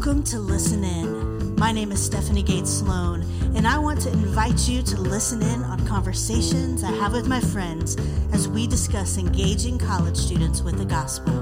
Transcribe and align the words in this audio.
Welcome 0.00 0.22
to 0.24 0.38
Listen 0.38 0.82
In. 0.82 1.54
My 1.56 1.72
name 1.72 1.92
is 1.92 2.02
Stephanie 2.02 2.42
Gates 2.42 2.70
Sloan, 2.70 3.20
and 3.54 3.68
I 3.68 3.76
want 3.76 4.00
to 4.00 4.08
invite 4.10 4.66
you 4.66 4.80
to 4.80 4.98
listen 4.98 5.42
in 5.42 5.62
on 5.62 5.86
conversations 5.86 6.82
I 6.82 6.90
have 6.92 7.12
with 7.12 7.28
my 7.28 7.38
friends 7.38 7.98
as 8.32 8.48
we 8.48 8.66
discuss 8.66 9.18
engaging 9.18 9.76
college 9.76 10.16
students 10.16 10.62
with 10.62 10.78
the 10.78 10.86
gospel. 10.86 11.34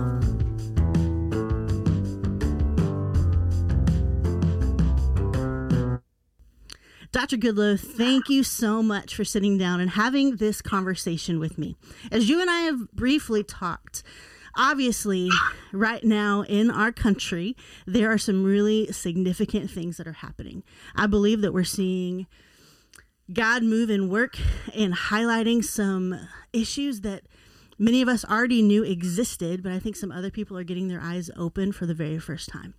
Dr. 7.12 7.36
Goodloe, 7.36 7.78
thank 7.78 8.28
you 8.28 8.42
so 8.42 8.82
much 8.82 9.14
for 9.14 9.24
sitting 9.24 9.56
down 9.56 9.78
and 9.78 9.90
having 9.90 10.34
this 10.34 10.60
conversation 10.60 11.38
with 11.38 11.58
me. 11.58 11.76
As 12.10 12.28
you 12.28 12.40
and 12.40 12.50
I 12.50 12.62
have 12.62 12.90
briefly 12.90 13.44
talked, 13.44 14.02
obviously, 14.56 15.30
right 15.72 16.04
now 16.04 16.42
in 16.42 16.70
our 16.70 16.92
country, 16.92 17.56
there 17.86 18.10
are 18.10 18.18
some 18.18 18.44
really 18.44 18.90
significant 18.92 19.70
things 19.70 19.96
that 19.96 20.06
are 20.06 20.12
happening. 20.12 20.62
I 20.94 21.06
believe 21.06 21.40
that 21.40 21.52
we're 21.52 21.64
seeing 21.64 22.26
God 23.32 23.62
move 23.62 23.90
and 23.90 24.10
work 24.10 24.38
and 24.74 24.94
highlighting 24.94 25.62
some 25.62 26.18
issues 26.52 27.02
that 27.02 27.22
many 27.78 28.02
of 28.02 28.08
us 28.08 28.24
already 28.24 28.62
knew 28.62 28.82
existed, 28.82 29.62
but 29.62 29.72
I 29.72 29.78
think 29.78 29.96
some 29.96 30.10
other 30.10 30.30
people 30.30 30.56
are 30.58 30.64
getting 30.64 30.88
their 30.88 31.00
eyes 31.00 31.30
open 31.36 31.72
for 31.72 31.86
the 31.86 31.94
very 31.94 32.18
first 32.18 32.48
time. 32.48 32.74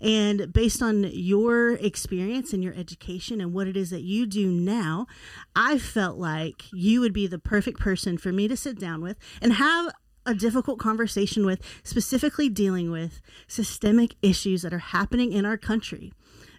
And 0.00 0.52
based 0.52 0.82
on 0.82 1.04
your 1.12 1.72
experience 1.72 2.52
and 2.52 2.62
your 2.62 2.74
education 2.74 3.40
and 3.40 3.52
what 3.52 3.66
it 3.66 3.76
is 3.76 3.90
that 3.90 4.02
you 4.02 4.26
do 4.26 4.46
now, 4.46 5.06
I 5.54 5.78
felt 5.78 6.18
like 6.18 6.64
you 6.72 7.00
would 7.00 7.14
be 7.14 7.26
the 7.26 7.38
perfect 7.38 7.80
person 7.80 8.18
for 8.18 8.32
me 8.32 8.46
to 8.48 8.56
sit 8.56 8.78
down 8.78 9.00
with 9.00 9.16
and 9.40 9.54
have 9.54 9.92
a 10.26 10.34
difficult 10.34 10.78
conversation 10.78 11.46
with, 11.46 11.60
specifically 11.82 12.48
dealing 12.48 12.90
with 12.90 13.20
systemic 13.46 14.16
issues 14.22 14.62
that 14.62 14.74
are 14.74 14.78
happening 14.78 15.32
in 15.32 15.46
our 15.46 15.56
country. 15.56 16.12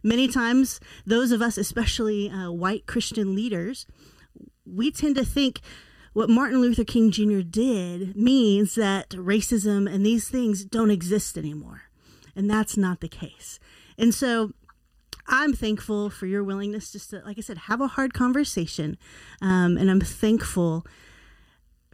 Many 0.03 0.27
times, 0.27 0.79
those 1.05 1.31
of 1.31 1.41
us, 1.41 1.57
especially 1.57 2.29
uh, 2.29 2.51
white 2.51 2.85
Christian 2.85 3.35
leaders, 3.35 3.85
we 4.65 4.91
tend 4.91 5.15
to 5.15 5.25
think 5.25 5.61
what 6.13 6.29
Martin 6.29 6.61
Luther 6.61 6.83
King 6.83 7.11
Jr. 7.11 7.41
did 7.41 8.15
means 8.15 8.75
that 8.75 9.09
racism 9.11 9.91
and 9.91 10.05
these 10.05 10.29
things 10.29 10.65
don't 10.65 10.91
exist 10.91 11.37
anymore. 11.37 11.83
And 12.35 12.49
that's 12.49 12.77
not 12.77 13.01
the 13.01 13.07
case. 13.07 13.59
And 13.97 14.13
so 14.13 14.53
I'm 15.27 15.53
thankful 15.53 16.09
for 16.09 16.25
your 16.25 16.43
willingness 16.43 16.91
just 16.91 17.09
to, 17.09 17.21
like 17.25 17.37
I 17.37 17.41
said, 17.41 17.57
have 17.57 17.81
a 17.81 17.87
hard 17.87 18.13
conversation. 18.13 18.97
Um, 19.41 19.77
and 19.77 19.91
I'm 19.91 20.01
thankful 20.01 20.85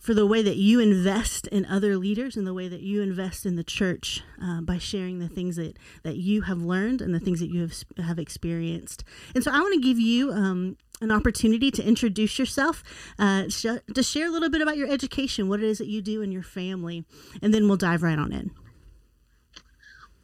for 0.03 0.13
the 0.13 0.27
way 0.27 0.41
that 0.41 0.57
you 0.57 0.81
invest 0.81 1.47
in 1.47 1.65
other 1.65 1.95
leaders 1.95 2.35
and 2.35 2.45
the 2.45 2.53
way 2.53 2.67
that 2.67 2.81
you 2.81 3.01
invest 3.01 3.45
in 3.45 3.55
the 3.55 3.63
church 3.63 4.21
uh, 4.43 4.59
by 4.59 4.77
sharing 4.77 5.19
the 5.19 5.29
things 5.29 5.55
that, 5.55 5.77
that 6.03 6.17
you 6.17 6.41
have 6.41 6.57
learned 6.57 7.01
and 7.01 7.15
the 7.15 7.21
things 7.21 7.39
that 7.39 7.47
you 7.47 7.61
have, 7.61 7.73
have 8.05 8.19
experienced. 8.19 9.05
And 9.33 9.41
so 9.41 9.49
I 9.49 9.61
want 9.61 9.73
to 9.75 9.79
give 9.79 9.97
you 9.97 10.33
um, 10.33 10.75
an 10.99 11.09
opportunity 11.09 11.71
to 11.71 11.81
introduce 11.81 12.37
yourself, 12.37 12.83
uh, 13.17 13.47
sh- 13.47 13.79
to 13.93 14.03
share 14.03 14.27
a 14.27 14.29
little 14.29 14.49
bit 14.49 14.61
about 14.61 14.75
your 14.75 14.91
education, 14.91 15.47
what 15.47 15.61
it 15.61 15.65
is 15.67 15.77
that 15.77 15.87
you 15.87 16.01
do 16.01 16.21
in 16.21 16.33
your 16.33 16.43
family, 16.43 17.05
and 17.41 17.53
then 17.53 17.69
we'll 17.69 17.77
dive 17.77 18.03
right 18.03 18.19
on 18.19 18.33
in. 18.33 18.51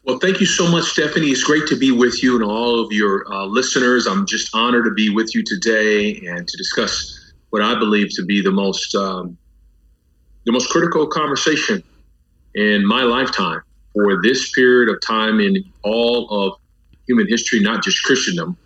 Well, 0.02 0.18
thank 0.18 0.40
you 0.40 0.46
so 0.46 0.70
much, 0.70 0.84
Stephanie. 0.84 1.28
It's 1.28 1.42
great 1.42 1.66
to 1.68 1.76
be 1.76 1.90
with 1.90 2.22
you 2.22 2.34
and 2.34 2.44
all 2.44 2.84
of 2.84 2.92
your 2.92 3.24
uh, 3.32 3.46
listeners. 3.46 4.06
I'm 4.06 4.26
just 4.26 4.54
honored 4.54 4.84
to 4.84 4.90
be 4.90 5.08
with 5.08 5.34
you 5.34 5.42
today 5.42 6.20
and 6.26 6.46
to 6.46 6.56
discuss 6.58 7.32
what 7.48 7.62
I 7.62 7.78
believe 7.78 8.08
to 8.16 8.24
be 8.26 8.42
the 8.42 8.52
most 8.52 8.94
um, 8.94 9.38
the 10.44 10.52
most 10.52 10.70
critical 10.70 11.06
conversation 11.06 11.82
in 12.54 12.86
my 12.86 13.02
lifetime 13.02 13.62
for 13.94 14.20
this 14.22 14.50
period 14.52 14.92
of 14.92 15.00
time 15.00 15.40
in 15.40 15.64
all 15.82 16.28
of 16.30 16.58
human 17.06 17.26
history, 17.26 17.60
not 17.60 17.82
just 17.82 18.02
Christendom. 18.04 18.56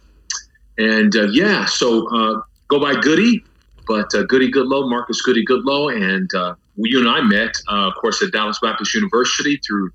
And 0.79 1.15
uh, 1.17 1.29
yeah, 1.29 1.65
so 1.67 2.07
uh, 2.09 2.43
go 2.69 2.81
by 2.81 3.01
Goody, 3.01 3.45
but 3.87 4.15
uh, 4.15 4.23
Goody 4.25 4.51
Goodloe, 4.51 4.89
Marcus 4.89 5.23
Goody 5.23 5.45
Goodloe, 5.45 5.95
and 5.95 6.33
uh, 6.35 6.55
you 6.77 6.99
and 6.99 7.09
I 7.09 7.21
met, 7.21 7.55
uh, 7.69 7.89
of 7.89 7.95
course, 7.95 8.23
at 8.23 8.33
Dallas 8.33 8.59
Baptist 8.61 8.95
University 8.95 9.61
through 9.67 9.91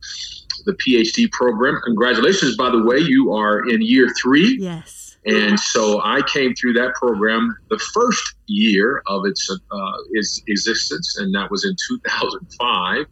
the 0.65 0.73
PhD 0.73 1.31
program. 1.31 1.79
Congratulations, 1.85 2.55
by 2.55 2.69
the 2.69 2.83
way, 2.83 2.97
you 2.97 3.33
are 3.33 3.67
in 3.69 3.81
year 3.81 4.09
three. 4.21 4.57
Yes. 4.59 4.98
And 5.25 5.59
so 5.59 6.01
I 6.03 6.21
came 6.21 6.55
through 6.55 6.73
that 6.73 6.93
program 6.95 7.55
the 7.69 7.77
first 7.93 8.35
year 8.47 9.03
of 9.05 9.25
its, 9.25 9.49
uh, 9.49 9.91
its 10.11 10.41
existence, 10.47 11.17
and 11.17 11.35
that 11.35 11.51
was 11.51 11.65
in 11.65 11.75
2005, 12.05 13.05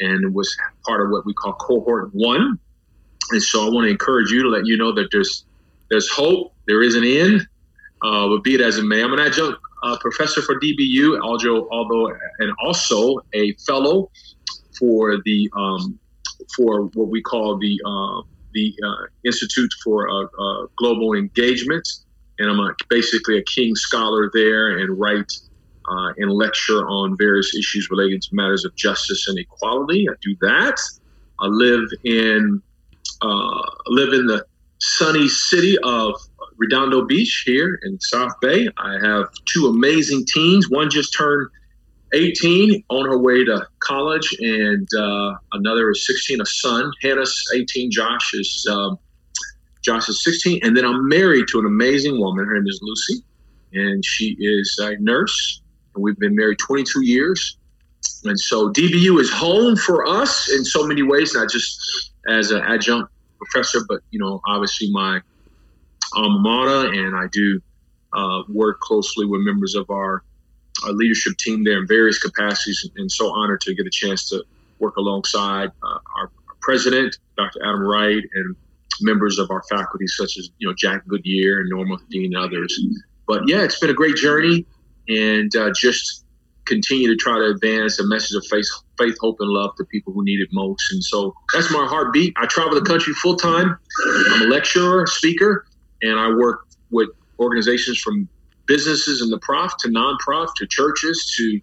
and 0.00 0.24
it 0.24 0.32
was 0.32 0.56
part 0.86 1.04
of 1.04 1.10
what 1.10 1.26
we 1.26 1.34
call 1.34 1.52
cohort 1.54 2.10
one. 2.12 2.58
And 3.30 3.42
so 3.42 3.66
I 3.66 3.70
want 3.70 3.84
to 3.84 3.90
encourage 3.90 4.30
you 4.30 4.42
to 4.42 4.48
let 4.48 4.66
you 4.66 4.76
know 4.76 4.92
that 4.92 5.08
there's 5.12 5.44
there's 5.90 6.08
hope, 6.10 6.52
there 6.66 6.82
is 6.82 6.94
an 6.94 7.04
end. 7.04 7.46
Uh, 8.02 8.28
but 8.28 8.42
be 8.42 8.54
it 8.54 8.60
as 8.60 8.76
it 8.78 8.84
may, 8.84 9.02
I'm 9.02 9.12
an 9.12 9.20
adjunct 9.20 9.58
uh, 9.82 9.96
professor 9.98 10.42
for 10.42 10.58
DBU, 10.60 11.20
although, 11.20 11.68
although 11.70 12.12
and 12.38 12.52
also 12.62 13.20
a 13.32 13.54
fellow 13.66 14.10
for 14.78 15.18
the 15.24 15.50
um, 15.56 15.98
for 16.56 16.86
what 16.94 17.08
we 17.08 17.22
call 17.22 17.58
the 17.58 17.80
uh, 17.86 18.22
the 18.54 18.74
uh, 18.86 19.06
Institute 19.24 19.70
for 19.82 20.08
uh, 20.08 20.24
uh, 20.24 20.66
Global 20.78 21.14
Engagement, 21.14 21.86
and 22.38 22.50
I'm 22.50 22.60
a, 22.60 22.74
basically 22.88 23.38
a 23.38 23.42
King 23.42 23.74
Scholar 23.74 24.30
there 24.32 24.78
and 24.78 24.98
write 24.98 25.30
uh, 25.86 26.12
and 26.16 26.32
lecture 26.32 26.86
on 26.88 27.16
various 27.18 27.54
issues 27.54 27.90
relating 27.90 28.20
to 28.20 28.28
matters 28.32 28.64
of 28.64 28.74
justice 28.74 29.28
and 29.28 29.38
equality. 29.38 30.06
I 30.08 30.14
do 30.22 30.34
that. 30.40 30.80
I 31.40 31.46
live 31.46 31.88
in 32.04 32.62
uh, 33.20 33.62
live 33.88 34.12
in 34.12 34.26
the 34.26 34.44
sunny 34.78 35.28
city 35.28 35.76
of 35.84 36.14
Redondo 36.56 37.04
Beach 37.04 37.42
here 37.46 37.80
in 37.82 37.98
South 38.00 38.32
Bay. 38.40 38.68
I 38.76 38.98
have 39.02 39.26
two 39.46 39.66
amazing 39.66 40.24
teens. 40.26 40.70
One 40.70 40.90
just 40.90 41.14
turned 41.14 41.48
18 42.14 42.84
on 42.88 43.06
her 43.06 43.18
way 43.18 43.44
to 43.44 43.66
college, 43.80 44.34
and 44.40 44.88
uh, 44.98 45.34
another 45.52 45.90
is 45.90 46.06
16, 46.06 46.40
a 46.40 46.46
son. 46.46 46.90
Hannah's 47.02 47.44
18, 47.54 47.90
Josh 47.90 48.32
is 48.34 48.66
um, 48.70 48.98
Josh 49.82 50.08
is 50.08 50.22
16, 50.24 50.60
and 50.62 50.76
then 50.76 50.84
I'm 50.84 51.08
married 51.08 51.46
to 51.48 51.58
an 51.58 51.66
amazing 51.66 52.18
woman. 52.18 52.46
Her 52.46 52.54
name 52.54 52.66
is 52.66 52.80
Lucy, 52.82 53.22
and 53.72 54.04
she 54.04 54.36
is 54.38 54.78
a 54.80 54.96
nurse, 54.98 55.60
and 55.94 56.02
we've 56.02 56.18
been 56.18 56.34
married 56.34 56.58
22 56.58 57.02
years. 57.02 57.58
And 58.24 58.38
so 58.38 58.70
DBU 58.70 59.20
is 59.20 59.30
home 59.30 59.76
for 59.76 60.06
us 60.06 60.50
in 60.50 60.64
so 60.64 60.86
many 60.86 61.02
ways, 61.02 61.34
not 61.34 61.50
just 61.50 62.12
as 62.28 62.50
an 62.50 62.62
adjunct 62.62 63.12
professor, 63.38 63.80
but 63.88 64.00
you 64.10 64.18
know, 64.18 64.40
obviously 64.46 64.90
my 64.90 65.20
alma 66.14 66.38
mater, 66.38 66.92
and 66.92 67.14
I 67.14 67.26
do 67.32 67.60
uh, 68.14 68.42
work 68.48 68.80
closely 68.80 69.26
with 69.26 69.42
members 69.42 69.74
of 69.74 69.90
our 69.90 70.22
our 70.84 70.92
leadership 70.92 71.36
team 71.38 71.64
there 71.64 71.78
in 71.78 71.86
various 71.86 72.18
capacities, 72.18 72.88
and 72.96 73.10
so 73.10 73.30
honored 73.30 73.60
to 73.62 73.74
get 73.74 73.86
a 73.86 73.90
chance 73.90 74.28
to 74.28 74.44
work 74.78 74.96
alongside 74.96 75.70
uh, 75.82 75.98
our, 76.16 76.30
president, 76.60 77.18
Dr. 77.36 77.60
Adam 77.62 77.82
Wright, 77.82 78.22
and 78.34 78.56
members 79.02 79.38
of 79.38 79.50
our 79.50 79.62
faculty, 79.68 80.06
such 80.06 80.38
as 80.38 80.48
you 80.56 80.66
know 80.66 80.74
Jack 80.78 81.06
Goodyear 81.06 81.60
and 81.60 81.68
Norma 81.68 81.98
Hedin 81.98 82.24
and 82.24 82.36
others. 82.36 82.80
But 83.26 83.42
yeah, 83.46 83.62
it's 83.62 83.78
been 83.78 83.90
a 83.90 83.94
great 83.94 84.16
journey, 84.16 84.64
and 85.06 85.54
uh, 85.54 85.72
just 85.76 86.24
continue 86.64 87.08
to 87.08 87.16
try 87.16 87.38
to 87.38 87.50
advance 87.50 87.98
a 87.98 88.06
message 88.06 88.36
of 88.36 88.46
faith, 88.46 88.66
faith, 88.98 89.16
hope, 89.20 89.36
and 89.40 89.50
love 89.50 89.76
to 89.76 89.84
people 89.84 90.12
who 90.12 90.24
need 90.24 90.40
it 90.40 90.48
most. 90.52 90.90
And 90.92 91.04
so 91.04 91.34
that's 91.52 91.70
my 91.70 91.84
heartbeat. 91.86 92.32
I 92.36 92.46
travel 92.46 92.74
the 92.74 92.86
country 92.86 93.12
full 93.14 93.36
time. 93.36 93.76
I'm 94.30 94.42
a 94.42 94.46
lecturer, 94.46 95.06
speaker, 95.06 95.66
and 96.02 96.18
I 96.18 96.30
work 96.30 96.66
with 96.90 97.10
organizations 97.38 97.98
from 97.98 98.28
businesses 98.66 99.22
in 99.22 99.30
the 99.30 99.38
prof 99.38 99.72
to 99.80 99.90
non-prof 99.90 100.50
to 100.56 100.66
churches 100.66 101.34
to 101.36 101.60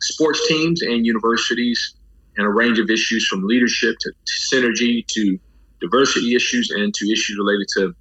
sports 0.00 0.46
teams 0.48 0.82
and 0.82 1.06
universities 1.06 1.96
and 2.36 2.46
a 2.46 2.50
range 2.50 2.78
of 2.78 2.90
issues 2.90 3.26
from 3.26 3.44
leadership 3.46 3.96
to, 4.00 4.10
to 4.10 4.32
synergy 4.54 5.06
to 5.06 5.38
diversity 5.80 6.34
issues 6.34 6.70
and 6.70 6.94
to 6.94 7.10
issues 7.10 7.36
related 7.38 7.66
to 7.76 7.94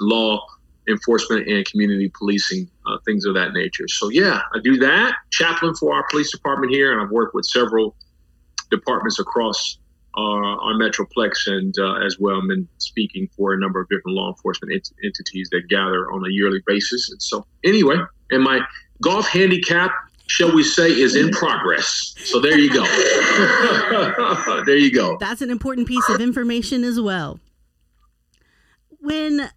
law 0.00 0.44
enforcement 0.88 1.48
and 1.48 1.66
community 1.66 2.10
policing, 2.16 2.70
uh, 2.86 2.96
things 3.04 3.24
of 3.24 3.34
that 3.34 3.52
nature. 3.52 3.88
So, 3.88 4.08
yeah, 4.08 4.40
I 4.54 4.60
do 4.62 4.76
that. 4.78 5.14
Chaplain 5.30 5.74
for 5.74 5.94
our 5.94 6.06
police 6.10 6.30
department 6.30 6.72
here, 6.72 6.92
and 6.92 7.00
I've 7.00 7.10
worked 7.10 7.34
with 7.34 7.44
several 7.44 7.96
departments 8.70 9.18
across 9.18 9.78
our, 10.16 10.44
our 10.44 10.74
Metroplex, 10.74 11.46
and 11.46 11.74
uh, 11.78 12.04
as 12.04 12.18
well, 12.18 12.40
I've 12.40 12.48
been 12.48 12.68
speaking 12.78 13.28
for 13.36 13.52
a 13.52 13.58
number 13.58 13.80
of 13.80 13.88
different 13.88 14.16
law 14.16 14.28
enforcement 14.28 14.72
ent- 14.72 14.92
entities 15.04 15.48
that 15.52 15.68
gather 15.68 16.10
on 16.10 16.24
a 16.26 16.30
yearly 16.30 16.62
basis. 16.66 17.10
And 17.10 17.22
so, 17.22 17.46
anyway, 17.64 17.96
and 18.30 18.42
my 18.42 18.60
golf 19.02 19.28
handicap, 19.28 19.92
shall 20.26 20.54
we 20.54 20.64
say, 20.64 20.88
is 20.88 21.14
in 21.14 21.30
progress. 21.30 22.14
So 22.24 22.40
there 22.40 22.58
you 22.58 22.72
go. 22.72 22.82
there 24.66 24.76
you 24.76 24.92
go. 24.92 25.16
That's 25.20 25.42
an 25.42 25.50
important 25.50 25.86
piece 25.86 26.08
of 26.08 26.20
information 26.20 26.82
as 26.82 27.00
well. 27.00 27.38
When 29.00 29.50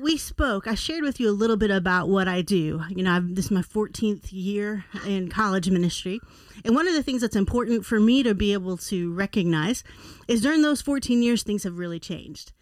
we 0.00 0.16
spoke, 0.16 0.66
I 0.66 0.74
shared 0.74 1.02
with 1.02 1.20
you 1.20 1.28
a 1.28 1.32
little 1.32 1.56
bit 1.56 1.70
about 1.70 2.08
what 2.08 2.26
I 2.26 2.40
do. 2.40 2.82
You 2.88 3.02
know, 3.02 3.12
I've, 3.12 3.34
this 3.34 3.46
is 3.46 3.50
my 3.50 3.60
14th 3.60 4.28
year 4.30 4.86
in 5.06 5.28
college 5.28 5.68
ministry. 5.68 6.18
And 6.64 6.74
one 6.74 6.88
of 6.88 6.94
the 6.94 7.02
things 7.02 7.20
that's 7.20 7.36
important 7.36 7.84
for 7.84 8.00
me 8.00 8.22
to 8.22 8.34
be 8.34 8.54
able 8.54 8.78
to 8.78 9.12
recognize 9.12 9.84
is 10.28 10.40
during 10.40 10.62
those 10.62 10.80
14 10.80 11.22
years, 11.22 11.42
things 11.42 11.64
have 11.64 11.78
really 11.78 12.00
changed. 12.00 12.52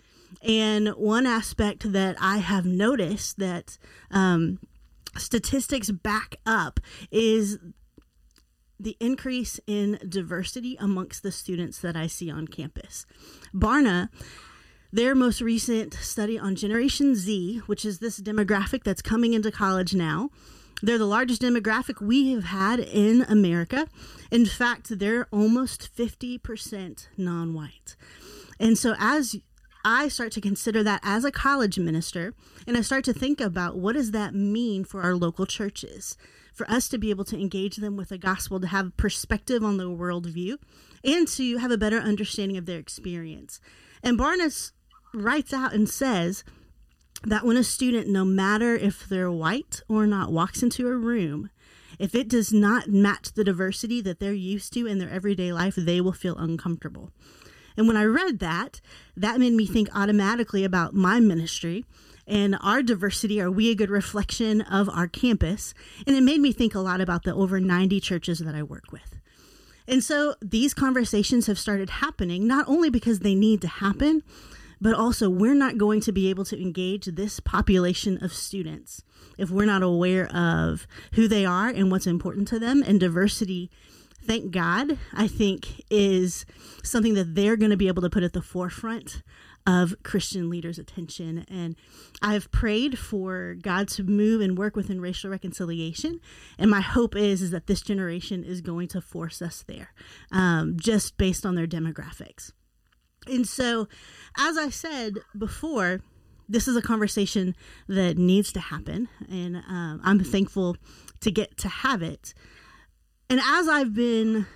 And 0.42 0.88
one 0.88 1.24
aspect 1.24 1.92
that 1.92 2.16
I 2.20 2.38
have 2.38 2.66
noticed 2.66 3.38
that 3.38 3.78
um, 4.10 4.58
statistics 5.16 5.90
back 5.90 6.36
up 6.44 6.80
is 7.12 7.58
the 8.80 8.96
increase 8.98 9.60
in 9.66 9.98
diversity 10.08 10.76
amongst 10.80 11.22
the 11.22 11.30
students 11.30 11.78
that 11.78 11.96
I 11.96 12.06
see 12.06 12.30
on 12.30 12.48
campus. 12.48 13.06
Barna, 13.54 14.08
their 14.92 15.14
most 15.14 15.40
recent 15.40 15.94
study 15.94 16.38
on 16.38 16.56
Generation 16.56 17.14
Z, 17.14 17.58
which 17.66 17.84
is 17.84 17.98
this 17.98 18.20
demographic 18.20 18.82
that's 18.82 19.02
coming 19.02 19.34
into 19.34 19.52
college 19.52 19.94
now, 19.94 20.30
they're 20.82 20.98
the 20.98 21.04
largest 21.04 21.42
demographic 21.42 22.00
we 22.00 22.32
have 22.32 22.44
had 22.44 22.80
in 22.80 23.22
America. 23.22 23.86
In 24.30 24.46
fact, 24.46 24.98
they're 24.98 25.28
almost 25.30 25.94
50% 25.94 27.08
non 27.16 27.54
white. 27.54 27.96
And 28.58 28.76
so, 28.76 28.94
as 28.98 29.36
I 29.84 30.08
start 30.08 30.32
to 30.32 30.40
consider 30.40 30.82
that 30.82 31.00
as 31.02 31.24
a 31.24 31.32
college 31.32 31.78
minister, 31.78 32.34
and 32.66 32.76
I 32.76 32.80
start 32.80 33.04
to 33.04 33.12
think 33.12 33.40
about 33.40 33.78
what 33.78 33.94
does 33.94 34.10
that 34.10 34.34
mean 34.34 34.84
for 34.84 35.02
our 35.02 35.14
local 35.14 35.46
churches, 35.46 36.16
for 36.52 36.70
us 36.70 36.88
to 36.88 36.98
be 36.98 37.10
able 37.10 37.24
to 37.26 37.40
engage 37.40 37.76
them 37.76 37.96
with 37.96 38.08
the 38.08 38.18
gospel, 38.18 38.60
to 38.60 38.66
have 38.66 38.96
perspective 38.96 39.62
on 39.62 39.76
the 39.76 39.84
worldview, 39.84 40.56
and 41.04 41.28
to 41.28 41.58
have 41.58 41.70
a 41.70 41.78
better 41.78 41.98
understanding 41.98 42.56
of 42.56 42.66
their 42.66 42.78
experience. 42.78 43.60
And 44.02 44.18
Barnes 44.18 44.72
writes 45.12 45.52
out 45.52 45.72
and 45.72 45.88
says 45.88 46.44
that 47.24 47.44
when 47.44 47.56
a 47.56 47.64
student, 47.64 48.08
no 48.08 48.24
matter 48.24 48.74
if 48.74 49.08
they're 49.08 49.30
white 49.30 49.82
or 49.88 50.06
not, 50.06 50.32
walks 50.32 50.62
into 50.62 50.88
a 50.88 50.96
room, 50.96 51.50
if 51.98 52.14
it 52.14 52.28
does 52.28 52.52
not 52.52 52.88
match 52.88 53.32
the 53.32 53.44
diversity 53.44 54.00
that 54.00 54.20
they're 54.20 54.32
used 54.32 54.72
to 54.72 54.86
in 54.86 54.98
their 54.98 55.10
everyday 55.10 55.52
life, 55.52 55.74
they 55.74 56.00
will 56.00 56.12
feel 56.12 56.36
uncomfortable. 56.36 57.10
And 57.76 57.86
when 57.86 57.96
I 57.96 58.04
read 58.04 58.38
that, 58.40 58.80
that 59.16 59.38
made 59.38 59.52
me 59.52 59.66
think 59.66 59.88
automatically 59.94 60.64
about 60.64 60.94
my 60.94 61.20
ministry 61.20 61.84
and 62.26 62.56
our 62.62 62.82
diversity. 62.82 63.40
Are 63.40 63.50
we 63.50 63.70
a 63.70 63.74
good 63.74 63.90
reflection 63.90 64.60
of 64.62 64.88
our 64.88 65.08
campus? 65.08 65.74
And 66.06 66.16
it 66.16 66.22
made 66.22 66.40
me 66.40 66.52
think 66.52 66.74
a 66.74 66.80
lot 66.80 67.00
about 67.00 67.24
the 67.24 67.34
over 67.34 67.60
90 67.60 68.00
churches 68.00 68.38
that 68.38 68.54
I 68.54 68.62
work 68.62 68.92
with. 68.92 69.16
And 69.86 70.04
so 70.04 70.36
these 70.40 70.72
conversations 70.72 71.48
have 71.48 71.58
started 71.58 71.90
happening 71.90 72.46
not 72.46 72.68
only 72.68 72.90
because 72.90 73.20
they 73.20 73.34
need 73.34 73.60
to 73.62 73.68
happen, 73.68 74.22
but 74.80 74.94
also 74.94 75.28
we're 75.28 75.54
not 75.54 75.78
going 75.78 76.00
to 76.00 76.12
be 76.12 76.30
able 76.30 76.44
to 76.44 76.60
engage 76.60 77.06
this 77.06 77.40
population 77.40 78.22
of 78.22 78.32
students 78.32 79.02
if 79.38 79.50
we're 79.50 79.64
not 79.64 79.82
aware 79.82 80.26
of 80.34 80.86
who 81.14 81.28
they 81.28 81.44
are 81.44 81.68
and 81.68 81.90
what's 81.90 82.06
important 82.06 82.48
to 82.48 82.58
them 82.58 82.82
and 82.86 83.00
diversity 83.00 83.70
thank 84.22 84.50
God, 84.50 84.98
I 85.14 85.26
think 85.26 85.82
is 85.90 86.44
something 86.82 87.14
that 87.14 87.34
they're 87.34 87.56
going 87.56 87.70
to 87.70 87.76
be 87.76 87.88
able 87.88 88.02
to 88.02 88.10
put 88.10 88.22
at 88.22 88.32
the 88.32 88.42
forefront 88.42 89.22
of 89.66 89.94
Christian 90.02 90.48
leaders' 90.48 90.78
attention. 90.78 91.44
And 91.48 91.76
I've 92.22 92.50
prayed 92.50 92.98
for 92.98 93.56
God 93.60 93.88
to 93.88 94.02
move 94.02 94.40
and 94.40 94.56
work 94.56 94.76
within 94.76 95.00
racial 95.00 95.30
reconciliation. 95.30 96.20
And 96.58 96.70
my 96.70 96.80
hope 96.80 97.14
is, 97.14 97.42
is 97.42 97.50
that 97.50 97.66
this 97.66 97.82
generation 97.82 98.42
is 98.42 98.60
going 98.60 98.88
to 98.88 99.00
force 99.00 99.42
us 99.42 99.64
there, 99.66 99.92
um, 100.32 100.76
just 100.78 101.18
based 101.18 101.44
on 101.44 101.54
their 101.54 101.66
demographics. 101.66 102.52
And 103.26 103.46
so, 103.46 103.88
as 104.38 104.56
I 104.56 104.70
said 104.70 105.18
before, 105.36 106.00
this 106.48 106.66
is 106.66 106.76
a 106.76 106.82
conversation 106.82 107.54
that 107.86 108.18
needs 108.18 108.52
to 108.52 108.60
happen. 108.60 109.08
And 109.28 109.56
um, 109.56 110.00
I'm 110.02 110.20
thankful 110.20 110.76
to 111.20 111.30
get 111.30 111.56
to 111.58 111.68
have 111.68 112.02
it. 112.02 112.34
And 113.28 113.40
as 113.40 113.68
I've 113.68 113.94
been 113.94 114.46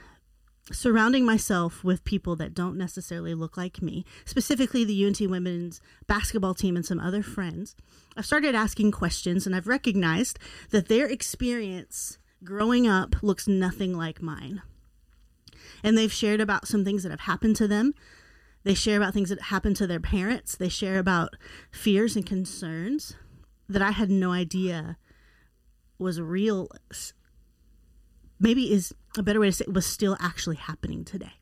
surrounding 0.73 1.25
myself 1.25 1.85
with 1.85 2.05
people 2.05 2.35
that 2.37 2.55
don't 2.55 2.77
necessarily 2.77 3.35
look 3.35 3.57
like 3.57 3.83
me, 3.83 4.05
specifically 4.25 4.85
the 4.85 5.07
UNT 5.07 5.21
women's 5.21 5.81
basketball 6.07 6.55
team 6.55 6.75
and 6.75 6.85
some 6.85 6.99
other 6.99 7.23
friends, 7.23 7.77
I've 8.17 8.27
started 8.27 8.55
asking 8.55 8.91
questions 8.91 9.47
and 9.47 9.55
I've 9.55 9.69
recognized 9.69 10.39
that 10.71 10.89
their 10.89 11.07
experience 11.07 12.19
growing 12.43 12.89
up 12.89 13.23
looks 13.23 13.47
nothing 13.47 13.97
like 13.97 14.23
mine. 14.23 14.63
And 15.83 15.97
they've 15.97 16.13
shared 16.13 16.41
about 16.41 16.67
some 16.67 16.85
things 16.85 17.03
that 17.03 17.11
have 17.11 17.21
happened 17.21 17.57
to 17.57 17.69
them. 17.69 17.95
They 18.65 18.75
share 18.75 18.97
about 18.97 19.15
things 19.15 19.29
that 19.29 19.43
happened 19.43 19.77
to 19.77 19.87
their 19.87 20.01
parents. 20.01 20.57
They 20.57 20.69
share 20.69 20.99
about 20.99 21.37
fears 21.71 22.17
and 22.17 22.25
concerns 22.25 23.15
that 23.69 23.83
I 23.83 23.93
had 23.93 24.11
no 24.11 24.33
idea 24.33 24.97
was 25.99 26.21
real 26.21 26.69
maybe 28.41 28.73
is 28.73 28.93
a 29.17 29.23
better 29.23 29.41
way 29.41 29.47
to 29.47 29.53
say 29.53 29.65
it 29.67 29.73
was 29.73 29.87
still 29.87 30.17
actually 30.21 30.57
happening 30.57 31.05
today. 31.05 31.33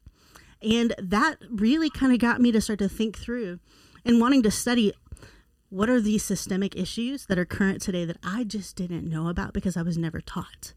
And 0.60 0.94
that 0.98 1.36
really 1.50 1.90
kind 1.90 2.12
of 2.12 2.18
got 2.18 2.40
me 2.40 2.52
to 2.52 2.60
start 2.60 2.78
to 2.80 2.88
think 2.88 3.18
through 3.18 3.58
and 4.04 4.20
wanting 4.20 4.42
to 4.44 4.50
study 4.50 4.92
what 5.68 5.88
are 5.88 6.00
these 6.00 6.22
systemic 6.22 6.76
issues 6.76 7.26
that 7.26 7.38
are 7.38 7.44
current 7.44 7.80
today 7.80 8.04
that 8.04 8.18
I 8.22 8.44
just 8.44 8.76
didn't 8.76 9.08
know 9.08 9.28
about 9.28 9.54
because 9.54 9.76
I 9.76 9.82
was 9.82 9.96
never 9.96 10.20
taught. 10.20 10.74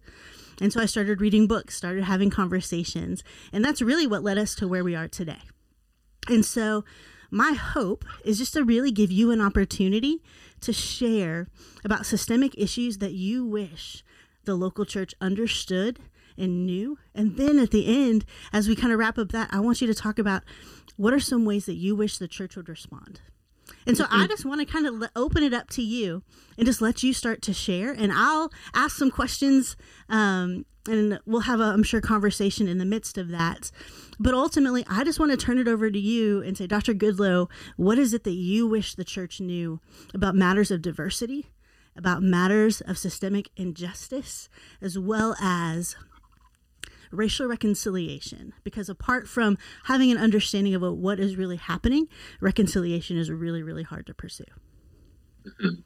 And 0.62 0.72
so 0.72 0.80
I 0.80 0.86
started 0.86 1.20
reading 1.20 1.48
books, 1.48 1.76
started 1.76 2.06
having 2.06 2.30
conversations, 2.30 3.24
and 3.52 3.64
that's 3.64 3.82
really 3.82 4.08
what 4.08 4.24
led 4.24 4.38
us 4.38 4.56
to 4.56 4.68
where 4.68 4.86
we 4.86 4.96
are 4.96 5.10
today. 5.10 5.42
And 6.28 6.46
so 6.46 6.84
my 7.32 7.54
hope 7.54 8.06
is 8.24 8.38
just 8.38 8.54
to 8.54 8.64
really 8.64 8.92
give 8.92 9.12
you 9.12 9.32
an 9.32 9.42
opportunity 9.42 10.22
to 10.62 10.74
share 10.74 11.48
about 11.84 12.06
systemic 12.06 12.56
issues 12.58 13.00
that 13.00 13.14
you 13.14 13.46
wish 13.46 14.04
the 14.46 14.56
local 14.56 14.86
church 14.86 15.14
understood 15.20 16.00
and 16.38 16.66
knew. 16.66 16.98
And 17.14 17.38
then 17.38 17.60
at 17.60 17.72
the 17.72 17.88
end, 17.88 18.26
as 18.54 18.68
we 18.68 18.76
kind 18.76 18.94
of 18.94 19.00
wrap 19.00 19.18
up 19.18 19.32
that, 19.32 19.50
I 19.52 19.60
want 19.60 19.82
you 19.82 19.88
to 19.88 19.94
talk 19.94 20.20
about 20.20 20.44
what 20.98 21.14
are 21.14 21.20
some 21.20 21.46
ways 21.46 21.66
that 21.66 21.76
you 21.76 21.96
wish 21.96 22.18
the 22.18 22.28
church 22.28 22.56
would 22.56 22.70
respond. 22.70 23.22
And 23.88 23.98
so 23.98 24.06
I 24.10 24.28
just 24.28 24.46
want 24.46 24.62
to 24.62 24.66
kind 24.66 24.86
of 24.86 25.10
open 25.16 25.44
it 25.44 25.54
up 25.54 25.70
to 25.72 25.82
you 25.82 26.24
and 26.58 26.66
just 26.66 26.82
let 26.82 27.04
you 27.04 27.14
start 27.14 27.42
to 27.44 27.54
share. 27.54 27.92
And 27.92 28.12
I'll 28.12 28.52
ask 28.74 28.96
some 28.98 29.12
questions 29.12 29.76
um, 30.10 30.66
and 30.88 31.20
we'll 31.26 31.42
have 31.42 31.60
a, 31.60 31.64
I'm 31.64 31.84
sure, 31.84 32.02
conversation 32.02 32.68
in 32.68 32.78
the 32.78 32.86
midst 32.86 33.18
of 33.18 33.30
that. 33.30 33.72
But 34.20 34.34
ultimately, 34.34 34.86
I 34.88 35.04
just 35.04 35.20
want 35.20 35.32
to 35.32 35.38
turn 35.38 35.58
it 35.58 35.68
over 35.68 35.90
to 35.90 36.00
you 36.00 36.42
and 36.42 36.58
say, 36.58 36.68
Dr. 36.68 36.94
Goodloe, 36.94 37.50
what 37.76 37.98
is 37.98 38.14
it 38.14 38.24
that 38.24 38.32
you 38.32 38.68
wish 38.68 38.96
the 38.96 39.04
church 39.04 39.42
knew 39.42 39.80
about 40.14 40.36
matters 40.36 40.72
of 40.72 40.82
diversity 40.82 41.48
about 41.98 42.22
matters 42.22 42.82
of 42.82 42.98
systemic 42.98 43.50
injustice 43.56 44.50
as 44.82 45.00
well 45.00 45.36
as 45.40 45.96
racial 47.12 47.48
reconciliation 47.48 48.54
because 48.64 48.90
apart 48.90 49.28
from 49.28 49.58
having 49.86 50.12
an 50.12 50.18
understanding 50.18 50.76
of 50.76 50.82
what 50.82 51.20
is 51.20 51.38
really 51.38 51.56
happening 51.56 52.08
reconciliation 52.42 53.18
is 53.18 53.32
really 53.32 53.64
really 53.64 53.84
hard 53.84 54.06
to 54.06 54.14
pursue 54.14 54.44
mm-hmm. 55.48 55.82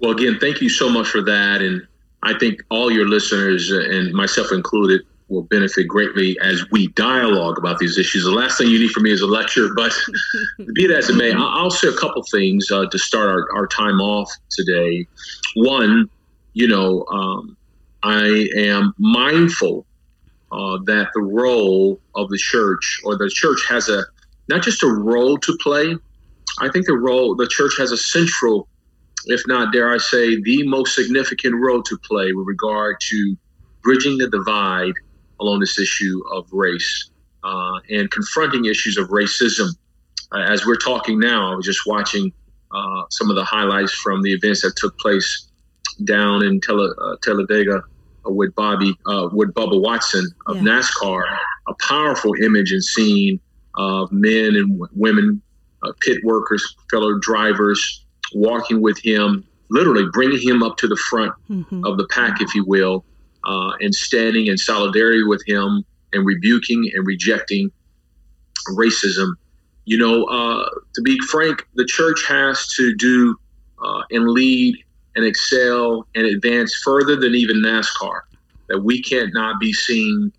well 0.00 0.12
again 0.12 0.38
thank 0.40 0.60
you 0.60 0.68
so 0.68 0.88
much 0.88 1.08
for 1.08 1.22
that 1.22 1.60
and 1.60 1.86
i 2.22 2.36
think 2.38 2.60
all 2.70 2.90
your 2.90 3.08
listeners 3.08 3.70
and 3.70 4.12
myself 4.12 4.52
included 4.52 5.02
will 5.32 5.42
benefit 5.44 5.88
greatly 5.88 6.38
as 6.42 6.62
we 6.70 6.88
dialogue 6.88 7.56
about 7.56 7.78
these 7.78 7.98
issues. 7.98 8.22
The 8.22 8.30
last 8.30 8.58
thing 8.58 8.68
you 8.68 8.78
need 8.78 8.90
from 8.90 9.04
me 9.04 9.12
is 9.12 9.22
a 9.22 9.26
lecture, 9.26 9.70
but 9.74 9.92
be 10.74 10.86
that 10.86 10.98
as 10.98 11.08
it 11.08 11.16
may, 11.16 11.32
I'll 11.32 11.70
say 11.70 11.88
a 11.88 11.96
couple 11.96 12.22
things 12.30 12.70
uh, 12.70 12.86
to 12.86 12.98
start 12.98 13.30
our, 13.30 13.46
our 13.56 13.66
time 13.66 13.98
off 14.00 14.30
today. 14.50 15.06
One, 15.54 16.10
you 16.52 16.68
know, 16.68 17.06
um, 17.06 17.56
I 18.02 18.46
am 18.56 18.92
mindful 18.98 19.86
uh, 20.50 20.78
that 20.84 21.08
the 21.14 21.22
role 21.22 21.98
of 22.14 22.28
the 22.28 22.38
church 22.38 23.00
or 23.04 23.16
the 23.16 23.30
church 23.32 23.58
has 23.68 23.88
a 23.88 24.04
not 24.48 24.62
just 24.62 24.82
a 24.82 24.88
role 24.88 25.38
to 25.38 25.56
play. 25.62 25.96
I 26.60 26.68
think 26.68 26.86
the 26.86 26.98
role 26.98 27.34
the 27.34 27.48
church 27.48 27.72
has 27.78 27.90
a 27.90 27.96
central, 27.96 28.68
if 29.26 29.40
not 29.46 29.72
dare 29.72 29.92
I 29.92 29.98
say, 29.98 30.40
the 30.40 30.66
most 30.66 30.94
significant 30.94 31.54
role 31.56 31.82
to 31.82 31.98
play 31.98 32.32
with 32.32 32.46
regard 32.46 32.96
to 33.10 33.36
bridging 33.82 34.18
the 34.18 34.28
divide 34.28 34.94
along 35.40 35.60
this 35.60 35.78
issue 35.78 36.20
of 36.32 36.46
race 36.52 37.10
uh, 37.44 37.78
and 37.90 38.10
confronting 38.10 38.64
issues 38.66 38.96
of 38.96 39.08
racism. 39.08 39.68
Uh, 40.32 40.40
as 40.40 40.64
we're 40.64 40.76
talking 40.76 41.18
now, 41.18 41.52
I 41.52 41.56
was 41.56 41.66
just 41.66 41.86
watching 41.86 42.32
uh, 42.70 43.02
some 43.10 43.28
of 43.28 43.36
the 43.36 43.44
highlights 43.44 43.92
from 43.92 44.22
the 44.22 44.32
events 44.32 44.62
that 44.62 44.74
took 44.76 44.96
place 44.98 45.48
down 46.04 46.44
in 46.44 46.60
Tele, 46.60 46.88
uh, 47.00 47.16
Talladega 47.22 47.82
uh, 48.26 48.30
with 48.30 48.54
Bobby, 48.54 48.94
uh, 49.06 49.28
with 49.32 49.52
Bubba 49.52 49.80
Watson 49.80 50.26
of 50.46 50.56
yeah. 50.56 50.62
NASCAR. 50.62 51.22
A 51.68 51.74
powerful 51.80 52.34
image 52.42 52.72
and 52.72 52.82
scene 52.82 53.38
of 53.76 54.10
men 54.10 54.56
and 54.56 54.78
w- 54.78 54.88
women, 54.94 55.42
pit 56.00 56.18
workers, 56.24 56.74
fellow 56.90 57.18
drivers, 57.20 58.04
walking 58.34 58.80
with 58.80 58.98
him, 59.02 59.44
literally 59.70 60.04
bringing 60.12 60.40
him 60.40 60.62
up 60.62 60.76
to 60.78 60.88
the 60.88 60.98
front 61.10 61.32
mm-hmm. 61.50 61.84
of 61.84 61.96
the 61.96 62.06
pack, 62.08 62.40
if 62.40 62.54
you 62.54 62.64
will, 62.64 63.04
uh, 63.44 63.72
and 63.80 63.94
standing 63.94 64.46
in 64.46 64.56
solidarity 64.56 65.24
with 65.24 65.42
him 65.46 65.84
and 66.12 66.26
rebuking 66.26 66.90
and 66.94 67.06
rejecting 67.06 67.70
racism. 68.70 69.34
You 69.84 69.98
know, 69.98 70.24
uh, 70.24 70.68
to 70.94 71.02
be 71.02 71.18
frank, 71.30 71.66
the 71.74 71.84
church 71.86 72.24
has 72.28 72.68
to 72.74 72.94
do 72.94 73.36
uh, 73.82 74.02
and 74.10 74.28
lead 74.28 74.76
and 75.16 75.24
excel 75.24 76.06
and 76.14 76.26
advance 76.26 76.74
further 76.84 77.16
than 77.16 77.34
even 77.34 77.56
NASCAR. 77.56 78.20
That 78.68 78.80
we 78.80 79.02
can't 79.02 79.34
not 79.34 79.60
be 79.60 79.72
seen 79.72 80.32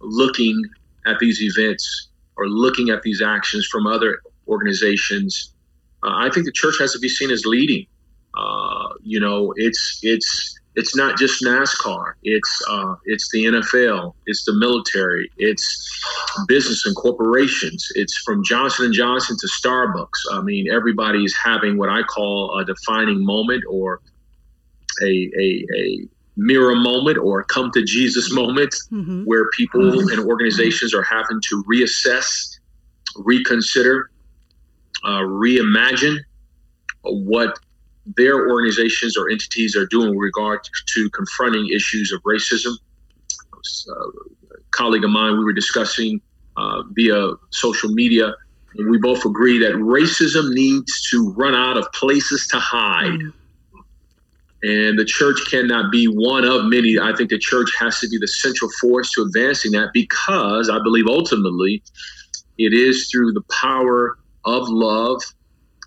looking 0.00 0.62
at 1.06 1.18
these 1.18 1.42
events 1.42 2.08
or 2.36 2.48
looking 2.48 2.90
at 2.90 3.02
these 3.02 3.22
actions 3.22 3.66
from 3.66 3.86
other 3.86 4.20
organizations 4.46 5.54
uh, 6.02 6.14
I 6.16 6.30
think 6.30 6.46
the 6.46 6.52
church 6.52 6.76
has 6.80 6.92
to 6.92 6.98
be 6.98 7.08
seen 7.08 7.30
as 7.30 7.44
leading. 7.44 7.86
Uh, 8.34 8.88
you 9.02 9.20
know, 9.20 9.52
it's 9.56 10.00
it's 10.02 10.58
it's 10.76 10.94
not 10.94 11.18
just 11.18 11.42
NASCAR. 11.44 12.14
It's 12.22 12.62
uh, 12.68 12.94
it's 13.04 13.30
the 13.32 13.44
NFL. 13.46 14.14
It's 14.26 14.44
the 14.44 14.54
military. 14.54 15.30
It's 15.36 16.02
business 16.46 16.86
and 16.86 16.94
corporations. 16.94 17.88
It's 17.96 18.16
from 18.18 18.44
Johnson 18.44 18.86
and 18.86 18.94
Johnson 18.94 19.36
to 19.40 19.48
Starbucks. 19.48 20.32
I 20.32 20.42
mean, 20.42 20.70
everybody 20.72 21.24
is 21.24 21.36
having 21.36 21.76
what 21.76 21.88
I 21.88 22.02
call 22.02 22.58
a 22.58 22.64
defining 22.64 23.24
moment 23.24 23.64
or 23.68 24.00
a 25.02 25.30
a, 25.36 25.66
a 25.76 26.08
mirror 26.36 26.76
moment 26.76 27.18
or 27.18 27.42
come 27.44 27.70
to 27.72 27.84
Jesus 27.84 28.32
moment, 28.32 28.74
mm-hmm. 28.92 29.24
where 29.24 29.48
people 29.56 29.80
mm-hmm. 29.80 30.18
and 30.18 30.28
organizations 30.28 30.94
are 30.94 31.02
having 31.02 31.40
to 31.48 31.64
reassess, 31.64 32.58
reconsider, 33.16 34.10
uh, 35.04 35.20
reimagine 35.20 36.18
what 37.02 37.58
their 38.16 38.48
organizations 38.48 39.16
or 39.16 39.30
entities 39.30 39.76
are 39.76 39.86
doing 39.86 40.10
with 40.10 40.18
regard 40.18 40.60
to 40.86 41.10
confronting 41.10 41.68
issues 41.74 42.12
of 42.12 42.22
racism. 42.22 42.72
Uh, 43.88 43.94
a 43.94 44.60
colleague 44.70 45.04
of 45.04 45.10
mine, 45.10 45.38
we 45.38 45.44
were 45.44 45.52
discussing 45.52 46.20
uh, 46.56 46.82
via 46.92 47.32
social 47.50 47.90
media, 47.90 48.34
and 48.76 48.90
we 48.90 48.98
both 48.98 49.24
agree 49.24 49.58
that 49.58 49.72
racism 49.74 50.52
needs 50.54 51.08
to 51.10 51.32
run 51.32 51.54
out 51.54 51.76
of 51.76 51.90
places 51.92 52.46
to 52.48 52.58
hide. 52.58 53.20
And 54.62 54.98
the 54.98 55.06
church 55.06 55.38
cannot 55.50 55.90
be 55.90 56.06
one 56.06 56.44
of 56.44 56.66
many. 56.66 56.98
I 56.98 57.14
think 57.16 57.30
the 57.30 57.38
church 57.38 57.70
has 57.78 57.98
to 58.00 58.08
be 58.08 58.18
the 58.18 58.28
central 58.28 58.70
force 58.80 59.10
to 59.12 59.22
advancing 59.22 59.72
that 59.72 59.88
because 59.94 60.68
I 60.68 60.78
believe 60.82 61.06
ultimately 61.06 61.82
it 62.58 62.74
is 62.74 63.08
through 63.10 63.32
the 63.32 63.42
power 63.60 64.18
of 64.44 64.68
love, 64.68 65.22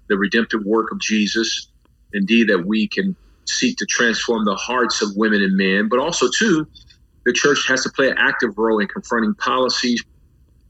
the 0.10 0.18
redemptive 0.18 0.62
work 0.66 0.92
of 0.92 1.00
Jesus, 1.00 1.70
indeed 2.14 2.50
that 2.50 2.66
we 2.66 2.88
can 2.88 3.16
seek 3.48 3.78
to 3.78 3.86
transform 3.86 4.46
the 4.46 4.56
hearts 4.56 5.02
of 5.02 5.10
women 5.16 5.42
and 5.42 5.58
men, 5.58 5.90
but 5.90 6.00
also 6.00 6.28
too, 6.38 6.68
the 7.26 7.34
church 7.34 7.66
has 7.68 7.84
to 7.84 7.90
play 7.90 8.10
an 8.10 8.16
active 8.18 8.58
role 8.58 8.80
in 8.80 8.88
confronting 8.88 9.34
policies, 9.36 10.04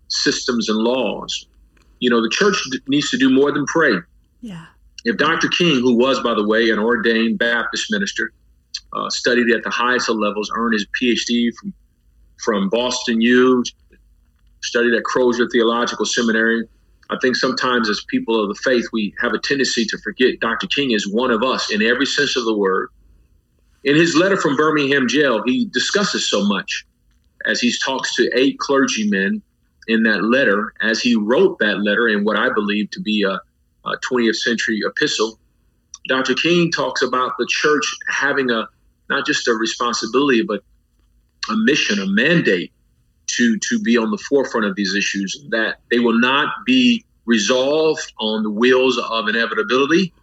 systems, 0.09 0.69
and 0.69 0.77
laws. 0.77 1.47
You 1.99 2.09
know, 2.09 2.21
the 2.21 2.29
church 2.29 2.61
needs 2.87 3.09
to 3.11 3.17
do 3.17 3.29
more 3.29 3.51
than 3.51 3.65
pray. 3.65 3.93
Yeah. 4.41 4.65
If 5.05 5.17
Dr. 5.17 5.47
King, 5.49 5.79
who 5.81 5.97
was, 5.97 6.19
by 6.21 6.33
the 6.33 6.45
way, 6.45 6.69
an 6.69 6.79
ordained 6.79 7.39
Baptist 7.39 7.87
minister, 7.91 8.31
uh, 8.93 9.09
studied 9.09 9.49
at 9.51 9.63
the 9.63 9.69
highest 9.69 10.09
of 10.09 10.17
levels, 10.17 10.51
earned 10.55 10.73
his 10.73 10.85
PhD 11.01 11.51
from 11.59 11.73
from 12.43 12.67
Boston 12.69 13.21
U, 13.21 13.63
studied 14.61 14.93
at 14.93 15.03
Crozer 15.03 15.47
Theological 15.49 16.05
Seminary, 16.05 16.67
I 17.09 17.17
think 17.21 17.35
sometimes 17.35 17.89
as 17.89 18.03
people 18.07 18.41
of 18.41 18.49
the 18.49 18.61
faith, 18.63 18.87
we 18.93 19.13
have 19.19 19.33
a 19.33 19.39
tendency 19.39 19.85
to 19.85 19.97
forget 19.99 20.39
Dr. 20.39 20.67
King 20.67 20.91
is 20.91 21.07
one 21.07 21.31
of 21.31 21.43
us 21.43 21.71
in 21.71 21.81
every 21.81 22.05
sense 22.05 22.35
of 22.35 22.45
the 22.45 22.55
word. 22.55 22.89
In 23.83 23.95
his 23.95 24.15
letter 24.15 24.37
from 24.37 24.55
Birmingham 24.55 25.07
jail, 25.07 25.43
he 25.45 25.65
discusses 25.65 26.29
so 26.29 26.45
much 26.45 26.85
as 27.45 27.59
he 27.59 27.73
talks 27.83 28.15
to 28.15 28.29
eight 28.33 28.57
clergymen 28.57 29.41
in 29.87 30.03
that 30.03 30.23
letter, 30.23 30.73
as 30.81 31.01
he 31.01 31.15
wrote 31.15 31.59
that 31.59 31.83
letter 31.83 32.07
in 32.07 32.23
what 32.23 32.37
I 32.37 32.49
believe 32.53 32.89
to 32.91 33.01
be 33.01 33.23
a, 33.23 33.41
a 33.85 33.97
20th 33.97 34.37
century 34.37 34.79
epistle. 34.85 35.37
Dr. 36.07 36.33
King 36.35 36.71
talks 36.71 37.01
about 37.01 37.33
the 37.37 37.47
church 37.49 37.83
having 38.07 38.49
a 38.49 38.67
not 39.09 39.25
just 39.25 39.47
a 39.49 39.53
responsibility, 39.53 40.43
but 40.43 40.63
a 41.49 41.55
mission, 41.57 41.99
a 41.99 42.07
mandate 42.07 42.71
to 43.35 43.57
to 43.57 43.79
be 43.79 43.97
on 43.97 44.11
the 44.11 44.17
forefront 44.17 44.65
of 44.65 44.75
these 44.75 44.95
issues 44.95 45.45
that 45.49 45.77
they 45.89 45.99
will 45.99 46.19
not 46.19 46.49
be 46.65 47.05
resolved 47.25 48.11
on 48.19 48.43
the 48.43 48.49
wheels 48.49 48.97
of 48.97 49.27
inevitability. 49.27 50.13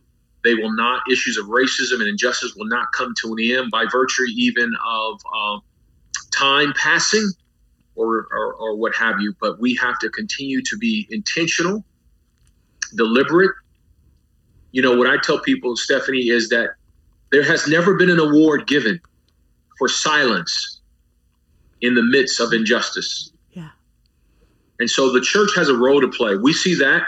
They 0.42 0.54
will 0.54 0.74
not 0.74 1.02
issues 1.10 1.36
of 1.36 1.46
racism 1.46 2.00
and 2.00 2.08
injustice 2.08 2.54
will 2.56 2.68
not 2.68 2.92
come 2.92 3.14
to 3.22 3.34
an 3.34 3.38
end 3.40 3.70
by 3.70 3.84
virtue 3.90 4.24
even 4.34 4.72
of 4.86 5.20
um, 5.36 5.60
time 6.30 6.72
passing 6.76 7.30
or, 7.94 8.26
or, 8.32 8.54
or 8.54 8.76
what 8.76 8.94
have 8.94 9.20
you. 9.20 9.34
But 9.40 9.60
we 9.60 9.74
have 9.76 9.98
to 9.98 10.08
continue 10.10 10.62
to 10.62 10.78
be 10.78 11.06
intentional 11.10 11.84
deliberate. 12.96 13.52
You 14.72 14.82
know 14.82 14.96
what 14.96 15.08
i 15.08 15.16
tell 15.16 15.40
people 15.40 15.76
stephanie 15.76 16.28
is 16.28 16.48
that 16.50 16.70
there 17.32 17.42
has 17.42 17.66
never 17.66 17.94
been 17.96 18.10
an 18.10 18.20
award 18.20 18.68
given 18.68 19.00
for 19.78 19.88
silence 19.88 20.79
in 21.80 21.94
the 21.94 22.02
midst 22.02 22.40
of 22.40 22.52
injustice. 22.52 23.32
Yeah. 23.52 23.70
And 24.78 24.90
so 24.90 25.12
the 25.12 25.20
church 25.20 25.50
has 25.56 25.68
a 25.68 25.76
role 25.76 26.00
to 26.00 26.08
play. 26.08 26.36
We 26.36 26.52
see 26.52 26.74
that. 26.76 27.02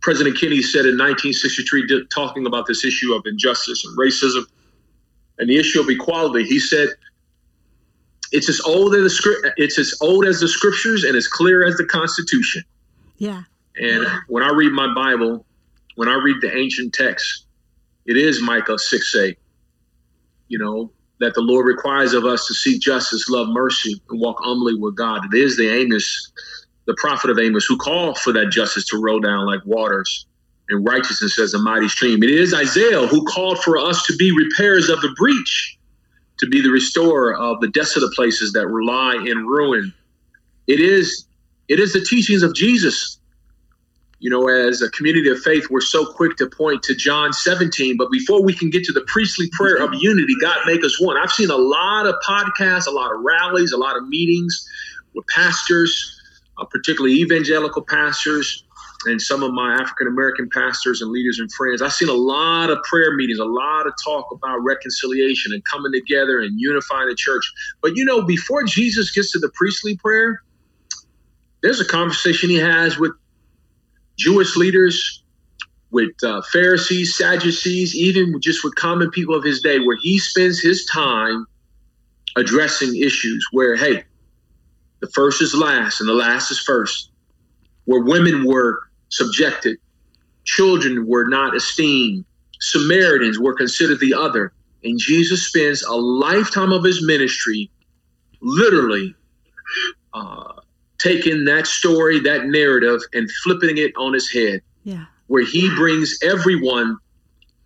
President 0.00 0.38
Kennedy 0.38 0.62
said 0.62 0.84
in 0.84 0.98
1963, 0.98 2.06
talking 2.14 2.46
about 2.46 2.66
this 2.66 2.84
issue 2.84 3.14
of 3.14 3.22
injustice 3.24 3.86
and 3.86 3.96
racism 3.96 4.44
and 5.38 5.48
the 5.48 5.56
issue 5.56 5.80
of 5.80 5.88
equality, 5.88 6.44
he 6.44 6.60
said, 6.60 6.90
"It's 8.30 8.48
as 8.48 8.60
old 8.60 8.94
as 8.94 9.02
the 9.02 9.10
script. 9.10 9.48
It's 9.56 9.78
as 9.78 9.96
old 10.00 10.26
as 10.26 10.40
the 10.40 10.48
scriptures 10.48 11.04
and 11.04 11.16
as 11.16 11.26
clear 11.26 11.66
as 11.66 11.76
the 11.76 11.84
Constitution." 11.84 12.62
Yeah. 13.16 13.44
And 13.76 14.06
when 14.28 14.42
I 14.42 14.50
read 14.50 14.72
my 14.72 14.92
Bible, 14.94 15.46
when 15.96 16.08
I 16.08 16.14
read 16.14 16.36
the 16.40 16.54
ancient 16.54 16.92
text, 16.92 17.46
it 18.06 18.16
is 18.16 18.42
Micah 18.42 18.78
six 18.78 19.14
eight. 19.14 19.38
You 20.48 20.58
know, 20.58 20.92
that 21.20 21.34
the 21.34 21.40
Lord 21.40 21.66
requires 21.66 22.12
of 22.12 22.24
us 22.24 22.46
to 22.46 22.54
seek 22.54 22.80
justice, 22.80 23.28
love 23.28 23.48
mercy, 23.48 24.00
and 24.10 24.20
walk 24.20 24.36
humbly 24.40 24.74
with 24.74 24.96
God. 24.96 25.22
It 25.32 25.38
is 25.38 25.56
the 25.56 25.68
Amos, 25.68 26.32
the 26.86 26.94
prophet 26.98 27.30
of 27.30 27.38
Amos, 27.38 27.66
who 27.66 27.76
called 27.76 28.18
for 28.18 28.32
that 28.32 28.50
justice 28.50 28.86
to 28.88 29.00
roll 29.00 29.20
down 29.20 29.46
like 29.46 29.60
waters 29.64 30.26
and 30.68 30.86
righteousness 30.86 31.38
as 31.38 31.54
a 31.54 31.58
mighty 31.58 31.88
stream. 31.88 32.22
It 32.22 32.30
is 32.30 32.54
Isaiah 32.54 33.06
who 33.06 33.24
called 33.26 33.58
for 33.62 33.78
us 33.78 34.04
to 34.06 34.16
be 34.16 34.32
repairers 34.32 34.88
of 34.88 35.00
the 35.02 35.14
breach, 35.16 35.78
to 36.38 36.46
be 36.46 36.60
the 36.60 36.70
restorer 36.70 37.36
of 37.36 37.60
the 37.60 37.68
desolate 37.68 38.12
places 38.14 38.52
that 38.52 38.66
lie 38.66 39.14
in 39.14 39.46
ruin. 39.46 39.92
It 40.66 40.80
is 40.80 41.26
it 41.68 41.80
is 41.80 41.92
the 41.92 42.04
teachings 42.04 42.42
of 42.42 42.54
Jesus 42.54 43.18
you 44.24 44.30
know, 44.30 44.48
as 44.48 44.80
a 44.80 44.88
community 44.92 45.28
of 45.28 45.38
faith, 45.40 45.66
we're 45.68 45.82
so 45.82 46.10
quick 46.10 46.38
to 46.38 46.48
point 46.48 46.82
to 46.84 46.94
John 46.94 47.34
17, 47.34 47.98
but 47.98 48.10
before 48.10 48.42
we 48.42 48.54
can 48.54 48.70
get 48.70 48.82
to 48.84 48.92
the 48.92 49.02
priestly 49.02 49.50
prayer 49.52 49.76
of 49.76 49.92
unity, 49.92 50.34
God 50.40 50.56
make 50.64 50.82
us 50.82 50.98
one. 50.98 51.18
I've 51.18 51.30
seen 51.30 51.50
a 51.50 51.56
lot 51.56 52.06
of 52.06 52.14
podcasts, 52.26 52.86
a 52.86 52.90
lot 52.90 53.14
of 53.14 53.20
rallies, 53.20 53.72
a 53.72 53.76
lot 53.76 53.98
of 53.98 54.08
meetings 54.08 54.66
with 55.14 55.26
pastors, 55.26 56.18
uh, 56.56 56.64
particularly 56.64 57.16
evangelical 57.16 57.82
pastors, 57.82 58.64
and 59.04 59.20
some 59.20 59.42
of 59.42 59.52
my 59.52 59.74
African 59.74 60.06
American 60.06 60.48
pastors 60.48 61.02
and 61.02 61.10
leaders 61.10 61.38
and 61.38 61.52
friends. 61.52 61.82
I've 61.82 61.92
seen 61.92 62.08
a 62.08 62.14
lot 62.14 62.70
of 62.70 62.82
prayer 62.84 63.14
meetings, 63.14 63.40
a 63.40 63.44
lot 63.44 63.86
of 63.86 63.92
talk 64.02 64.24
about 64.32 64.56
reconciliation 64.64 65.52
and 65.52 65.62
coming 65.66 65.92
together 65.92 66.40
and 66.40 66.58
unifying 66.58 67.10
the 67.10 67.14
church. 67.14 67.44
But 67.82 67.94
you 67.94 68.06
know, 68.06 68.22
before 68.22 68.64
Jesus 68.64 69.10
gets 69.10 69.32
to 69.32 69.38
the 69.38 69.50
priestly 69.50 69.98
prayer, 69.98 70.40
there's 71.60 71.82
a 71.82 71.84
conversation 71.84 72.48
he 72.48 72.56
has 72.56 72.98
with 72.98 73.12
Jewish 74.16 74.56
leaders, 74.56 75.22
with 75.94 76.12
uh, 76.24 76.42
Pharisees, 76.52 77.16
Sadducees, 77.16 77.94
even 77.94 78.40
just 78.40 78.64
with 78.64 78.74
common 78.74 79.10
people 79.10 79.34
of 79.34 79.44
his 79.44 79.62
day, 79.62 79.78
where 79.78 79.96
he 80.02 80.18
spends 80.18 80.60
his 80.60 80.84
time 80.86 81.46
addressing 82.36 82.96
issues 82.96 83.46
where, 83.52 83.76
hey, 83.76 84.02
the 85.00 85.08
first 85.14 85.40
is 85.40 85.54
last 85.54 86.00
and 86.00 86.08
the 86.08 86.14
last 86.14 86.50
is 86.50 86.58
first, 86.58 87.10
where 87.84 88.02
women 88.02 88.44
were 88.44 88.80
subjected, 89.10 89.78
children 90.44 91.06
were 91.06 91.28
not 91.28 91.54
esteemed, 91.54 92.24
Samaritans 92.60 93.38
were 93.38 93.54
considered 93.54 94.00
the 94.00 94.14
other. 94.14 94.52
And 94.82 94.98
Jesus 94.98 95.46
spends 95.46 95.82
a 95.84 95.94
lifetime 95.94 96.72
of 96.72 96.82
his 96.82 97.06
ministry 97.06 97.70
literally 98.40 99.14
uh, 100.12 100.54
taking 101.04 101.44
that 101.44 101.66
story, 101.66 102.18
that 102.20 102.46
narrative, 102.46 103.02
and 103.12 103.30
flipping 103.42 103.76
it 103.76 103.92
on 103.96 104.14
his 104.14 104.30
head. 104.30 104.62
Yeah. 104.84 105.04
Where 105.26 105.44
he 105.44 105.68
brings 105.76 106.18
everyone 106.22 106.96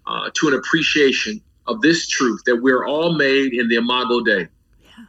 uh, 0.07 0.31
to 0.35 0.49
an 0.49 0.55
appreciation 0.55 1.41
of 1.67 1.81
this 1.81 2.09
truth 2.09 2.43
that 2.47 2.57
we're 2.57 2.85
all 2.85 3.15
made 3.15 3.53
in 3.53 3.69
the 3.69 3.77
Imago 3.77 4.21
Dei. 4.23 4.49
Yeah. 4.83 5.05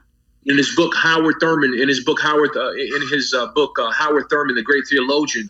In 0.45 0.57
his 0.57 0.75
book, 0.75 0.93
Howard 0.95 1.35
Thurman, 1.39 1.73
in 1.73 1.87
his 1.87 2.03
book, 2.03 2.21
Howard, 2.21 2.55
uh, 2.55 2.71
in 2.73 3.07
his 3.11 3.33
uh, 3.33 3.47
book, 3.47 3.77
uh, 3.79 3.91
Howard 3.91 4.25
Thurman, 4.29 4.55
the 4.55 4.61
great 4.61 4.83
theologian, 4.87 5.49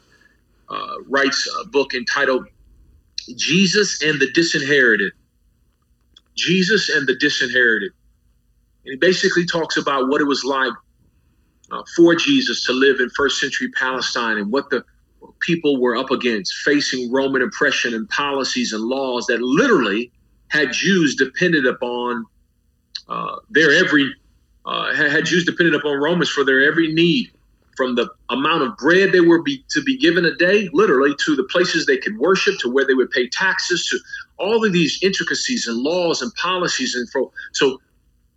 uh, 0.69 0.93
writes 1.07 1.49
a 1.61 1.67
book 1.67 1.93
entitled 1.93 2.47
Jesus 3.35 4.01
and 4.01 4.21
the 4.21 4.31
Disinherited. 4.31 5.11
Jesus 6.37 6.87
and 6.89 7.05
the 7.05 7.15
Disinherited. 7.15 7.91
And 8.85 8.93
he 8.93 8.95
basically 8.95 9.45
talks 9.45 9.75
about 9.75 10.07
what 10.07 10.21
it 10.21 10.25
was 10.25 10.45
like 10.45 10.71
uh, 11.71 11.83
for 11.95 12.15
Jesus 12.15 12.65
to 12.65 12.73
live 12.73 12.99
in 12.99 13.09
first 13.11 13.39
century 13.39 13.69
Palestine 13.71 14.37
and 14.37 14.51
what 14.51 14.69
the 14.69 14.83
people 15.39 15.79
were 15.79 15.95
up 15.95 16.11
against, 16.11 16.53
facing 16.65 17.11
Roman 17.11 17.41
oppression 17.41 17.93
and 17.93 18.09
policies 18.09 18.73
and 18.73 18.83
laws 18.83 19.25
that 19.27 19.41
literally 19.41 20.11
had 20.47 20.71
Jews 20.71 21.15
dependent 21.15 21.67
upon 21.67 22.25
uh, 23.07 23.37
their 23.49 23.71
every 23.71 24.13
uh, 24.65 24.93
had 24.93 25.25
Jews 25.25 25.45
dependent 25.45 25.75
upon 25.75 25.97
Romans 25.97 26.29
for 26.29 26.43
their 26.43 26.61
every 26.61 26.93
need, 26.93 27.31
from 27.75 27.95
the 27.95 28.09
amount 28.29 28.61
of 28.61 28.77
bread 28.77 29.11
they 29.11 29.21
were 29.21 29.41
be, 29.41 29.63
to 29.69 29.81
be 29.81 29.97
given 29.97 30.25
a 30.25 30.35
day, 30.35 30.69
literally, 30.73 31.15
to 31.25 31.35
the 31.35 31.45
places 31.45 31.85
they 31.85 31.97
could 31.97 32.17
worship, 32.17 32.59
to 32.59 32.69
where 32.69 32.85
they 32.85 32.93
would 32.93 33.09
pay 33.09 33.27
taxes, 33.29 33.87
to 33.87 33.97
all 34.37 34.63
of 34.63 34.73
these 34.73 34.99
intricacies 35.01 35.65
and 35.65 35.77
laws 35.77 36.21
and 36.21 36.33
policies. 36.35 36.93
And 36.93 37.09
for, 37.09 37.31
so 37.53 37.79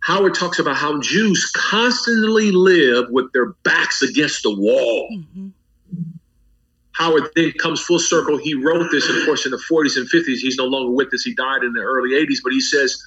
Howard 0.03 0.35
talks 0.35 0.59
about 0.59 0.75
how 0.75 0.99
Jews 0.99 1.49
constantly 1.55 2.51
live 2.51 3.09
with 3.09 3.31
their 3.31 3.53
backs 3.63 4.01
against 4.01 4.43
the 4.43 4.53
wall. 4.53 5.09
Mm-hmm. 5.13 5.47
Howard 6.91 7.29
then 7.37 7.53
comes 7.53 7.79
full 7.79 7.99
circle. 7.99 8.37
He 8.37 8.53
wrote 8.53 8.91
this, 8.91 9.09
of 9.09 9.25
course, 9.25 9.45
in 9.45 9.51
the 9.51 9.63
40s 9.71 9.95
and 9.95 10.05
50s. 10.09 10.39
He's 10.39 10.57
no 10.57 10.65
longer 10.65 10.91
with 10.91 11.13
us. 11.13 11.23
He 11.23 11.33
died 11.33 11.63
in 11.63 11.71
the 11.71 11.79
early 11.79 12.11
80s, 12.11 12.39
but 12.43 12.51
he 12.51 12.59
says, 12.59 13.01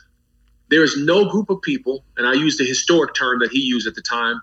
There 0.70 0.82
is 0.82 0.96
no 0.96 1.28
group 1.28 1.50
of 1.50 1.60
people, 1.60 2.02
and 2.16 2.26
I 2.26 2.32
use 2.32 2.56
the 2.56 2.64
historic 2.64 3.14
term 3.14 3.40
that 3.40 3.50
he 3.50 3.60
used 3.60 3.86
at 3.86 3.94
the 3.94 4.02
time, 4.02 4.40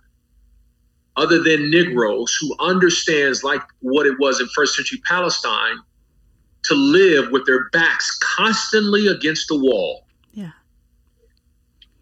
other 1.17 1.41
than 1.41 1.71
Negroes 1.71 2.37
who 2.39 2.55
understands, 2.59 3.43
like 3.43 3.63
what 3.79 4.05
it 4.05 4.19
was 4.19 4.39
in 4.39 4.47
first 4.53 4.75
century 4.75 5.01
Palestine, 5.05 5.77
to 6.65 6.75
live 6.75 7.31
with 7.31 7.47
their 7.47 7.67
backs 7.69 8.15
constantly 8.21 9.07
against 9.07 9.47
the 9.47 9.57
wall. 9.57 10.02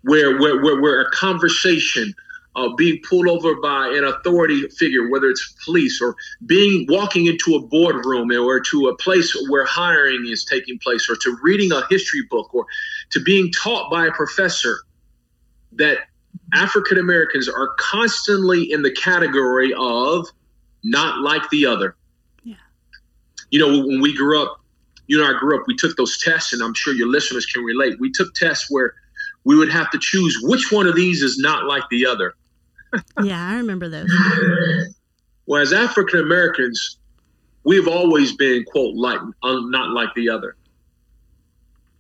Where, 0.04 0.40
where, 0.40 0.62
where, 0.62 0.82
where 0.82 1.02
a 1.02 1.12
conversation, 1.12 2.14
uh, 2.56 2.70
being 2.76 3.00
pulled 3.08 3.28
over 3.28 3.56
by 3.62 3.88
an 3.96 4.04
authority 4.04 4.68
figure, 4.70 5.10
whether 5.10 5.30
it's 5.30 5.56
police 5.64 6.02
or 6.02 6.16
being 6.46 6.86
walking 6.90 7.28
into 7.28 7.56
a 7.56 7.62
boardroom 7.62 8.32
or 8.32 8.60
to 8.60 8.88
a 8.88 8.98
place 8.98 9.36
where 9.50 9.66
hiring 9.66 10.28
is 10.28 10.44
taking 10.44 10.78
place 10.80 11.10
or 11.10 11.16
to 11.16 11.38
reading 11.42 11.72
a 11.72 11.86
history 11.90 12.24
book 12.30 12.54
or 12.54 12.66
to 13.12 13.22
being 13.22 13.52
taught 13.52 13.90
by 13.90 14.06
a 14.08 14.12
professor 14.12 14.80
that 15.74 16.00
African 16.54 16.98
Americans 16.98 17.48
are 17.48 17.70
constantly 17.78 18.72
in 18.72 18.82
the 18.82 18.92
category 18.92 19.74
of 19.78 20.28
not 20.84 21.20
like 21.20 21.50
the 21.50 21.66
other. 21.66 21.96
Yeah. 22.44 22.56
You 23.50 23.60
know, 23.60 23.86
when 23.86 24.02
we 24.02 24.16
grew 24.16 24.42
up, 24.42 24.60
you 25.08 25.24
and 25.24 25.36
I 25.36 25.40
grew 25.40 25.58
up, 25.58 25.66
we 25.68 25.76
took 25.76 25.96
those 25.98 26.18
tests, 26.18 26.54
and 26.54 26.62
I'm 26.62 26.74
sure 26.74 26.94
your 26.94 27.08
listeners 27.08 27.46
can 27.46 27.64
relate. 27.64 28.00
We 28.00 28.12
took 28.12 28.34
tests 28.34 28.68
where 28.70 28.94
we 29.44 29.56
would 29.56 29.72
have 29.72 29.90
to 29.92 30.00
choose 30.00 30.38
which 30.44 30.72
one 30.72 30.88
of 30.88 30.96
these 30.96 31.22
is 31.22 31.38
not 31.38 31.66
like 31.66 31.84
the 31.90 32.06
other. 32.06 32.34
yeah, 33.24 33.50
I 33.50 33.56
remember 33.56 33.90
those. 33.90 34.10
well, 35.46 35.62
as 35.62 35.74
African 35.74 36.20
Americans, 36.20 36.98
we've 37.64 37.88
always 37.88 38.36
been, 38.36 38.64
quote, 38.66 38.96
like 38.96 39.20
not 39.44 39.92
like 39.92 40.10
the 40.16 40.30
other. 40.30 40.56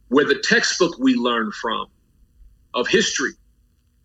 Where 0.09 0.25
the 0.25 0.39
textbook 0.39 0.97
we 0.99 1.15
learned 1.15 1.53
from 1.53 1.87
of 2.73 2.87
history 2.87 3.31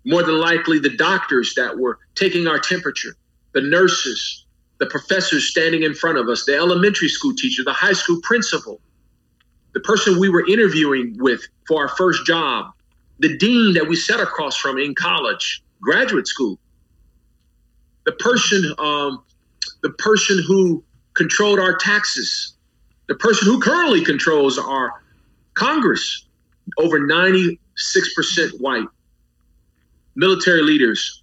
more 0.05 0.23
than 0.23 0.39
likely 0.39 0.79
the 0.79 0.97
doctors 0.97 1.53
that 1.55 1.77
were 1.77 1.99
taking 2.15 2.47
our 2.47 2.61
temperature, 2.61 3.17
the 3.53 3.61
nurses, 3.61 4.47
the 4.79 4.87
professors 4.87 5.49
standing 5.49 5.83
in 5.83 5.95
front 5.95 6.17
of 6.17 6.29
us, 6.29 6.45
the 6.45 6.55
elementary 6.55 7.09
school 7.09 7.35
teacher, 7.35 7.65
the 7.65 7.73
high 7.73 7.93
school 7.93 8.21
principal, 8.23 8.81
the 9.75 9.81
person 9.81 10.19
we 10.19 10.29
were 10.29 10.47
interviewing 10.47 11.17
with 11.19 11.41
for 11.67 11.83
our 11.83 11.89
first 11.97 12.25
job, 12.25 12.71
the 13.19 13.37
dean 13.37 13.75
that 13.75 13.87
we 13.87 13.97
sat 13.97 14.21
across 14.21 14.57
from 14.57 14.79
in 14.79 14.95
college, 14.95 15.63
graduate 15.81 16.27
school, 16.27 16.59
the 18.05 18.13
person, 18.13 18.75
um, 18.79 19.25
the 19.83 19.91
person 19.91 20.43
who 20.47 20.83
controlled 21.15 21.59
our 21.59 21.77
taxes, 21.77 22.55
the 23.09 23.15
person 23.15 23.47
who 23.47 23.61
currently 23.61 24.05
controls 24.05 24.59
our 24.59 25.03
Congress, 25.55 26.27
over 26.79 27.01
96% 27.01 27.59
white. 28.61 28.87
Military 30.15 30.63
leaders, 30.63 31.23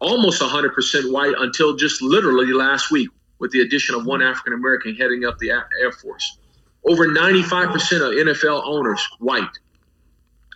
almost 0.00 0.42
100% 0.42 1.12
white 1.12 1.34
until 1.38 1.76
just 1.76 2.02
literally 2.02 2.52
last 2.52 2.90
week 2.90 3.08
with 3.38 3.50
the 3.50 3.60
addition 3.60 3.94
of 3.94 4.06
one 4.06 4.22
African 4.22 4.52
American 4.52 4.94
heading 4.94 5.24
up 5.24 5.38
the 5.38 5.50
Air 5.50 5.92
Force. 5.92 6.38
Over 6.84 7.08
95% 7.08 7.72
of 7.96 8.26
NFL 8.26 8.62
owners, 8.64 9.04
white. 9.18 9.58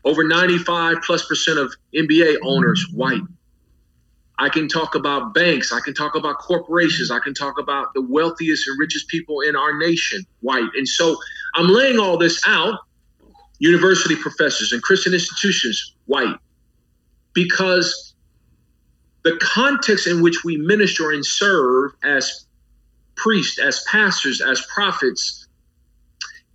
Over 0.07 0.25
95 0.25 1.03
plus 1.03 1.27
percent 1.27 1.59
of 1.59 1.75
NBA 1.95 2.39
owners, 2.43 2.87
white. 2.95 3.21
I 4.39 4.49
can 4.49 4.69
talk 4.69 4.95
about 4.95 5.35
banks. 5.35 5.73
I 5.73 5.81
can 5.81 5.95
talk 5.95 6.15
about 6.15 6.39
corporations. 6.39 7.11
I 7.11 7.19
can 7.19 7.35
talk 7.35 7.59
about 7.59 7.93
the 7.95 8.03
wealthiest 8.03 8.69
and 8.69 8.79
richest 8.79 9.09
people 9.09 9.41
in 9.41 9.57
our 9.57 9.77
nation, 9.79 10.25
white. 10.41 10.71
And 10.77 10.89
so 10.89 11.17
I'm 11.55 11.69
laying 11.69 11.99
all 11.99 12.17
this 12.17 12.43
out. 12.47 12.79
University 13.59 14.17
professors 14.17 14.73
and 14.73 14.83
Christian 14.83 15.13
institutions, 15.13 15.95
white 16.07 16.37
because 17.37 18.15
the 19.25 19.39
context 19.43 20.07
in 20.07 20.23
which 20.23 20.43
we 20.43 20.57
minister 20.57 21.13
and 21.13 21.25
serve 21.25 21.93
as 22.03 22.47
priests, 23.15 23.59
as 23.59 23.85
pastors, 23.85 24.41
as 24.41 24.67
prophets, 24.75 25.47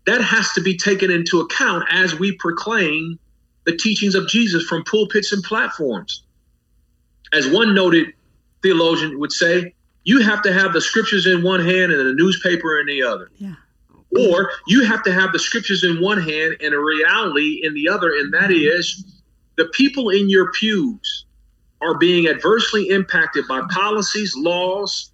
that 0.07 0.21
has 0.21 0.51
to 0.53 0.61
be 0.61 0.75
taken 0.75 1.11
into 1.11 1.39
account 1.39 1.85
as 1.91 2.17
we 2.17 2.35
proclaim 2.37 3.19
the 3.65 3.75
teachings 3.75 4.15
of 4.15 4.27
Jesus 4.27 4.63
from 4.63 4.83
pulpits 4.83 5.31
and 5.31 5.43
platforms. 5.43 6.23
As 7.33 7.47
one 7.47 7.73
noted 7.73 8.07
theologian 8.61 9.19
would 9.19 9.31
say, 9.31 9.73
you 10.03 10.21
have 10.21 10.41
to 10.43 10.53
have 10.53 10.73
the 10.73 10.81
scriptures 10.81 11.27
in 11.27 11.43
one 11.43 11.63
hand 11.63 11.91
and 11.91 12.07
the 12.07 12.13
newspaper 12.13 12.79
in 12.79 12.87
the 12.87 13.03
other. 13.03 13.29
Yeah. 13.37 13.55
Or 14.17 14.51
you 14.67 14.83
have 14.83 15.03
to 15.03 15.13
have 15.13 15.31
the 15.31 15.39
scriptures 15.39 15.83
in 15.83 16.01
one 16.01 16.21
hand 16.21 16.57
and 16.59 16.73
a 16.73 16.79
reality 16.79 17.61
in 17.63 17.73
the 17.73 17.87
other, 17.87 18.09
and 18.09 18.33
that 18.33 18.51
is 18.51 19.05
the 19.57 19.65
people 19.73 20.09
in 20.09 20.29
your 20.29 20.51
pews 20.51 21.25
are 21.81 21.97
being 21.97 22.27
adversely 22.27 22.89
impacted 22.89 23.47
by 23.47 23.61
policies, 23.69 24.33
laws, 24.35 25.11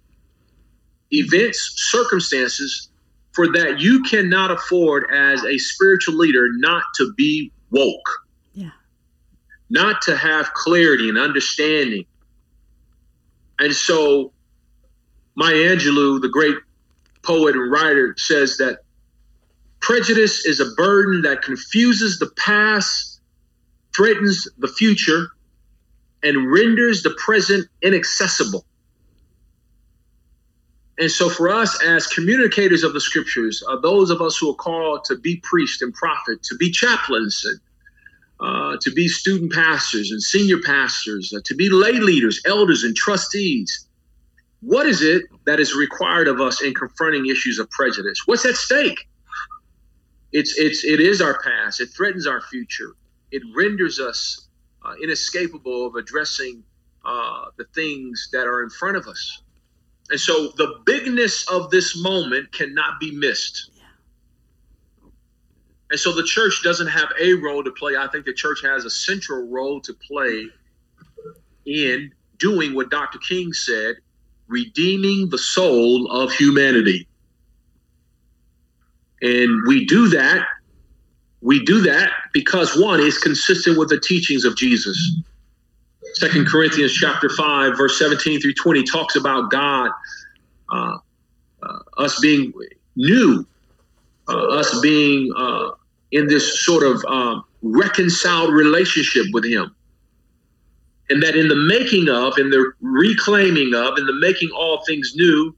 events, 1.12 1.74
circumstances 1.90 2.88
for 3.32 3.50
that 3.52 3.80
you 3.80 4.02
cannot 4.02 4.50
afford 4.50 5.06
as 5.12 5.44
a 5.44 5.58
spiritual 5.58 6.14
leader 6.14 6.48
not 6.56 6.82
to 6.96 7.12
be 7.16 7.52
woke. 7.70 8.27
Not 9.70 10.02
to 10.02 10.16
have 10.16 10.52
clarity 10.54 11.08
and 11.08 11.18
understanding. 11.18 12.06
And 13.58 13.74
so 13.74 14.32
Maya 15.36 15.76
Angelou, 15.76 16.20
the 16.20 16.28
great 16.28 16.56
poet 17.22 17.54
and 17.54 17.70
writer, 17.70 18.14
says 18.16 18.56
that 18.58 18.80
prejudice 19.80 20.46
is 20.46 20.60
a 20.60 20.70
burden 20.76 21.22
that 21.22 21.42
confuses 21.42 22.18
the 22.18 22.30
past 22.36 23.08
threatens 23.98 24.46
the 24.58 24.68
future, 24.68 25.26
and 26.22 26.52
renders 26.52 27.02
the 27.02 27.10
present 27.18 27.66
inaccessible. 27.82 28.64
And 30.98 31.10
so, 31.10 31.28
for 31.28 31.48
us 31.48 31.82
as 31.82 32.06
communicators 32.06 32.84
of 32.84 32.92
the 32.92 33.00
scriptures, 33.00 33.62
uh, 33.68 33.76
those 33.80 34.10
of 34.10 34.20
us 34.20 34.36
who 34.36 34.50
are 34.50 34.54
called 34.54 35.04
to 35.04 35.16
be 35.16 35.40
priests 35.42 35.82
and 35.82 35.92
prophets, 35.94 36.48
to 36.48 36.56
be 36.56 36.70
chaplains, 36.70 37.44
and 37.44 37.60
uh, 38.40 38.76
to 38.80 38.90
be 38.92 39.08
student 39.08 39.52
pastors 39.52 40.10
and 40.10 40.22
senior 40.22 40.58
pastors, 40.64 41.32
uh, 41.36 41.40
to 41.44 41.54
be 41.54 41.68
lay 41.68 41.92
leaders, 41.92 42.40
elders, 42.46 42.84
and 42.84 42.94
trustees, 42.94 43.86
what 44.60 44.86
is 44.86 45.02
it 45.02 45.24
that 45.44 45.60
is 45.60 45.74
required 45.74 46.28
of 46.28 46.40
us 46.40 46.62
in 46.62 46.74
confronting 46.74 47.26
issues 47.26 47.58
of 47.58 47.70
prejudice? 47.70 48.22
What's 48.26 48.44
at 48.44 48.56
stake? 48.56 49.08
It's 50.32 50.58
it's 50.58 50.84
it 50.84 51.00
is 51.00 51.20
our 51.20 51.40
past. 51.40 51.80
It 51.80 51.88
threatens 51.96 52.26
our 52.26 52.40
future 52.42 52.94
it 53.30 53.42
renders 53.54 54.00
us 54.00 54.48
uh, 54.84 54.94
inescapable 55.02 55.86
of 55.86 55.94
addressing 55.96 56.62
uh, 57.04 57.46
the 57.56 57.64
things 57.74 58.28
that 58.32 58.46
are 58.46 58.62
in 58.62 58.70
front 58.70 58.96
of 58.96 59.06
us. 59.06 59.42
And 60.10 60.20
so 60.20 60.48
the 60.56 60.80
bigness 60.86 61.46
of 61.48 61.70
this 61.70 62.00
moment 62.00 62.52
cannot 62.52 62.98
be 63.00 63.10
missed. 63.10 63.70
And 65.90 65.98
so 65.98 66.14
the 66.14 66.22
church 66.22 66.60
doesn't 66.62 66.88
have 66.88 67.08
a 67.20 67.34
role 67.34 67.64
to 67.64 67.70
play. 67.70 67.96
I 67.96 68.08
think 68.08 68.26
the 68.26 68.34
church 68.34 68.58
has 68.62 68.84
a 68.84 68.90
central 68.90 69.48
role 69.48 69.80
to 69.80 69.94
play 70.06 70.46
in 71.66 72.12
doing 72.38 72.74
what 72.74 72.90
Dr. 72.90 73.18
King 73.18 73.52
said 73.52 73.96
redeeming 74.48 75.28
the 75.30 75.38
soul 75.38 76.10
of 76.10 76.32
humanity. 76.32 77.06
And 79.20 79.62
we 79.66 79.84
do 79.86 80.08
that 80.08 80.46
we 81.40 81.64
do 81.64 81.80
that 81.82 82.10
because 82.32 82.76
one 82.78 83.00
is 83.00 83.18
consistent 83.18 83.78
with 83.78 83.88
the 83.88 84.00
teachings 84.00 84.44
of 84.44 84.56
Jesus. 84.56 85.22
Second 86.14 86.46
Corinthians 86.46 86.92
chapter 86.92 87.28
5, 87.28 87.76
verse 87.76 87.98
17 87.98 88.40
through 88.40 88.54
20 88.54 88.82
talks 88.84 89.14
about 89.14 89.50
God, 89.50 89.90
uh, 90.70 90.98
uh, 91.62 91.78
us 91.98 92.18
being 92.20 92.52
new, 92.96 93.46
uh, 94.28 94.48
us 94.48 94.80
being 94.80 95.32
uh, 95.36 95.70
in 96.12 96.26
this 96.26 96.64
sort 96.64 96.82
of 96.82 97.04
um, 97.06 97.44
reconciled 97.62 98.52
relationship 98.52 99.26
with 99.32 99.44
Him. 99.44 99.74
And 101.10 101.22
that 101.22 101.36
in 101.36 101.48
the 101.48 101.56
making 101.56 102.08
of, 102.08 102.38
in 102.38 102.50
the 102.50 102.72
reclaiming 102.80 103.74
of, 103.74 103.98
in 103.98 104.06
the 104.06 104.18
making 104.20 104.50
all 104.50 104.84
things 104.84 105.12
new, 105.14 105.54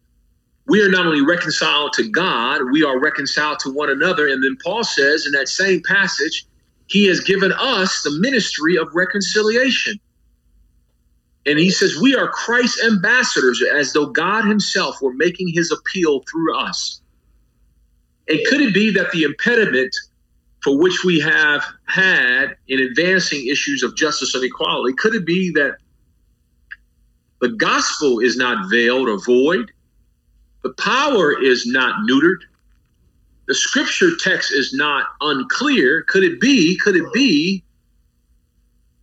we 0.66 0.80
are 0.82 0.88
not 0.88 1.06
only 1.06 1.22
reconciled 1.22 1.92
to 1.94 2.08
God, 2.08 2.60
we 2.70 2.84
are 2.84 3.00
reconciled 3.00 3.58
to 3.60 3.70
one 3.72 3.90
another. 3.90 4.28
And 4.28 4.42
then 4.44 4.56
Paul 4.62 4.84
says 4.84 5.26
in 5.26 5.32
that 5.32 5.48
same 5.48 5.82
passage, 5.82 6.46
he 6.86 7.06
has 7.06 7.20
given 7.20 7.52
us 7.52 8.02
the 8.02 8.16
ministry 8.20 8.76
of 8.76 8.88
reconciliation. 8.94 9.98
And 11.46 11.58
he 11.58 11.70
says, 11.70 11.96
We 12.00 12.14
are 12.14 12.28
Christ's 12.28 12.84
ambassadors, 12.84 13.62
as 13.74 13.92
though 13.92 14.06
God 14.06 14.44
himself 14.44 15.00
were 15.00 15.14
making 15.14 15.48
his 15.48 15.72
appeal 15.72 16.22
through 16.30 16.56
us. 16.56 17.00
And 18.28 18.38
could 18.48 18.60
it 18.60 18.74
be 18.74 18.92
that 18.92 19.10
the 19.10 19.24
impediment 19.24 19.94
for 20.62 20.79
which 20.79 21.05
we 21.05 21.18
have 21.20 21.64
had 21.87 22.57
in 22.68 22.81
advancing 22.81 23.46
issues 23.46 23.83
of 23.83 23.96
justice 23.96 24.35
and 24.35 24.44
equality, 24.44 24.94
could 24.94 25.14
it 25.14 25.25
be 25.25 25.51
that 25.53 25.79
the 27.40 27.49
gospel 27.49 28.18
is 28.20 28.37
not 28.37 28.70
veiled 28.70 29.09
or 29.09 29.18
void? 29.25 29.70
The 30.62 30.75
power 30.75 31.42
is 31.42 31.66
not 31.66 32.07
neutered. 32.07 32.40
The 33.46 33.55
scripture 33.55 34.11
text 34.20 34.53
is 34.53 34.73
not 34.75 35.07
unclear. 35.20 36.03
Could 36.03 36.23
it 36.23 36.40
be? 36.40 36.79
Could 36.79 36.96
it 36.96 37.12
be 37.12 37.64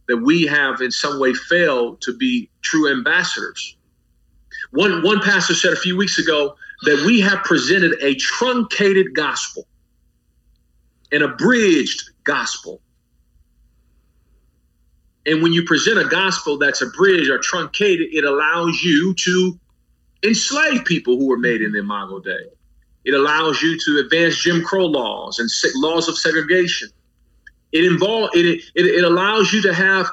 that 0.08 0.18
we 0.18 0.46
have 0.46 0.82
in 0.82 0.92
some 0.92 1.20
way 1.20 1.34
failed 1.34 2.00
to 2.02 2.16
be 2.16 2.50
true 2.62 2.90
ambassadors? 2.92 3.76
One 4.72 5.04
one 5.04 5.22
pastor 5.22 5.54
said 5.54 5.74
a 5.74 5.78
few 5.78 5.98
weeks 5.98 6.20
ago 6.20 6.56
that 6.84 7.04
we 7.06 7.20
have 7.22 7.44
presented 7.44 7.98
a 8.02 8.16
truncated 8.16 9.16
gospel, 9.16 9.67
an 11.12 11.22
abridged 11.22 12.10
gospel. 12.24 12.82
And 15.26 15.44
when 15.44 15.52
you 15.54 15.64
present 15.66 16.00
a 16.00 16.06
gospel 16.06 16.58
that's 16.58 16.82
abridged 16.82 17.30
or 17.30 17.38
truncated, 17.40 18.08
it 18.14 18.24
allows 18.24 18.82
you 18.82 19.14
to 19.14 19.60
enslave 20.24 20.86
people 20.86 21.18
who 21.18 21.28
were 21.28 21.38
made 21.38 21.62
in 21.62 21.72
the 21.72 21.80
Imago 21.80 22.20
Dei. 22.20 22.50
It 23.04 23.14
allows 23.14 23.62
you 23.62 23.78
to 23.78 24.04
advance 24.06 24.38
Jim 24.38 24.64
Crow 24.64 24.86
laws 24.86 25.40
and 25.40 25.50
laws 25.76 26.08
of 26.08 26.18
segregation. 26.18 26.90
It 27.72 27.84
involve 27.84 28.30
it, 28.34 28.62
it, 28.76 28.86
it 28.86 29.04
allows 29.04 29.52
you 29.54 29.62
to 29.64 29.74
have 29.74 30.10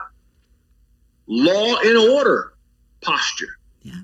law 1.26 1.76
and 1.80 1.96
order 1.96 2.54
posture. 3.00 3.58
Yeah. 3.82 3.94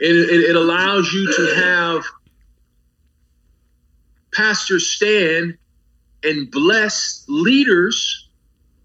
It, 0.00 0.16
it, 0.16 0.50
it 0.50 0.56
allows 0.56 1.12
you 1.12 1.32
to 1.36 1.54
have 1.54 2.04
pastors 4.32 4.88
stand 4.88 5.56
and 6.24 6.50
bless 6.50 7.24
leaders, 7.28 8.28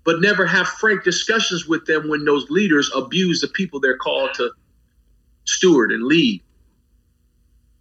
but 0.03 0.21
never 0.21 0.45
have 0.45 0.67
frank 0.67 1.03
discussions 1.03 1.67
with 1.67 1.85
them 1.85 2.09
when 2.09 2.25
those 2.25 2.49
leaders 2.49 2.89
abuse 2.95 3.41
the 3.41 3.47
people 3.49 3.79
they're 3.79 3.97
called 3.97 4.33
to 4.35 4.51
steward 5.45 5.91
and 5.91 6.03
lead. 6.03 6.41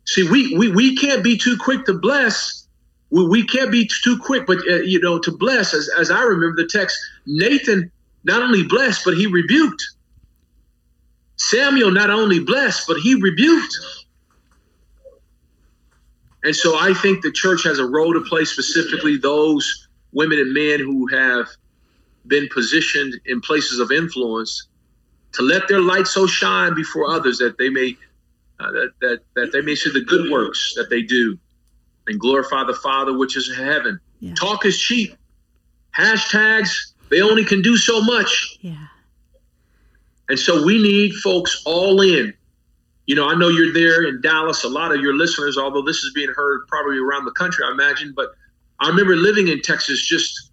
See, 0.06 0.28
we 0.28 0.56
we, 0.56 0.70
we 0.70 0.96
can't 0.96 1.22
be 1.24 1.36
too 1.36 1.56
quick 1.56 1.84
to 1.86 1.94
bless. 1.94 2.68
We, 3.10 3.26
we 3.26 3.46
can't 3.46 3.70
be 3.70 3.88
too 4.02 4.18
quick, 4.18 4.46
but 4.46 4.58
uh, 4.68 4.76
you 4.76 5.00
know, 5.00 5.18
to 5.18 5.30
bless. 5.30 5.74
As 5.74 5.88
as 5.98 6.10
I 6.10 6.22
remember 6.22 6.62
the 6.62 6.68
text, 6.68 6.98
Nathan 7.26 7.90
not 8.24 8.42
only 8.42 8.62
blessed, 8.62 9.04
but 9.04 9.14
he 9.14 9.26
rebuked. 9.26 9.82
Samuel 11.36 11.90
not 11.90 12.10
only 12.10 12.40
blessed, 12.40 12.86
but 12.88 12.96
he 12.98 13.14
rebuked. 13.14 13.76
And 16.46 16.54
so 16.54 16.78
I 16.78 16.94
think 16.94 17.22
the 17.22 17.32
church 17.32 17.64
has 17.64 17.80
a 17.80 17.84
role 17.84 18.12
to 18.12 18.20
play, 18.20 18.44
specifically 18.44 19.16
those 19.16 19.88
women 20.12 20.38
and 20.38 20.54
men 20.54 20.78
who 20.78 21.08
have 21.08 21.48
been 22.28 22.48
positioned 22.54 23.14
in 23.26 23.40
places 23.40 23.80
of 23.80 23.90
influence 23.90 24.68
to 25.32 25.42
let 25.42 25.66
their 25.66 25.80
light 25.80 26.06
so 26.06 26.24
shine 26.24 26.72
before 26.72 27.10
others 27.10 27.38
that 27.38 27.58
they 27.58 27.68
may 27.68 27.96
uh, 28.60 28.70
that, 28.70 28.92
that 29.00 29.20
that 29.34 29.52
they 29.52 29.60
may 29.60 29.74
see 29.74 29.90
the 29.90 30.02
good 30.02 30.30
works 30.30 30.72
that 30.76 30.88
they 30.88 31.02
do 31.02 31.36
and 32.06 32.20
glorify 32.20 32.62
the 32.62 32.74
Father 32.74 33.18
which 33.18 33.36
is 33.36 33.48
in 33.48 33.56
heaven. 33.56 33.98
Yeah. 34.20 34.34
Talk 34.34 34.64
is 34.64 34.78
cheap. 34.78 35.16
Hashtags 35.98 36.92
they 37.10 37.22
only 37.22 37.44
can 37.44 37.60
do 37.60 37.76
so 37.76 38.00
much. 38.02 38.56
Yeah. 38.60 38.86
And 40.28 40.38
so 40.38 40.64
we 40.64 40.80
need 40.80 41.12
folks 41.14 41.60
all 41.66 42.00
in. 42.02 42.34
You 43.06 43.14
know, 43.14 43.28
I 43.28 43.34
know 43.36 43.48
you're 43.48 43.72
there 43.72 44.04
in 44.08 44.20
Dallas. 44.20 44.64
A 44.64 44.68
lot 44.68 44.92
of 44.92 45.00
your 45.00 45.14
listeners, 45.14 45.56
although 45.56 45.82
this 45.82 45.98
is 45.98 46.12
being 46.12 46.32
heard 46.34 46.66
probably 46.66 46.98
around 46.98 47.24
the 47.24 47.30
country, 47.32 47.64
I 47.66 47.70
imagine, 47.70 48.12
but 48.16 48.30
I 48.80 48.88
remember 48.88 49.14
living 49.14 49.48
in 49.48 49.62
Texas 49.62 50.04
just 50.04 50.50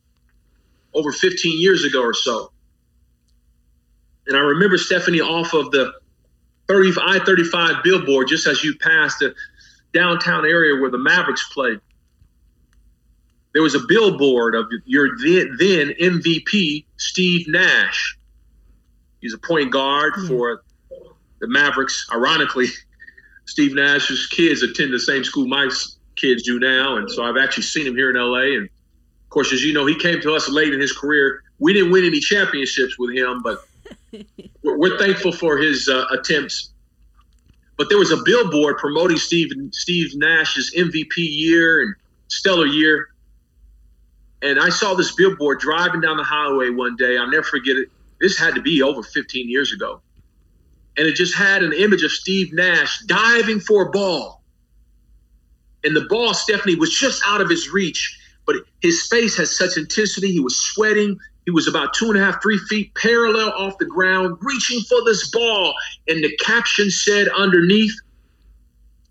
over 0.94 1.12
15 1.12 1.60
years 1.60 1.84
ago 1.84 2.02
or 2.02 2.14
so. 2.14 2.52
And 4.28 4.38
I 4.38 4.42
remember 4.42 4.78
Stephanie 4.78 5.20
off 5.20 5.54
of 5.54 5.72
the 5.72 5.94
30 6.68 6.92
I-35 7.02 7.84
billboard 7.84 8.28
just 8.28 8.48
as 8.48 8.64
you 8.64 8.76
passed 8.78 9.20
the 9.20 9.34
downtown 9.94 10.46
area 10.46 10.80
where 10.80 10.90
the 10.92 10.98
Mavericks 10.98 11.52
played. 11.52 11.80
There 13.54 13.62
was 13.62 13.76
a 13.76 13.82
billboard 13.88 14.56
of 14.56 14.68
your 14.86 15.10
then, 15.18 15.58
then 15.60 15.90
MVP 16.00 16.86
Steve 16.98 17.48
Nash. 17.48 18.18
He's 19.22 19.34
a 19.34 19.38
point 19.38 19.72
guard 19.72 20.14
Yeah. 20.18 20.28
for 20.28 20.64
the 21.44 21.50
Mavericks. 21.50 22.08
Ironically, 22.12 22.68
Steve 23.46 23.76
Nash's 23.76 24.28
kids 24.28 24.64
attend 24.64 24.94
the 24.94 25.00
same 25.00 25.24
school 25.24 25.48
my 25.48 25.70
kids 26.16 26.44
do 26.44 26.60
now, 26.60 26.98
and 26.98 27.10
so 27.12 27.24
I've 27.24 27.38
actually 27.38 27.64
seen 27.64 27.86
him 27.86 27.96
here 27.96 28.10
in 28.10 28.16
LA. 28.16 28.58
And 28.58 28.66
of 28.66 29.30
course, 29.30 29.52
as 29.52 29.64
you 29.64 29.74
know, 29.74 29.86
he 29.86 29.96
came 29.96 30.22
to 30.22 30.34
us 30.34 30.50
late 30.50 30.74
in 30.74 30.80
his 30.80 30.94
career. 30.94 31.44
We 31.60 31.74
didn't 31.74 31.92
win 31.92 32.06
any 32.06 32.20
championships 32.20 32.98
with 32.98 33.16
him, 33.16 33.42
but 33.44 33.66
we're, 34.64 34.78
we're 34.78 34.98
thankful 34.98 35.32
for 35.32 35.58
his 35.58 35.90
uh, 35.90 36.06
attempts. 36.12 36.70
But 37.78 37.90
there 37.90 37.98
was 37.98 38.12
a 38.12 38.18
billboard 38.24 38.78
promoting 38.78 39.18
Steve 39.18 39.52
Steve 39.72 40.12
Nash's 40.16 40.74
MVP 40.76 41.18
year 41.18 41.82
and 41.82 41.96
stellar 42.28 42.68
year. 42.68 43.10
And 44.42 44.60
I 44.60 44.70
saw 44.70 44.94
this 44.94 45.14
billboard 45.14 45.60
driving 45.60 46.02
down 46.02 46.18
the 46.18 46.24
highway 46.24 46.70
one 46.70 46.96
day. 46.96 47.18
I'll 47.18 47.30
never 47.30 47.44
forget 47.44 47.76
it. 47.76 47.90
This 48.20 48.38
had 48.38 48.56
to 48.56 48.62
be 48.62 48.82
over 48.82 49.02
15 49.02 49.50
years 49.50 49.74
ago. 49.74 50.02
And 50.98 51.08
it 51.08 51.16
just 51.16 51.36
had 51.36 51.64
an 51.64 51.74
image 51.74 52.04
of 52.04 52.12
Steve 52.12 52.54
Nash 52.54 53.00
diving 53.06 53.60
for 53.60 53.88
a 53.88 53.90
ball. 53.90 54.44
And 55.84 55.96
the 55.96 56.06
ball, 56.10 56.34
Stephanie, 56.34 56.76
was 56.76 56.94
just 56.94 57.22
out 57.26 57.42
of 57.42 57.50
his 57.50 57.70
reach. 57.70 58.20
But 58.46 58.58
his 58.82 59.08
face 59.08 59.38
had 59.38 59.48
such 59.48 59.78
intensity. 59.78 60.32
He 60.32 60.40
was 60.40 60.56
sweating. 60.56 61.18
He 61.46 61.52
was 61.52 61.68
about 61.68 61.94
two 61.94 62.10
and 62.10 62.18
a 62.18 62.24
half, 62.24 62.42
three 62.42 62.58
feet 62.70 62.94
parallel 62.96 63.50
off 63.50 63.78
the 63.78 63.86
ground, 63.86 64.38
reaching 64.42 64.82
for 64.82 65.04
this 65.06 65.30
ball. 65.30 65.74
And 66.08 66.24
the 66.24 66.36
caption 66.38 66.90
said 66.90 67.28
underneath, 67.30 67.94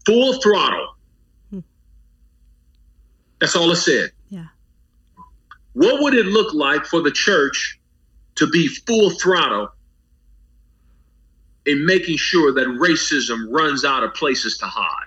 full 0.06 0.40
throttle. 0.40 0.94
Hmm. 1.50 1.60
That's 3.40 3.56
all 3.56 3.70
it 3.70 3.76
said. 3.76 4.12
Yeah. 4.30 4.46
What 5.74 6.02
would 6.02 6.14
it 6.14 6.26
look 6.26 6.54
like 6.54 6.84
for 6.86 7.02
the 7.02 7.10
church 7.10 7.78
to 8.36 8.46
be 8.48 8.68
full 8.68 9.10
throttle 9.10 9.68
in 11.66 11.86
making 11.86 12.16
sure 12.16 12.52
that 12.52 12.66
racism 12.66 13.46
runs 13.50 13.84
out 13.84 14.02
of 14.02 14.14
places 14.14 14.58
to 14.58 14.66
hide? 14.66 15.06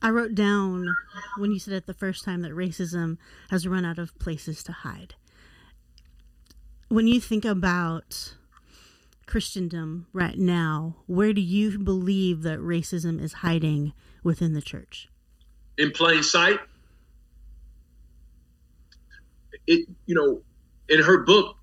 I 0.00 0.10
wrote 0.10 0.34
down 0.34 0.96
when 1.38 1.50
you 1.50 1.58
said 1.58 1.74
it 1.74 1.86
the 1.86 1.94
first 1.94 2.24
time 2.24 2.42
that 2.42 2.52
racism 2.52 3.18
has 3.50 3.66
run 3.66 3.84
out 3.84 3.98
of 3.98 4.16
places 4.18 4.62
to 4.64 4.72
hide. 4.72 5.14
When 6.88 7.06
you 7.06 7.20
think 7.20 7.44
about 7.44 8.34
Christendom 9.26 10.06
right 10.12 10.38
now, 10.38 10.96
where 11.06 11.32
do 11.32 11.40
you 11.40 11.78
believe 11.78 12.42
that 12.42 12.60
racism 12.60 13.20
is 13.20 13.34
hiding 13.34 13.92
within 14.22 14.54
the 14.54 14.62
church? 14.62 15.08
in 15.78 15.92
plain 15.92 16.22
sight. 16.22 16.58
It, 19.66 19.88
you 20.06 20.14
know, 20.14 20.42
in 20.88 21.02
her 21.02 21.18
book, 21.24 21.56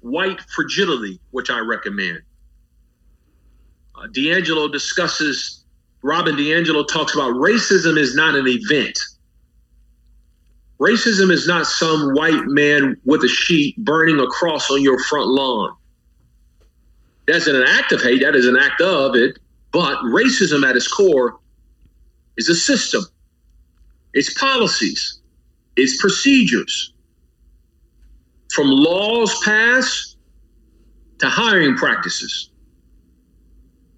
White 0.00 0.40
Fragility, 0.48 1.20
which 1.32 1.50
I 1.50 1.58
recommend, 1.58 2.22
uh, 3.98 4.06
DiAngelo 4.08 4.70
discusses, 4.70 5.64
Robin 6.02 6.36
DiAngelo 6.36 6.86
talks 6.86 7.14
about 7.14 7.32
racism 7.34 7.98
is 7.98 8.14
not 8.14 8.34
an 8.34 8.46
event. 8.46 8.98
Racism 10.80 11.32
is 11.32 11.48
not 11.48 11.66
some 11.66 12.14
white 12.14 12.44
man 12.46 12.96
with 13.04 13.24
a 13.24 13.28
sheet 13.28 13.76
burning 13.78 14.20
a 14.20 14.26
cross 14.26 14.70
on 14.70 14.82
your 14.82 14.98
front 15.00 15.26
lawn. 15.26 15.74
That's 17.26 17.48
an 17.48 17.62
act 17.66 17.92
of 17.92 18.00
hate, 18.00 18.22
that 18.22 18.36
is 18.36 18.46
an 18.46 18.56
act 18.56 18.80
of 18.80 19.16
it, 19.16 19.38
but 19.72 19.96
racism 20.04 20.68
at 20.68 20.76
its 20.76 20.86
core 20.86 21.38
is 22.36 22.48
a 22.48 22.54
system, 22.54 23.02
it's 24.14 24.32
policies, 24.38 25.20
it's 25.76 26.00
procedures. 26.00 26.92
From 28.52 28.68
laws 28.70 29.38
passed 29.44 30.16
to 31.18 31.28
hiring 31.28 31.76
practices. 31.76 32.50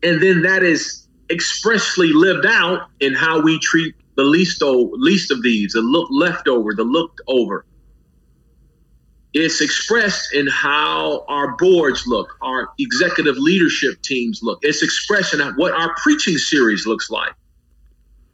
And 0.03 0.23
then 0.23 0.43
that 0.43 0.63
is 0.63 1.07
expressly 1.31 2.13
lived 2.13 2.47
out 2.47 2.89
in 3.01 3.15
how 3.15 3.41
we 3.41 3.59
treat 3.59 3.95
the 4.17 4.25
least, 4.25 4.61
least 4.63 5.31
of 5.31 5.43
these, 5.43 5.73
the 5.73 5.81
look 5.81 6.09
leftover, 6.11 6.75
the 6.75 6.85
looked 6.85 7.21
over. 7.27 7.65
It's 9.33 9.61
expressed 9.61 10.35
in 10.35 10.49
how 10.49 11.25
our 11.29 11.57
boards 11.57 12.05
look, 12.07 12.37
our 12.43 12.69
executive 12.79 13.37
leadership 13.37 14.03
teams 14.03 14.41
look. 14.43 14.59
It's 14.63 14.83
expressed 14.83 15.35
in 15.35 15.41
what 15.57 15.73
our 15.73 15.95
preaching 16.03 16.37
series 16.37 16.87
looks 16.87 17.11
like. 17.11 17.33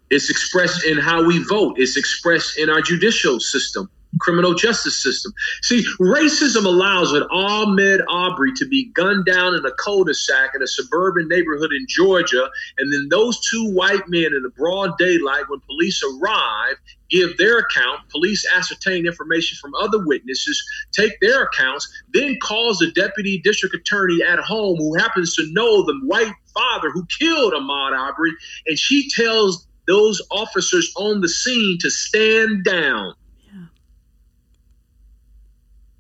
It's 0.09 0.31
expressed 0.31 0.85
in 0.85 0.97
how 0.97 1.27
we 1.27 1.45
vote. 1.45 1.79
It's 1.79 1.99
expressed 1.99 2.59
in 2.59 2.71
our 2.71 2.81
judicial 2.81 3.41
system. 3.41 3.91
Criminal 4.19 4.55
justice 4.55 5.03
system. 5.03 5.33
See, 5.63 5.85
racism 6.01 6.65
allows 6.65 7.13
an 7.13 7.23
Ahmaud 7.33 8.05
Arbery 8.09 8.53
to 8.55 8.67
be 8.67 8.91
gunned 8.95 9.27
down 9.27 9.55
in 9.55 9.65
a 9.65 9.73
cul-de-sac 9.73 10.51
in 10.55 10.63
a 10.63 10.67
suburban 10.67 11.29
neighborhood 11.29 11.73
in 11.73 11.87
Georgia, 11.89 12.49
and 12.79 12.93
then 12.93 13.09
those 13.11 13.41
two 13.49 13.71
white 13.73 14.09
men 14.09 14.35
in 14.35 14.43
the 14.43 14.53
broad 14.57 14.97
daylight, 14.99 15.45
when 15.49 15.61
police 15.61 16.03
arrive, 16.03 16.77
give 17.11 17.37
their 17.39 17.59
account. 17.59 18.01
Police 18.11 18.45
ascertain 18.55 19.07
information 19.07 19.59
from 19.61 19.75
other 19.77 20.05
witnesses, 20.05 20.63
take 20.93 21.19
their 21.21 21.45
accounts, 21.45 21.89
then 22.13 22.37
calls 22.43 22.79
the 22.79 22.91
deputy 22.93 23.41
district 23.43 23.75
attorney 23.75 24.19
at 24.23 24.39
home, 24.39 24.77
who 24.77 24.97
happens 24.97 25.35
to 25.37 25.47
know 25.53 25.83
the 25.85 25.99
white 26.05 26.33
father 26.53 26.91
who 26.91 27.07
killed 27.19 27.53
Ahmaud 27.53 27.97
Arbery, 27.97 28.33
and 28.67 28.79
she 28.79 29.09
tells 29.11 29.67
those 29.87 30.21
officers 30.33 30.93
on 30.97 31.21
the 31.21 31.29
scene 31.29 31.79
to 31.81 31.91
stand 31.91 32.65
down 32.65 33.15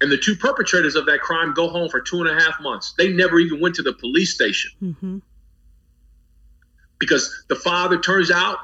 and 0.00 0.10
the 0.10 0.18
two 0.18 0.36
perpetrators 0.36 0.94
of 0.94 1.06
that 1.06 1.20
crime 1.20 1.54
go 1.54 1.68
home 1.68 1.88
for 1.88 2.00
two 2.00 2.20
and 2.20 2.28
a 2.28 2.34
half 2.42 2.60
months. 2.60 2.94
They 2.98 3.12
never 3.12 3.38
even 3.38 3.60
went 3.60 3.74
to 3.76 3.82
the 3.82 3.94
police 3.94 4.34
station. 4.34 4.70
Mm-hmm. 4.82 5.18
Because 6.98 7.44
the 7.48 7.56
father 7.56 7.98
turns 7.98 8.30
out 8.30 8.58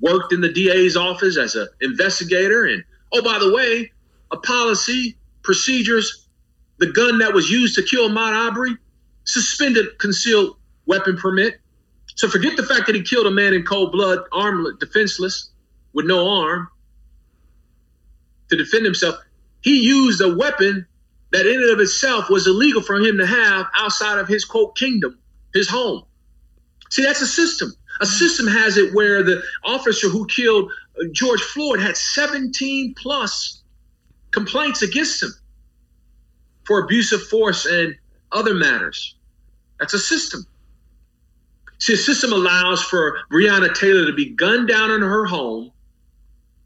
worked 0.00 0.32
in 0.32 0.40
the 0.40 0.52
DA's 0.52 0.96
office 0.96 1.36
as 1.36 1.54
an 1.54 1.68
investigator. 1.80 2.64
And 2.64 2.82
oh, 3.12 3.22
by 3.22 3.38
the 3.38 3.52
way, 3.52 3.92
a 4.30 4.36
policy, 4.36 5.16
procedures, 5.42 6.26
the 6.78 6.90
gun 6.92 7.18
that 7.18 7.32
was 7.32 7.50
used 7.50 7.74
to 7.76 7.82
kill 7.82 8.08
Ahmaud 8.08 8.32
Arbery, 8.32 8.76
suspended 9.24 9.98
concealed 9.98 10.56
weapon 10.86 11.16
permit. 11.16 11.60
So 12.14 12.28
forget 12.28 12.56
the 12.56 12.64
fact 12.64 12.86
that 12.86 12.94
he 12.94 13.02
killed 13.02 13.26
a 13.26 13.30
man 13.30 13.54
in 13.54 13.62
cold 13.64 13.92
blood, 13.92 14.20
armed, 14.32 14.78
defenseless, 14.80 15.50
with 15.92 16.06
no 16.06 16.28
arm 16.28 16.68
to 18.48 18.56
defend 18.56 18.84
himself 18.84 19.16
he 19.62 19.80
used 19.80 20.20
a 20.20 20.34
weapon 20.34 20.86
that 21.32 21.46
in 21.46 21.60
and 21.60 21.70
of 21.70 21.80
itself 21.80 22.28
was 22.28 22.46
illegal 22.46 22.82
for 22.82 22.96
him 22.96 23.18
to 23.18 23.26
have 23.26 23.66
outside 23.74 24.18
of 24.18 24.26
his 24.26 24.44
quote 24.44 24.76
kingdom, 24.76 25.18
his 25.54 25.68
home. 25.68 26.04
See, 26.90 27.02
that's 27.02 27.20
a 27.20 27.26
system. 27.26 27.72
A 28.00 28.06
system 28.06 28.46
has 28.46 28.76
it 28.76 28.94
where 28.94 29.22
the 29.22 29.42
officer 29.64 30.08
who 30.08 30.26
killed 30.26 30.70
uh, 31.00 31.04
George 31.12 31.40
Floyd 31.40 31.80
had 31.80 31.96
17 31.96 32.94
plus 32.96 33.62
complaints 34.32 34.82
against 34.82 35.22
him 35.22 35.32
for 36.64 36.80
abuse 36.80 37.12
of 37.12 37.22
force 37.22 37.66
and 37.66 37.94
other 38.32 38.54
matters. 38.54 39.16
That's 39.78 39.94
a 39.94 39.98
system. 39.98 40.46
See, 41.78 41.94
a 41.94 41.96
system 41.96 42.32
allows 42.32 42.82
for 42.82 43.18
Breonna 43.32 43.74
Taylor 43.74 44.06
to 44.06 44.12
be 44.12 44.30
gunned 44.30 44.68
down 44.68 44.90
in 44.90 45.00
her 45.00 45.24
home 45.24 45.72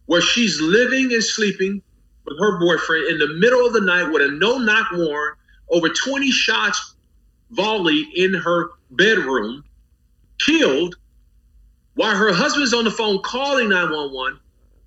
where 0.07 0.21
she's 0.21 0.61
living 0.61 1.13
and 1.13 1.23
sleeping 1.23 1.83
with 2.25 2.39
her 2.39 2.59
boyfriend 2.59 3.07
in 3.09 3.19
the 3.19 3.35
middle 3.39 3.67
of 3.67 3.73
the 3.73 3.81
night 3.81 4.11
with 4.11 4.23
a 4.23 4.29
no 4.29 4.59
knock 4.59 4.89
warrant, 4.93 5.39
over 5.71 5.89
20 5.89 6.31
shots 6.31 6.95
volleyed 7.51 8.07
in 8.15 8.35
her 8.35 8.71
bedroom, 8.91 9.65
killed, 10.39 10.97
while 11.95 12.17
her 12.17 12.33
husband's 12.33 12.75
on 12.75 12.85
the 12.85 12.91
phone 12.91 13.21
calling 13.23 13.69
911. 13.69 14.41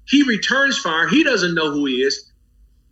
He 0.06 0.24
returns 0.24 0.78
fire. 0.78 1.08
He 1.08 1.24
doesn't 1.24 1.56
know 1.56 1.72
who 1.72 1.86
he 1.86 1.96
is. 1.96 2.32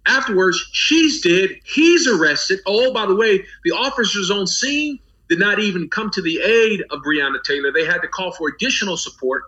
Afterwards, 0.06 0.64
she's 0.72 1.22
dead. 1.22 1.50
He's 1.64 2.08
arrested. 2.08 2.60
Oh, 2.66 2.94
by 2.94 3.06
the 3.06 3.16
way, 3.16 3.46
the 3.64 3.72
officers 3.72 4.30
on 4.30 4.46
scene 4.46 5.00
did 5.30 5.40
not 5.40 5.60
even 5.60 5.90
come 5.90 6.12
to 6.12 6.22
the 6.22 6.40
aid 6.40 6.84
of 6.92 7.02
Breonna 7.02 7.42
Taylor. 7.44 7.72
They 7.72 7.86
had 7.86 8.02
to 8.02 8.08
call 8.08 8.32
for 8.32 8.50
additional 8.50 8.98
support. 8.98 9.44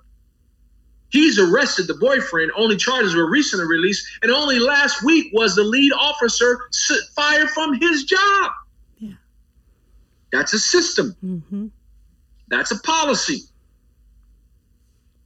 He's 1.10 1.40
arrested 1.40 1.88
the 1.88 1.94
boyfriend. 1.94 2.52
Only 2.56 2.76
charges 2.76 3.16
were 3.16 3.30
recently 3.30 3.66
released, 3.66 4.06
and 4.22 4.32
only 4.32 4.60
last 4.60 5.04
week 5.04 5.28
was 5.34 5.56
the 5.56 5.64
lead 5.64 5.94
officer 5.94 6.60
fired 7.16 7.50
from 7.50 7.80
his 7.80 8.04
job. 8.04 8.52
Yeah, 9.00 9.14
that's 10.32 10.54
a 10.54 10.60
system. 10.60 11.16
Mm-hmm. 11.24 11.68
That's 12.50 12.72
a 12.72 12.80
policy. 12.82 13.44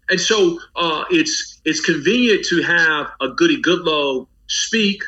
And 0.09 0.19
so 0.19 0.59
uh, 0.75 1.05
it's 1.09 1.61
it's 1.65 1.79
convenient 1.79 2.45
to 2.45 2.61
have 2.61 3.11
a 3.21 3.29
Goody 3.29 3.61
Goodloe 3.61 4.27
speak 4.47 5.01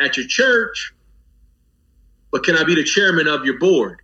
at 0.00 0.16
your 0.16 0.26
church, 0.26 0.94
but 2.30 2.44
can 2.44 2.56
I 2.56 2.64
be 2.64 2.74
the 2.74 2.84
chairman 2.84 3.26
of 3.26 3.44
your 3.44 3.58
board? 3.58 4.00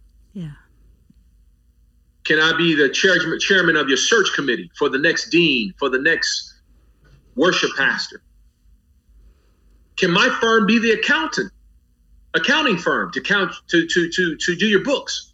Can 2.24 2.38
I 2.38 2.56
be 2.56 2.74
the 2.74 2.88
chairman, 2.88 3.38
chairman 3.40 3.76
of 3.76 3.88
your 3.88 3.96
search 3.96 4.32
committee 4.34 4.70
for 4.78 4.88
the 4.88 4.98
next 4.98 5.30
dean, 5.30 5.74
for 5.78 5.88
the 5.88 5.98
next 5.98 6.54
worship 7.34 7.70
pastor? 7.76 8.22
Can 9.96 10.10
my 10.10 10.28
firm 10.40 10.66
be 10.66 10.78
the 10.78 10.92
accountant, 10.92 11.52
accounting 12.34 12.76
firm 12.76 13.10
to 13.12 13.20
count 13.20 13.52
to 13.68 13.86
to 13.86 14.10
to 14.10 14.36
to 14.36 14.56
do 14.56 14.66
your 14.66 14.84
books? 14.84 15.32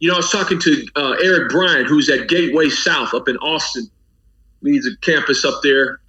You 0.00 0.08
know, 0.08 0.14
I 0.14 0.18
was 0.18 0.30
talking 0.30 0.60
to 0.60 0.86
uh, 0.96 1.16
Eric 1.22 1.50
Bryant, 1.50 1.86
who's 1.86 2.10
at 2.10 2.28
Gateway 2.28 2.68
South 2.68 3.14
up 3.14 3.28
in 3.28 3.36
Austin, 3.38 3.90
leads 4.60 4.86
a 4.86 4.96
campus 4.98 5.44
up 5.44 5.60
there. 5.62 6.00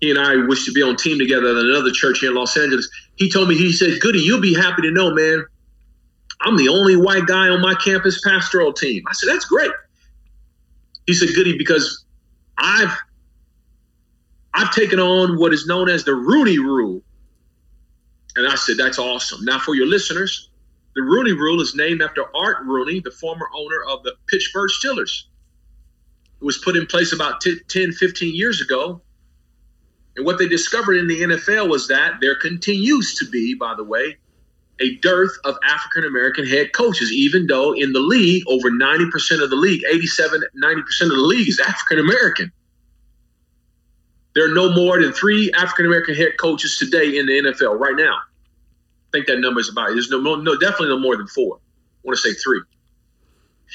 He 0.00 0.10
and 0.10 0.18
I 0.18 0.36
wish 0.46 0.64
to 0.66 0.72
be 0.72 0.82
on 0.82 0.96
team 0.96 1.18
together 1.18 1.48
at 1.48 1.56
another 1.56 1.90
church 1.92 2.18
here 2.20 2.30
in 2.30 2.36
Los 2.36 2.56
Angeles. 2.56 2.88
He 3.16 3.30
told 3.30 3.48
me, 3.48 3.56
he 3.56 3.72
said, 3.72 4.00
Goody, 4.00 4.20
you'll 4.20 4.40
be 4.40 4.54
happy 4.54 4.82
to 4.82 4.90
know, 4.90 5.14
man. 5.14 5.44
I'm 6.42 6.56
the 6.56 6.68
only 6.68 6.96
white 6.96 7.26
guy 7.26 7.48
on 7.48 7.60
my 7.60 7.74
campus 7.74 8.20
pastoral 8.20 8.72
team. 8.72 9.04
I 9.08 9.12
said, 9.12 9.28
That's 9.28 9.44
great. 9.44 9.70
He 11.06 11.14
said, 11.14 11.30
Goody, 11.34 11.56
because 11.56 12.04
I've 12.58 12.96
I've 14.54 14.72
taken 14.72 14.98
on 14.98 15.38
what 15.38 15.52
is 15.52 15.66
known 15.66 15.88
as 15.88 16.04
the 16.04 16.14
Rooney 16.14 16.58
Rule. 16.58 17.02
And 18.36 18.46
I 18.46 18.56
said, 18.56 18.76
That's 18.76 18.98
awesome. 18.98 19.44
Now, 19.44 19.58
for 19.58 19.74
your 19.74 19.86
listeners, 19.86 20.50
the 20.94 21.02
Rooney 21.02 21.32
Rule 21.32 21.60
is 21.60 21.74
named 21.74 22.02
after 22.02 22.24
Art 22.36 22.58
Rooney, 22.64 23.00
the 23.00 23.10
former 23.10 23.48
owner 23.54 23.82
of 23.88 24.02
the 24.02 24.14
Pittsburgh 24.28 24.70
Steelers. 24.70 25.24
It 26.40 26.44
was 26.44 26.58
put 26.58 26.76
in 26.76 26.86
place 26.86 27.12
about 27.12 27.40
10, 27.40 27.92
15 27.92 28.34
years 28.34 28.60
ago. 28.60 29.00
And 30.16 30.26
what 30.26 30.38
they 30.38 30.48
discovered 30.48 30.94
in 30.94 31.06
the 31.06 31.22
NFL 31.22 31.70
was 31.70 31.88
that 31.88 32.20
there 32.20 32.34
continues 32.34 33.14
to 33.14 33.30
be, 33.30 33.54
by 33.54 33.74
the 33.74 33.84
way, 33.84 34.18
a 34.82 34.96
dearth 34.96 35.32
of 35.44 35.56
African 35.64 36.04
American 36.04 36.44
head 36.46 36.72
coaches, 36.72 37.12
even 37.12 37.46
though 37.46 37.72
in 37.72 37.92
the 37.92 38.00
league, 38.00 38.42
over 38.48 38.70
90% 38.70 39.42
of 39.42 39.48
the 39.48 39.56
league, 39.56 39.82
87, 39.88 40.42
90% 40.62 41.02
of 41.02 41.08
the 41.08 41.14
league 41.16 41.48
is 41.48 41.60
African 41.60 42.00
American. 42.00 42.52
There 44.34 44.50
are 44.50 44.54
no 44.54 44.72
more 44.74 45.00
than 45.00 45.12
three 45.12 45.52
African 45.52 45.86
American 45.86 46.14
head 46.14 46.32
coaches 46.40 46.78
today 46.78 47.18
in 47.18 47.26
the 47.26 47.32
NFL 47.32 47.78
right 47.78 47.94
now. 47.96 48.14
I 48.14 49.10
think 49.12 49.26
that 49.26 49.38
number 49.38 49.60
is 49.60 49.68
about, 49.68 49.90
there's 49.90 50.10
no, 50.10 50.18
no, 50.18 50.58
definitely 50.58 50.88
no 50.88 50.98
more 50.98 51.16
than 51.16 51.26
four. 51.28 51.56
I 51.56 52.00
want 52.02 52.18
to 52.18 52.22
say 52.22 52.34
three. 52.34 52.62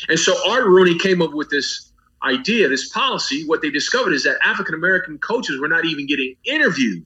And 0.10 0.20
so 0.20 0.36
Art 0.50 0.66
Rooney 0.66 0.98
came 0.98 1.22
up 1.22 1.34
with 1.34 1.50
this 1.50 1.92
idea, 2.24 2.68
this 2.68 2.90
policy. 2.90 3.46
What 3.46 3.62
they 3.62 3.70
discovered 3.70 4.14
is 4.14 4.24
that 4.24 4.38
African 4.44 4.76
American 4.76 5.20
coaches 5.20 5.60
were 5.60 5.68
not 5.68 5.86
even 5.86 6.08
getting 6.08 6.36
interviewed 6.44 7.06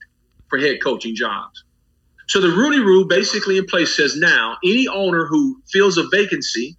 for 0.49 0.57
head 0.57 0.81
coaching 0.81 1.15
jobs. 1.15 1.63
So 2.31 2.39
the 2.39 2.47
Rooney 2.47 2.79
Rule 2.79 3.03
basically 3.03 3.57
in 3.57 3.65
place 3.65 3.93
says 3.93 4.15
now 4.15 4.55
any 4.63 4.87
owner 4.87 5.25
who 5.25 5.61
fills 5.69 5.97
a 5.97 6.07
vacancy 6.13 6.77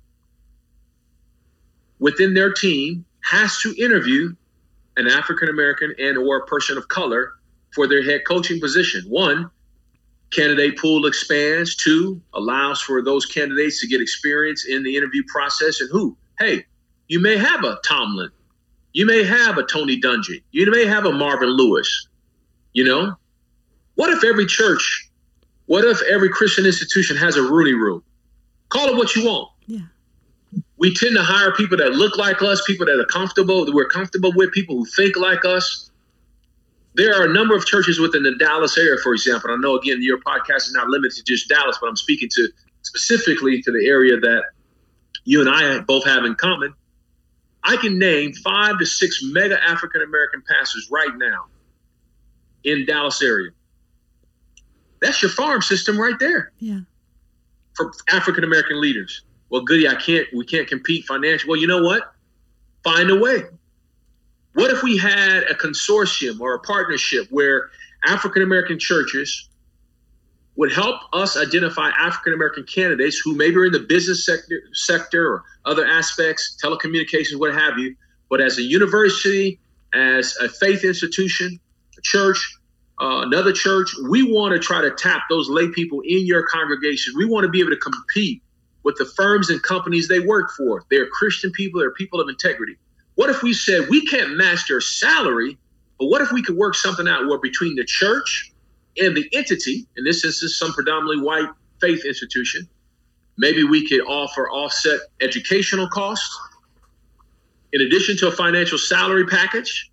within 1.99 2.33
their 2.33 2.51
team 2.55 3.05
has 3.21 3.59
to 3.59 3.75
interview 3.77 4.35
an 4.97 5.09
African 5.09 5.51
American 5.51 5.95
and 5.99 6.17
or 6.17 6.39
a 6.39 6.47
person 6.47 6.79
of 6.79 6.89
color 6.89 7.35
for 7.75 7.87
their 7.87 8.03
head 8.03 8.23
coaching 8.27 8.61
position. 8.61 9.05
One, 9.11 9.51
candidate 10.31 10.79
pool 10.79 11.05
expands. 11.05 11.77
Two, 11.77 12.19
allows 12.33 12.81
for 12.81 13.03
those 13.03 13.27
candidates 13.27 13.79
to 13.83 13.87
get 13.87 14.01
experience 14.01 14.65
in 14.65 14.83
the 14.83 14.97
interview 14.97 15.23
process. 15.29 15.83
And 15.83 15.91
who? 15.91 16.17
Hey, 16.39 16.65
you 17.09 17.21
may 17.21 17.37
have 17.37 17.63
a 17.63 17.79
Tomlin. 17.85 18.31
You 18.95 19.05
may 19.05 19.23
have 19.23 19.59
a 19.59 19.65
Tony 19.65 20.01
Dungy. 20.01 20.45
You 20.51 20.71
may 20.71 20.87
have 20.87 21.05
a 21.05 21.13
Marvin 21.13 21.51
Lewis. 21.51 22.09
You 22.73 22.85
know? 22.85 23.17
What 23.97 24.09
if 24.09 24.25
every 24.25 24.47
church 24.47 25.11
what 25.73 25.87
if 25.87 26.03
every 26.03 26.29
Christian 26.29 26.67
institution 26.67 27.17
has 27.17 27.39
a 27.39 27.43
Rooney 27.43 27.73
rule? 27.73 28.03
Call 28.69 28.91
it 28.91 28.95
what 28.95 29.17
you 29.17 29.25
want. 29.25 29.49
Yeah. 29.67 29.79
We 30.77 30.93
tend 30.93 31.17
to 31.17 31.23
hire 31.23 31.51
people 31.53 31.79
that 31.79 31.93
look 31.95 32.19
like 32.19 32.43
us, 32.43 32.63
people 32.67 32.85
that 32.85 33.01
are 33.01 33.07
comfortable, 33.07 33.65
that 33.65 33.75
we're 33.75 33.89
comfortable 33.89 34.35
with, 34.37 34.53
people 34.53 34.77
who 34.77 34.85
think 34.85 35.17
like 35.17 35.47
us. 35.47 35.91
There 36.93 37.15
are 37.15 37.25
a 37.25 37.33
number 37.33 37.57
of 37.57 37.65
churches 37.65 37.99
within 37.99 38.23
the 38.23 38.35
Dallas 38.35 38.77
area, 38.77 38.99
for 39.03 39.15
example. 39.15 39.51
I 39.51 39.57
know 39.57 39.79
again 39.79 40.03
your 40.03 40.19
podcast 40.19 40.67
is 40.67 40.75
not 40.75 40.89
limited 40.89 41.17
to 41.17 41.23
just 41.25 41.49
Dallas, 41.49 41.79
but 41.81 41.87
I'm 41.89 41.97
speaking 41.97 42.29
to 42.33 42.49
specifically 42.83 43.63
to 43.63 43.73
the 43.73 43.89
area 43.89 44.21
that 44.21 44.43
you 45.25 45.41
and 45.41 45.49
I 45.49 45.79
both 45.79 46.05
have 46.05 46.27
in 46.27 46.35
common. 46.35 46.75
I 47.65 47.79
can 47.79 47.99
name 47.99 48.35
five 48.35 48.79
to 48.79 48.85
six 48.85 49.23
mega 49.25 49.57
African 49.67 50.03
American 50.03 50.43
pastors 50.47 50.91
right 50.93 51.17
now 51.17 51.47
in 52.63 52.85
Dallas 52.85 53.23
area 53.23 53.53
that's 55.03 55.21
your 55.21 55.31
farm 55.31 55.61
system 55.61 56.01
right 56.01 56.19
there. 56.19 56.53
Yeah. 56.59 56.81
For 57.75 57.93
African 58.11 58.45
American 58.45 58.81
leaders. 58.81 59.23
Well, 59.51 59.63
goody, 59.63 59.89
I 59.89 59.95
can't. 59.95 60.27
We 60.35 60.47
can't 60.47 60.67
compete 60.67 61.05
financially. 61.05 61.51
Well, 61.51 61.61
you 61.61 61.67
know 61.67 61.83
what? 61.83 62.15
Find 62.85 63.11
a 63.11 63.17
way. 63.17 63.43
What 64.55 64.71
if 64.71 64.83
we 64.83 64.97
had 64.97 65.45
a 65.45 65.55
consortium 65.55 66.41
or 66.41 66.55
a 66.55 66.61
partnership 66.61 67.27
where 67.31 67.71
African 68.07 68.43
American 68.43 68.79
churches 68.79 69.49
would 70.57 70.73
help 70.73 71.01
us 71.15 71.37
identify 71.37 71.89
African 71.99 72.35
American 72.35 72.65
candidates 72.65 73.19
who 73.19 73.35
maybe 73.35 73.57
are 73.57 73.67
in 73.67 73.73
the 73.73 73.81
business 73.81 74.27
sector, 74.27 74.61
sector 74.73 75.27
or 75.27 75.45
other 75.65 75.87
aspects, 75.87 76.57
telecommunications, 76.63 77.39
what 77.39 77.55
have 77.55 77.79
you. 77.79 77.97
But 78.29 78.41
as 78.41 78.59
a 78.59 78.63
university, 78.63 79.59
as 79.95 80.37
a 80.37 80.49
faith 80.49 80.85
institution, 80.85 81.59
a 81.97 82.01
church, 82.03 82.59
uh, 83.01 83.23
another 83.23 83.53
church, 83.53 83.95
we 84.09 84.23
want 84.23 84.53
to 84.53 84.59
try 84.59 84.81
to 84.81 84.91
tap 84.91 85.23
those 85.29 85.49
lay 85.49 85.69
people 85.69 86.01
in 86.01 86.27
your 86.27 86.47
congregation. 86.47 87.15
We 87.17 87.25
want 87.25 87.45
to 87.45 87.51
be 87.51 87.61
able 87.61 87.71
to 87.71 87.77
compete 87.77 88.43
with 88.83 88.97
the 88.97 89.07
firms 89.17 89.51
and 89.51 89.63
companies 89.63 90.09
they 90.09 90.21
work 90.21 90.51
for. 90.57 90.85
They're 90.91 91.07
Christian 91.07 91.53
people, 91.53 91.81
they're 91.81 91.93
people 91.93 92.21
of 92.21 92.29
integrity. 92.29 92.77
What 93.15 93.31
if 93.31 93.43
we 93.43 93.53
said 93.53 93.89
we 93.89 94.07
can't 94.07 94.37
match 94.37 94.69
their 94.69 94.81
salary, 94.81 95.59
but 95.99 96.07
what 96.07 96.23
if 96.23 96.33
we 96.33 96.43
could 96.43 96.57
work 96.57 96.75
something 96.75 97.09
out 97.09 97.27
where 97.27 97.39
between 97.39 97.77
the 97.77 97.85
church 97.85 98.53
and 98.99 99.17
the 99.17 99.29
entity, 99.33 99.87
in 99.97 100.05
this 100.05 100.25
instance, 100.25 100.59
some 100.59 100.73
predominantly 100.73 101.25
white 101.25 101.49
faith 101.81 102.05
institution, 102.05 102.69
maybe 103.37 103.65
we 103.65 103.87
could 103.87 104.01
offer 104.03 104.51
offset 104.51 105.01
educational 105.21 105.89
costs 105.89 106.39
in 107.73 107.81
addition 107.81 108.17
to 108.19 108.29
a 108.29 108.33
financial 108.33 108.79
salary 108.79 109.27
package. 109.27 109.91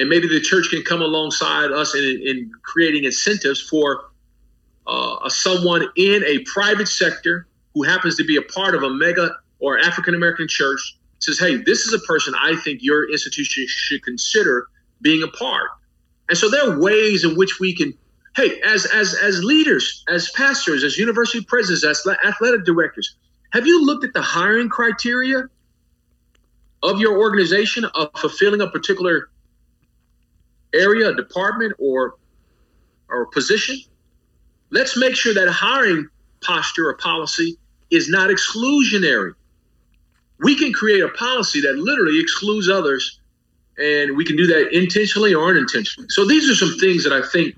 And 0.00 0.08
maybe 0.08 0.26
the 0.28 0.40
church 0.40 0.70
can 0.70 0.82
come 0.82 1.02
alongside 1.02 1.72
us 1.72 1.94
in, 1.94 2.22
in 2.24 2.50
creating 2.62 3.04
incentives 3.04 3.60
for 3.60 4.04
uh, 4.86 5.28
someone 5.28 5.86
in 5.96 6.24
a 6.24 6.38
private 6.40 6.88
sector 6.88 7.46
who 7.74 7.82
happens 7.82 8.16
to 8.16 8.24
be 8.24 8.36
a 8.36 8.42
part 8.42 8.74
of 8.74 8.82
a 8.82 8.88
mega 8.88 9.36
or 9.58 9.78
African 9.78 10.14
American 10.14 10.48
church 10.48 10.96
says, 11.18 11.38
hey, 11.38 11.56
this 11.56 11.80
is 11.80 11.92
a 11.92 11.98
person 12.06 12.34
I 12.34 12.56
think 12.56 12.82
your 12.82 13.12
institution 13.12 13.66
should 13.68 14.02
consider 14.02 14.68
being 15.02 15.22
a 15.22 15.28
part. 15.28 15.68
And 16.30 16.38
so 16.38 16.48
there 16.48 16.70
are 16.70 16.80
ways 16.80 17.24
in 17.24 17.36
which 17.36 17.60
we 17.60 17.76
can, 17.76 17.92
hey, 18.36 18.58
as 18.62 18.86
as 18.86 19.14
as 19.14 19.44
leaders, 19.44 20.02
as 20.08 20.30
pastors, 20.30 20.82
as 20.82 20.96
university 20.96 21.44
presidents, 21.44 21.84
as 21.84 22.16
athletic 22.24 22.64
directors, 22.64 23.16
have 23.52 23.66
you 23.66 23.84
looked 23.84 24.04
at 24.04 24.14
the 24.14 24.22
hiring 24.22 24.70
criteria 24.70 25.42
of 26.82 27.00
your 27.00 27.18
organization 27.18 27.84
of 27.84 28.08
fulfilling 28.16 28.62
a 28.62 28.70
particular 28.70 29.28
area, 30.74 31.14
department, 31.14 31.74
or 31.78 32.14
or 33.08 33.26
position? 33.26 33.78
Let's 34.70 34.96
make 34.96 35.16
sure 35.16 35.34
that 35.34 35.48
hiring 35.48 36.08
posture 36.42 36.88
or 36.88 36.94
policy 36.94 37.56
is 37.90 38.08
not 38.08 38.30
exclusionary. 38.30 39.34
We 40.38 40.56
can 40.56 40.72
create 40.72 41.02
a 41.02 41.08
policy 41.08 41.60
that 41.62 41.76
literally 41.76 42.20
excludes 42.20 42.68
others, 42.68 43.20
and 43.78 44.16
we 44.16 44.24
can 44.24 44.36
do 44.36 44.46
that 44.46 44.72
intentionally 44.72 45.34
or 45.34 45.48
unintentionally. 45.48 46.08
So 46.10 46.24
these 46.24 46.48
are 46.48 46.54
some 46.54 46.78
things 46.78 47.04
that 47.04 47.12
I 47.12 47.26
think 47.30 47.56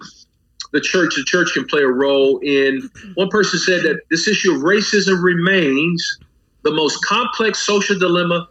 the 0.72 0.80
church, 0.80 1.14
the 1.16 1.24
church 1.24 1.52
can 1.52 1.64
play 1.66 1.82
a 1.82 1.88
role 1.88 2.38
in. 2.38 2.90
One 3.14 3.28
person 3.28 3.58
said 3.58 3.82
that 3.82 4.00
this 4.10 4.26
issue 4.26 4.54
of 4.54 4.62
racism 4.62 5.22
remains 5.22 6.18
the 6.62 6.72
most 6.72 7.04
complex 7.04 7.58
social 7.58 7.98
dilemma 7.98 8.48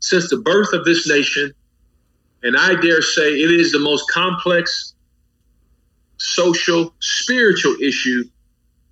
since 0.00 0.30
the 0.30 0.38
birth 0.38 0.72
of 0.72 0.84
this 0.84 1.06
nation. 1.08 1.52
And 2.48 2.56
I 2.56 2.80
dare 2.80 3.02
say 3.02 3.28
it 3.42 3.50
is 3.50 3.72
the 3.72 3.78
most 3.78 4.10
complex 4.10 4.94
social, 6.16 6.94
spiritual 6.98 7.76
issue 7.78 8.24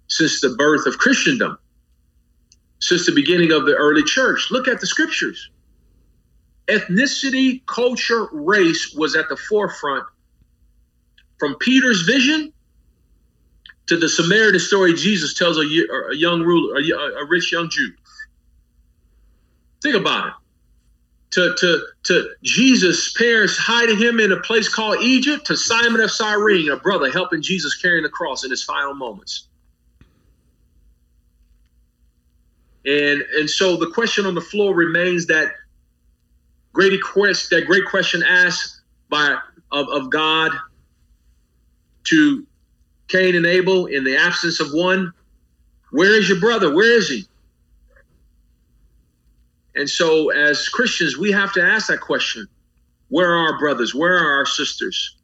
since 0.08 0.42
the 0.42 0.50
birth 0.50 0.84
of 0.84 0.98
Christendom, 0.98 1.56
since 2.80 3.06
the 3.06 3.12
beginning 3.12 3.52
of 3.52 3.64
the 3.64 3.72
early 3.72 4.02
church. 4.02 4.48
Look 4.50 4.68
at 4.68 4.80
the 4.80 4.86
scriptures. 4.86 5.48
Ethnicity, 6.68 7.64
culture, 7.64 8.28
race 8.30 8.94
was 8.94 9.16
at 9.16 9.30
the 9.30 9.38
forefront 9.38 10.04
from 11.38 11.54
Peter's 11.54 12.02
vision 12.02 12.52
to 13.86 13.96
the 13.96 14.10
Samaritan 14.10 14.60
story 14.60 14.92
Jesus 14.92 15.32
tells 15.32 15.56
a, 15.56 15.64
young 16.14 16.42
ruler, 16.42 16.78
a 16.78 17.24
rich 17.24 17.52
young 17.52 17.70
Jew. 17.70 17.90
Think 19.80 19.96
about 19.96 20.26
it. 20.26 20.32
To, 21.36 21.54
to, 21.58 21.86
to 22.04 22.30
Jesus' 22.42 23.12
parents 23.12 23.58
hiding 23.58 23.98
him 23.98 24.20
in 24.20 24.32
a 24.32 24.40
place 24.40 24.70
called 24.70 25.02
Egypt, 25.02 25.46
to 25.48 25.56
Simon 25.56 26.00
of 26.00 26.10
Cyrene, 26.10 26.70
a 26.70 26.78
brother 26.78 27.10
helping 27.10 27.42
Jesus 27.42 27.76
carrying 27.76 28.04
the 28.04 28.08
cross 28.08 28.42
in 28.42 28.50
his 28.50 28.64
final 28.64 28.94
moments. 28.94 29.48
And 32.86 33.20
and 33.38 33.50
so 33.50 33.76
the 33.76 33.90
question 33.90 34.24
on 34.24 34.34
the 34.34 34.40
floor 34.40 34.74
remains 34.74 35.26
that 35.26 35.52
great 36.72 37.02
quest 37.02 37.50
that 37.50 37.66
great 37.66 37.84
question 37.84 38.22
asked 38.22 38.80
by 39.10 39.36
of, 39.72 39.88
of 39.90 40.08
God 40.08 40.52
to 42.04 42.46
Cain 43.08 43.34
and 43.34 43.44
Abel 43.44 43.86
in 43.86 44.04
the 44.04 44.16
absence 44.16 44.58
of 44.58 44.68
one. 44.72 45.12
Where 45.90 46.18
is 46.18 46.30
your 46.30 46.40
brother? 46.40 46.74
Where 46.74 46.96
is 46.96 47.10
he? 47.10 47.26
And 49.76 49.88
so, 49.88 50.30
as 50.30 50.68
Christians, 50.68 51.18
we 51.18 51.30
have 51.32 51.52
to 51.52 51.62
ask 51.62 51.88
that 51.88 52.00
question 52.00 52.48
Where 53.08 53.30
are 53.30 53.52
our 53.52 53.58
brothers? 53.58 53.94
Where 53.94 54.16
are 54.16 54.38
our 54.38 54.46
sisters? 54.46 55.16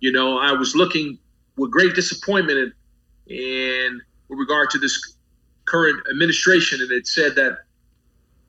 You 0.00 0.12
know, 0.12 0.38
I 0.38 0.52
was 0.52 0.76
looking 0.76 1.18
with 1.56 1.72
great 1.72 1.94
disappointment 1.94 2.72
in, 3.26 3.36
in 3.36 4.00
with 4.28 4.38
regard 4.38 4.70
to 4.70 4.78
this 4.78 5.16
current 5.64 6.00
administration, 6.10 6.80
and 6.80 6.92
it 6.92 7.06
said 7.06 7.34
that 7.36 7.58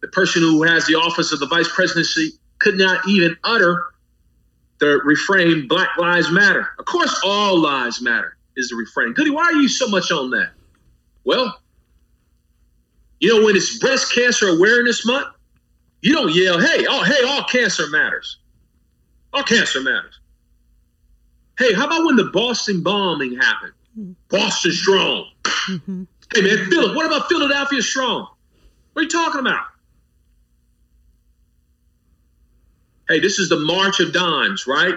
the 0.02 0.10
person 0.10 0.42
who 0.42 0.64
has 0.64 0.86
the 0.86 0.96
office 0.96 1.32
of 1.32 1.40
the 1.40 1.48
vice 1.48 1.70
presidency 1.74 2.32
could 2.60 2.78
not 2.78 3.08
even 3.08 3.36
utter 3.44 3.86
the 4.80 5.00
refrain 5.04 5.68
Black 5.68 5.90
Lives 5.98 6.32
Matter. 6.32 6.70
Of 6.78 6.86
course, 6.86 7.20
all 7.26 7.60
lives 7.60 8.02
matter 8.02 8.38
is 8.56 8.70
the 8.70 8.76
refrain. 8.76 9.14
Goody, 9.14 9.30
why 9.30 9.44
are 9.44 9.54
you 9.54 9.68
so 9.68 9.88
much 9.90 10.12
on 10.12 10.30
that? 10.32 10.52
Well, 11.26 11.62
you 13.20 13.30
know, 13.30 13.46
when 13.46 13.56
it's 13.56 13.78
Breast 13.80 14.14
Cancer 14.14 14.48
Awareness 14.48 15.06
Month, 15.06 15.28
you 16.02 16.14
don't 16.14 16.34
yell, 16.34 16.60
hey, 16.60 16.86
oh, 16.88 17.04
hey, 17.04 17.24
all 17.28 17.44
cancer 17.44 17.88
matters. 17.90 18.38
All 19.34 19.44
cancer 19.44 19.82
matters. 19.82 20.20
Hey, 21.58 21.74
how 21.74 21.88
about 21.88 22.06
when 22.06 22.16
the 22.16 22.30
Boston 22.32 22.82
bombing 22.82 23.36
happened? 23.36 23.74
Mm-hmm. 24.00 24.12
Boston 24.30 24.72
strong. 24.72 25.26
Mm-hmm. 25.44 26.04
Hey 26.34 26.42
man, 26.42 26.70
Philip, 26.70 26.96
what 26.96 27.06
about 27.06 27.28
Philadelphia 27.28 27.82
strong? 27.82 28.28
What 28.94 29.02
are 29.02 29.04
you 29.04 29.10
talking 29.10 29.42
about? 29.42 29.66
Hey, 33.10 33.20
this 33.20 33.40
is 33.40 33.50
the 33.50 33.60
March 33.60 34.00
of 34.00 34.14
Dimes, 34.14 34.68
right? 34.68 34.96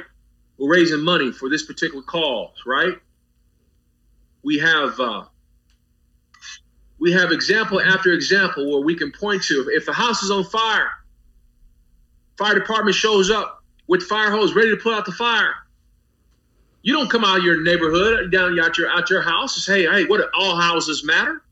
We're 0.59 0.71
raising 0.71 1.01
money 1.01 1.33
for 1.33 1.49
this 1.49 1.65
particular 1.65 2.03
cause, 2.03 2.55
right? 2.67 2.95
We 4.43 4.59
have 4.59 5.01
uh, 5.01 5.25
we 7.03 7.11
have 7.11 7.33
example 7.33 7.81
after 7.81 8.12
example 8.12 8.71
where 8.71 8.81
we 8.81 8.95
can 8.95 9.11
point 9.11 9.43
to. 9.43 9.69
If 9.73 9.87
the 9.87 9.93
house 9.93 10.23
is 10.23 10.31
on 10.31 10.45
fire, 10.45 10.88
fire 12.38 12.55
department 12.55 12.95
shows 12.95 13.29
up 13.29 13.61
with 13.88 14.05
fire 14.05 14.31
hose 14.31 14.55
ready 14.55 14.71
to 14.71 14.77
put 14.77 14.95
out 14.95 15.05
the 15.05 15.11
fire. 15.11 15.53
You 16.83 16.95
don't 16.95 17.11
come 17.11 17.25
out 17.25 17.38
of 17.38 17.45
your 17.45 17.61
neighborhood 17.61 18.31
down 18.31 18.57
out 18.61 18.79
your 18.79 18.88
out 18.88 19.11
your 19.11 19.21
house 19.21 19.57
and 19.57 19.65
say, 19.65 19.85
"Hey, 19.85 20.05
what? 20.05 20.31
All 20.33 20.57
houses 20.57 21.03
matter." 21.05 21.43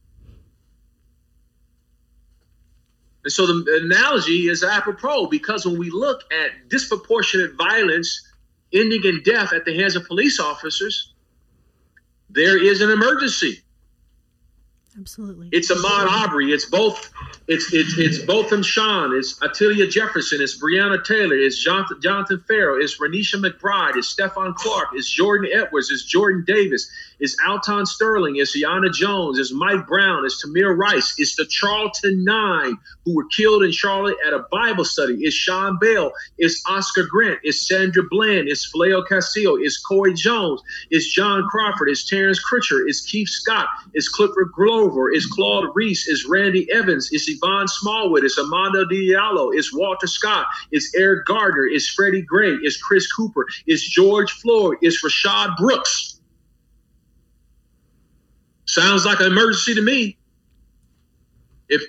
And 3.24 3.32
so 3.32 3.44
the 3.46 3.80
analogy 3.82 4.46
is 4.46 4.62
apropos 4.62 5.26
because 5.26 5.66
when 5.66 5.78
we 5.78 5.90
look 5.90 6.32
at 6.32 6.68
disproportionate 6.68 7.56
violence 7.56 8.24
ending 8.72 9.02
in 9.02 9.20
death 9.24 9.52
at 9.52 9.64
the 9.64 9.76
hands 9.76 9.96
of 9.96 10.06
police 10.06 10.38
officers, 10.38 11.12
there 12.28 12.56
is 12.56 12.80
an 12.82 12.90
emergency. 12.90 13.64
Absolutely. 15.00 15.48
It's 15.50 15.70
Ahmaud 15.70 16.08
Arbery. 16.10 16.52
It's 16.52 16.66
both. 16.66 17.10
It's 17.48 17.72
it's 17.72 17.96
it's 17.96 18.18
Botham 18.18 18.62
Jean. 18.62 19.16
It's 19.16 19.38
Atilia 19.40 19.90
Jefferson. 19.90 20.40
It's 20.42 20.60
Breonna 20.62 21.02
Taylor. 21.02 21.36
It's 21.36 21.62
Jonathan, 21.62 22.00
Jonathan. 22.02 22.44
It's 22.48 23.00
Renisha 23.00 23.42
McBride. 23.42 23.96
It's 23.96 24.14
Stephon 24.14 24.54
Clark. 24.54 24.88
It's 24.94 25.10
Jordan 25.10 25.50
Edwards. 25.52 25.90
It's 25.90 26.04
Jordan 26.04 26.44
Davis. 26.46 26.90
It's 27.20 27.36
Alton 27.46 27.84
Sterling. 27.86 28.36
It's 28.36 28.56
Aiyana 28.56 28.92
Jones. 28.92 29.38
It's 29.38 29.52
Mike 29.52 29.86
Brown. 29.86 30.24
It's 30.24 30.44
Tamir 30.44 30.76
Rice. 30.76 31.14
It's 31.18 31.36
the 31.36 31.44
Charleston 31.46 32.24
Nine 32.24 32.78
who 33.04 33.14
were 33.14 33.26
killed 33.36 33.62
in 33.62 33.72
Charlotte 33.72 34.16
at 34.26 34.32
a 34.32 34.46
Bible 34.50 34.84
study. 34.84 35.18
It's 35.20 35.34
Sean 35.34 35.78
Bell. 35.78 36.12
It's 36.38 36.62
Oscar 36.66 37.04
Grant. 37.04 37.40
It's 37.42 37.66
Sandra 37.68 38.02
Bland. 38.10 38.48
It's 38.48 38.70
Philando 38.72 39.06
Castillo. 39.06 39.56
It's 39.56 39.78
Corey 39.78 40.14
Jones. 40.14 40.62
It's 40.90 41.12
John 41.12 41.46
Crawford. 41.50 41.90
It's 41.90 42.08
Terence 42.08 42.40
Crutcher. 42.42 42.84
It's 42.86 43.02
Keith 43.02 43.28
Scott. 43.28 43.68
It's 43.92 44.08
Clifford 44.08 44.52
Glover. 44.90 45.10
It's 45.12 45.26
Claude 45.26 45.66
Reese. 45.74 46.08
It's 46.08 46.28
Randy 46.28 46.70
Evans. 46.72 47.08
It's 47.12 47.28
Yvonne 47.28 47.68
Smallwood. 47.68 48.24
It's 48.24 48.38
Amadou 48.38 48.84
Diallo. 48.90 49.50
It's 49.54 49.74
Walter 49.74 50.06
Scott. 50.06 50.46
It's 50.72 50.94
Eric 50.94 51.26
Gardner. 51.26 51.66
It's 51.66 51.88
Freddie 51.88 52.22
Gray. 52.22 52.54
It's 52.62 52.76
Chris 52.76 53.10
Cooper. 53.12 53.46
It's 53.66 53.88
George 53.88 54.32
Floyd. 54.32 54.78
It's 54.82 55.02
Rayshard 55.04 55.56
Brooks. 55.56 56.20
Sounds 58.66 59.04
like 59.04 59.20
an 59.20 59.26
emergency 59.26 59.74
to 59.74 59.82
me. 59.82 60.16
If 61.68 61.82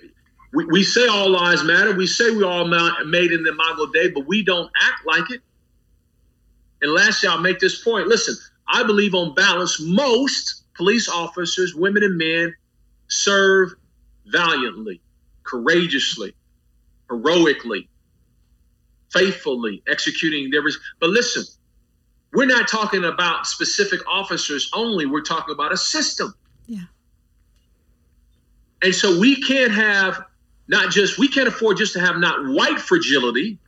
we, 0.54 0.66
we 0.66 0.84
say 0.84 1.08
all 1.08 1.30
lives 1.30 1.64
matter, 1.64 1.94
we 1.94 2.08
say 2.08 2.32
we 2.32 2.44
all 2.44 2.66
made 2.66 3.32
in 3.32 3.44
the 3.44 3.52
Imago 3.52 3.92
Dei, 3.94 4.10
but 4.10 4.28
we 4.28 4.44
don't 4.44 4.70
act 4.82 5.06
like 5.06 5.30
it. 5.32 5.42
And 6.82 6.92
lastly, 6.92 7.30
I'll 7.30 7.40
make 7.40 7.60
this 7.60 7.84
point. 7.84 8.08
Listen, 8.08 8.36
I 8.68 8.84
believe 8.84 9.14
on 9.14 9.36
balance, 9.36 9.80
most 9.80 10.64
police 10.76 11.08
officers, 11.08 11.76
women 11.76 12.04
and 12.04 12.18
men, 12.18 12.56
serve 13.12 13.74
valiantly, 14.26 15.02
courageously, 15.44 16.34
heroically, 17.10 17.88
faithfully, 19.12 19.84
executing 19.88 20.50
their. 20.50 20.64
But 21.00 21.10
listen, 21.10 21.44
we're 22.34 22.46
not 22.46 22.68
talking 22.68 23.04
about 23.04 23.46
specific 23.46 24.00
officers 24.08 24.72
only. 24.74 25.06
We're 25.06 25.22
talking 25.22 25.54
about 25.54 25.74
a 25.74 25.78
system. 25.78 26.34
Yeah. 26.66 26.80
And 28.82 28.96
so 28.96 29.20
we 29.20 29.42
can't 29.42 29.74
have 29.74 30.24
not 30.68 30.92
just 30.92 31.20
we 31.20 31.28
can't 31.28 31.48
afford 31.48 31.78
just 31.78 31.94
to 31.94 32.00
have 32.00 32.18
not 32.18 32.48
white 32.48 32.80
fragility. 32.80 33.60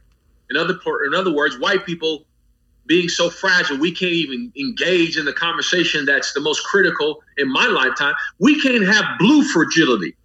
In 0.50 0.58
other 0.58 0.80
in 1.06 1.14
other 1.14 1.34
words, 1.34 1.60
white 1.60 1.86
people 1.86 2.26
being 2.86 3.08
so 3.08 3.30
fragile, 3.30 3.78
we 3.78 3.92
can't 3.92 4.12
even 4.12 4.52
engage 4.58 5.18
in 5.18 5.26
the 5.26 5.34
conversation 5.34 6.06
that's 6.06 6.34
the 6.34 6.42
most 6.42 6.64
critical 6.64 7.22
in 7.38 7.52
my 7.52 7.68
lifetime. 7.68 8.14
We 8.40 8.60
can't 8.62 8.86
have 8.86 9.06
blue 9.20 9.44
fragility. 9.44 10.16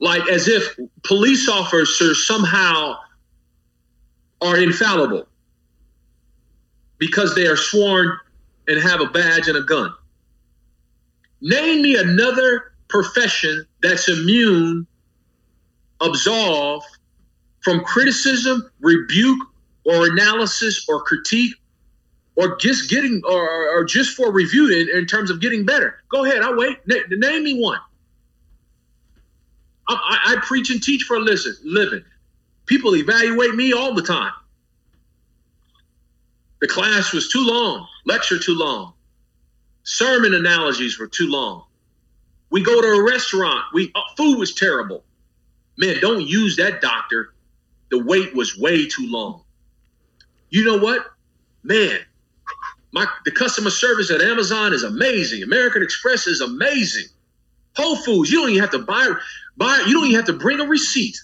Like 0.00 0.26
as 0.28 0.48
if 0.48 0.78
police 1.02 1.48
officers 1.48 2.26
somehow 2.26 2.96
are 4.40 4.56
infallible 4.56 5.26
because 6.98 7.34
they 7.34 7.46
are 7.46 7.56
sworn 7.56 8.18
and 8.68 8.80
have 8.80 9.00
a 9.00 9.06
badge 9.06 9.48
and 9.48 9.56
a 9.56 9.62
gun. 9.62 9.92
Name 11.40 11.82
me 11.82 11.96
another 11.96 12.72
profession 12.88 13.66
that's 13.82 14.08
immune, 14.08 14.86
absolved 16.00 16.86
from 17.60 17.80
criticism, 17.84 18.70
rebuke, 18.80 19.38
or 19.90 20.06
analysis 20.06 20.86
or 20.88 21.02
critique 21.02 21.54
or 22.36 22.56
just 22.56 22.88
getting 22.88 23.20
or, 23.28 23.68
or 23.76 23.84
just 23.84 24.16
for 24.16 24.30
review 24.30 24.68
in, 24.68 24.96
in, 24.96 25.06
terms 25.06 25.30
of 25.30 25.40
getting 25.40 25.66
better. 25.66 26.02
Go 26.08 26.24
ahead, 26.24 26.42
I'll 26.42 26.56
wait. 26.56 26.78
Na- 26.86 26.96
name 27.10 27.44
me 27.44 27.60
one. 27.60 27.80
I, 29.88 29.94
I, 29.94 30.32
I, 30.32 30.36
preach 30.40 30.70
and 30.70 30.82
teach 30.82 31.02
for 31.02 31.16
a 31.16 31.20
listen, 31.20 31.56
living. 31.64 32.04
People 32.66 32.94
evaluate 32.94 33.54
me 33.56 33.72
all 33.72 33.94
the 33.94 34.02
time. 34.02 34.32
The 36.60 36.68
class 36.68 37.12
was 37.12 37.28
too 37.30 37.44
long, 37.44 37.86
lecture 38.04 38.38
too 38.38 38.54
long, 38.54 38.92
sermon 39.82 40.34
analogies 40.34 40.98
were 40.98 41.08
too 41.08 41.28
long. 41.28 41.64
We 42.50 42.62
go 42.62 42.80
to 42.80 42.88
a 42.88 43.02
restaurant, 43.02 43.64
we 43.72 43.90
uh, 43.94 44.00
food 44.16 44.38
was 44.38 44.54
terrible. 44.54 45.04
Man, 45.78 46.00
don't 46.00 46.22
use 46.22 46.56
that 46.56 46.80
doctor. 46.80 47.34
The 47.90 48.04
wait 48.04 48.34
was 48.34 48.56
way 48.58 48.86
too 48.86 49.06
long. 49.08 49.42
You 50.50 50.64
know 50.64 50.78
what? 50.78 51.06
Man, 51.62 52.00
my 52.92 53.06
the 53.24 53.30
customer 53.30 53.70
service 53.70 54.10
at 54.10 54.20
Amazon 54.20 54.72
is 54.72 54.82
amazing. 54.82 55.42
American 55.42 55.82
Express 55.82 56.26
is 56.26 56.40
amazing. 56.40 57.06
Whole 57.76 57.96
Foods, 57.96 58.30
you 58.30 58.40
don't 58.40 58.50
even 58.50 58.60
have 58.60 58.70
to 58.72 58.80
buy 58.80 59.12
buy, 59.56 59.84
you 59.86 59.94
don't 59.94 60.06
even 60.06 60.16
have 60.16 60.26
to 60.26 60.32
bring 60.32 60.60
a 60.60 60.64
receipt. 60.64 61.16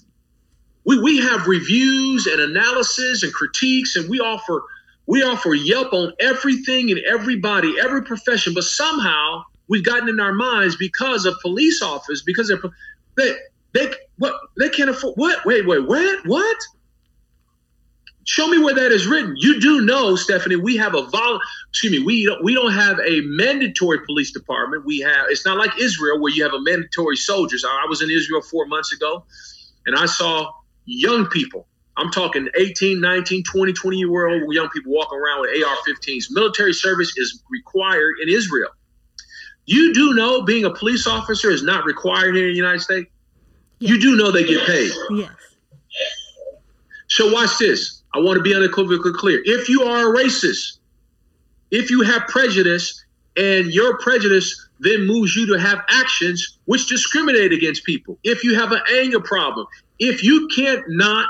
We 0.85 1.01
we 1.01 1.19
have 1.19 1.47
reviews 1.49 2.27
and 2.27 2.41
analysis 2.41 3.23
and 3.23 3.33
critiques, 3.33 3.97
and 3.97 4.09
we 4.09 4.21
offer 4.21 4.63
we 5.07 5.23
offer 5.23 5.55
Yelp 5.55 5.93
on 5.93 6.13
everything 6.21 6.91
and 6.91 7.01
everybody, 7.01 7.75
every 7.81 8.03
profession, 8.03 8.55
but 8.55 8.65
somehow 8.65 9.43
we've 9.69 9.85
gotten 9.85 10.09
in 10.09 10.21
our 10.21 10.33
minds 10.33 10.77
because 10.77 11.27
of 11.27 11.35
police 11.43 11.83
officers, 11.83 12.23
because 12.23 12.49
they're 12.49 12.61
they 13.17 13.35
they 13.73 13.93
what 14.19 14.35
they 14.59 14.69
can't 14.69 14.91
afford 14.91 15.15
what 15.17 15.45
wait 15.45 15.67
wait 15.67 15.87
what 15.87 16.27
what 16.27 16.57
Show 18.27 18.49
me 18.49 18.59
where 18.59 18.75
that 18.75 18.91
is 18.91 19.07
written. 19.07 19.35
You 19.37 19.61
do 19.61 19.83
know, 19.83 20.17
Stephanie, 20.17 20.57
we 20.57 20.77
have 20.77 20.97
a 20.97 21.03
vol. 21.03 21.39
Excuse 21.71 21.93
me, 21.93 22.01
we 22.01 22.27
don't, 22.27 22.43
we 22.43 22.55
don't 22.55 22.73
have 22.73 22.99
a 22.99 23.21
mandatory 23.21 24.01
police 24.05 24.33
department. 24.33 24.85
We 24.85 24.99
have. 24.99 25.27
It's 25.29 25.47
not 25.47 25.59
like 25.59 25.81
Israel 25.81 26.21
where 26.21 26.33
you 26.33 26.43
have 26.43 26.53
a 26.53 26.61
mandatory 26.61 27.17
soldiers. 27.17 27.65
I 27.65 27.87
was 27.89 28.03
in 28.03 28.11
Israel 28.11 28.43
four 28.43 28.67
months 28.67 28.93
ago, 28.93 29.25
and 29.87 29.95
I 29.95 30.07
saw 30.07 30.51
young 30.87 31.27
people. 31.27 31.69
I'm 31.97 32.11
talking 32.11 32.49
18, 32.59 33.01
19, 33.01 33.45
20, 33.45 33.73
20 33.73 33.97
year 33.97 34.27
old 34.27 34.53
young 34.53 34.69
people 34.71 34.93
walking 34.93 35.19
around 35.19 35.43
with 35.43 35.65
AR-15s. 35.65 36.25
Military 36.31 36.73
service 36.73 37.17
is 37.17 37.43
required 37.49 38.17
in 38.21 38.29
Israel. 38.29 38.71
You 39.67 39.95
do 39.95 40.15
know 40.15 40.43
being 40.43 40.65
a 40.65 40.71
police 40.71 41.07
officer 41.07 41.49
is 41.51 41.63
not 41.63 41.85
required 41.85 42.35
here 42.35 42.47
in 42.47 42.53
the 42.53 42.57
United 42.57 42.81
States. 42.81 43.09
Yes. 43.79 43.93
You 43.93 44.01
do 44.01 44.17
know 44.17 44.33
they 44.33 44.45
get 44.45 44.67
paid. 44.67 44.91
Yes. 45.11 45.31
So 47.09 47.33
watch 47.33 47.59
this. 47.59 47.96
I 48.17 48.21
want 48.21 48.39
to 48.39 48.43
be 48.43 48.55
unequivocally 48.55 49.13
clear. 49.15 49.43
If 49.45 49.69
you 49.69 49.83
are 49.83 50.11
a 50.11 50.25
racist, 50.25 50.79
if 51.71 51.91
you 51.91 52.01
have 52.03 52.27
prejudice, 52.29 53.05
and 53.37 53.67
your 53.67 53.99
prejudice 53.99 54.69
then 54.81 55.07
moves 55.07 55.37
you 55.37 55.47
to 55.47 55.61
have 55.61 55.83
actions 55.91 56.59
which 56.65 56.89
discriminate 56.89 57.53
against 57.53 57.85
people, 57.85 58.19
if 58.25 58.43
you 58.43 58.59
have 58.59 58.73
an 58.73 58.81
anger 58.95 59.21
problem, 59.21 59.67
if 59.99 60.23
you 60.25 60.49
can't 60.55 60.83
not 60.89 61.29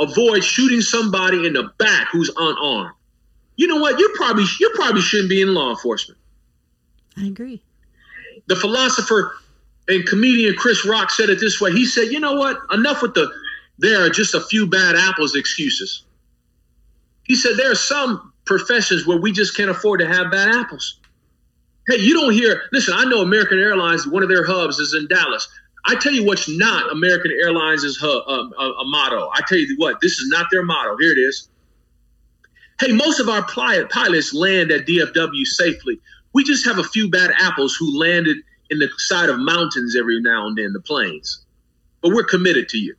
avoid 0.00 0.42
shooting 0.42 0.80
somebody 0.80 1.46
in 1.46 1.52
the 1.52 1.70
back 1.78 2.08
who's 2.10 2.30
unarmed, 2.36 2.92
you 3.54 3.68
know 3.68 3.76
what? 3.76 4.00
You 4.00 4.12
probably 4.16 4.44
you 4.58 4.70
probably 4.74 5.00
shouldn't 5.00 5.30
be 5.30 5.40
in 5.40 5.54
law 5.54 5.70
enforcement. 5.70 6.18
I 7.16 7.26
agree. 7.26 7.62
The 8.48 8.56
philosopher 8.56 9.36
and 9.86 10.04
comedian 10.06 10.56
Chris 10.56 10.84
Rock 10.84 11.10
said 11.10 11.30
it 11.30 11.38
this 11.38 11.60
way. 11.60 11.70
He 11.70 11.86
said, 11.86 12.10
"You 12.10 12.18
know 12.18 12.34
what? 12.34 12.58
Enough 12.72 13.02
with 13.02 13.14
the 13.14 13.32
there 13.78 14.04
are 14.04 14.10
just 14.10 14.34
a 14.34 14.40
few 14.40 14.66
bad 14.66 14.96
apples 14.96 15.34
excuses. 15.36 16.04
He 17.24 17.34
said 17.34 17.56
there 17.56 17.70
are 17.70 17.76
some 17.76 18.32
professions 18.44 19.06
where 19.06 19.20
we 19.20 19.32
just 19.32 19.56
can't 19.56 19.70
afford 19.70 20.00
to 20.00 20.06
have 20.06 20.30
bad 20.30 20.54
apples. 20.54 21.00
Hey, 21.88 21.98
you 21.98 22.14
don't 22.14 22.32
hear, 22.32 22.62
listen, 22.72 22.94
I 22.96 23.04
know 23.04 23.20
American 23.20 23.58
Airlines, 23.58 24.06
one 24.06 24.22
of 24.22 24.28
their 24.28 24.44
hubs 24.44 24.78
is 24.78 24.94
in 24.94 25.06
Dallas. 25.08 25.48
I 25.84 25.94
tell 25.94 26.12
you 26.12 26.24
what's 26.24 26.48
not 26.48 26.90
American 26.90 27.30
Airlines' 27.30 27.96
hub, 27.96 28.22
um, 28.26 28.52
a, 28.58 28.62
a 28.62 28.84
motto. 28.86 29.30
I 29.34 29.42
tell 29.46 29.58
you 29.58 29.72
what, 29.76 30.00
this 30.00 30.18
is 30.18 30.28
not 30.28 30.46
their 30.50 30.64
motto. 30.64 30.96
Here 30.98 31.12
it 31.12 31.18
is. 31.18 31.48
Hey, 32.80 32.92
most 32.92 33.20
of 33.20 33.28
our 33.28 33.42
pilots 33.42 34.34
land 34.34 34.70
at 34.70 34.86
DFW 34.86 35.44
safely. 35.44 35.98
We 36.32 36.44
just 36.44 36.66
have 36.66 36.78
a 36.78 36.84
few 36.84 37.08
bad 37.08 37.30
apples 37.38 37.76
who 37.76 37.98
landed 37.98 38.36
in 38.68 38.78
the 38.78 38.88
side 38.98 39.28
of 39.28 39.38
mountains 39.38 39.96
every 39.96 40.20
now 40.20 40.46
and 40.46 40.58
then, 40.58 40.72
the 40.72 40.80
planes. 40.80 41.44
But 42.02 42.12
we're 42.12 42.24
committed 42.24 42.68
to 42.70 42.78
you. 42.78 42.94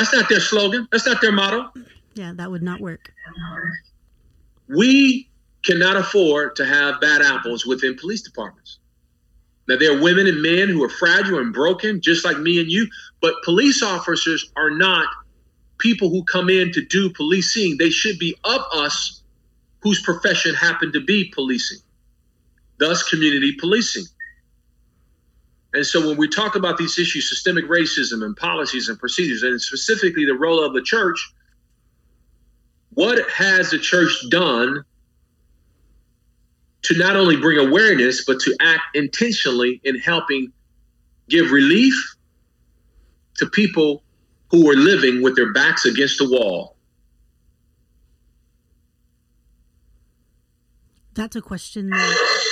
That's 0.00 0.14
not 0.14 0.30
their 0.30 0.40
slogan. 0.40 0.88
That's 0.90 1.04
not 1.04 1.20
their 1.20 1.30
motto. 1.30 1.70
Yeah, 2.14 2.32
that 2.36 2.50
would 2.50 2.62
not 2.62 2.80
work. 2.80 3.12
We 4.66 5.28
cannot 5.62 5.96
afford 5.96 6.56
to 6.56 6.64
have 6.64 7.02
bad 7.02 7.20
apples 7.20 7.66
within 7.66 7.96
police 7.96 8.22
departments. 8.22 8.78
Now, 9.68 9.76
there 9.76 9.94
are 9.94 10.02
women 10.02 10.26
and 10.26 10.40
men 10.40 10.70
who 10.70 10.82
are 10.82 10.88
fragile 10.88 11.38
and 11.38 11.52
broken, 11.52 12.00
just 12.00 12.24
like 12.24 12.38
me 12.38 12.58
and 12.58 12.70
you, 12.70 12.88
but 13.20 13.34
police 13.44 13.82
officers 13.82 14.50
are 14.56 14.70
not 14.70 15.06
people 15.76 16.08
who 16.08 16.24
come 16.24 16.48
in 16.48 16.72
to 16.72 16.82
do 16.86 17.10
policing. 17.10 17.76
They 17.76 17.90
should 17.90 18.18
be 18.18 18.34
of 18.44 18.62
us 18.72 19.22
whose 19.82 20.00
profession 20.00 20.54
happened 20.54 20.94
to 20.94 21.00
be 21.02 21.30
policing, 21.34 21.80
thus, 22.78 23.02
community 23.02 23.54
policing. 23.60 24.04
And 25.72 25.86
so 25.86 26.08
when 26.08 26.16
we 26.16 26.28
talk 26.28 26.56
about 26.56 26.78
these 26.78 26.98
issues, 26.98 27.28
systemic 27.28 27.66
racism 27.66 28.24
and 28.24 28.36
policies 28.36 28.88
and 28.88 28.98
procedures, 28.98 29.42
and 29.42 29.60
specifically 29.60 30.24
the 30.24 30.34
role 30.34 30.64
of 30.64 30.72
the 30.72 30.82
church, 30.82 31.32
what 32.90 33.30
has 33.30 33.70
the 33.70 33.78
church 33.78 34.12
done 34.30 34.84
to 36.82 36.98
not 36.98 37.14
only 37.14 37.36
bring 37.36 37.58
awareness, 37.58 38.24
but 38.24 38.40
to 38.40 38.56
act 38.60 38.96
intentionally 38.96 39.80
in 39.84 39.96
helping 39.98 40.52
give 41.28 41.52
relief 41.52 41.94
to 43.36 43.46
people 43.46 44.02
who 44.50 44.68
are 44.68 44.74
living 44.74 45.22
with 45.22 45.36
their 45.36 45.52
backs 45.52 45.84
against 45.84 46.18
the 46.18 46.28
wall? 46.28 46.76
That's 51.14 51.36
a 51.36 51.42
question 51.42 51.90
that 51.90 52.48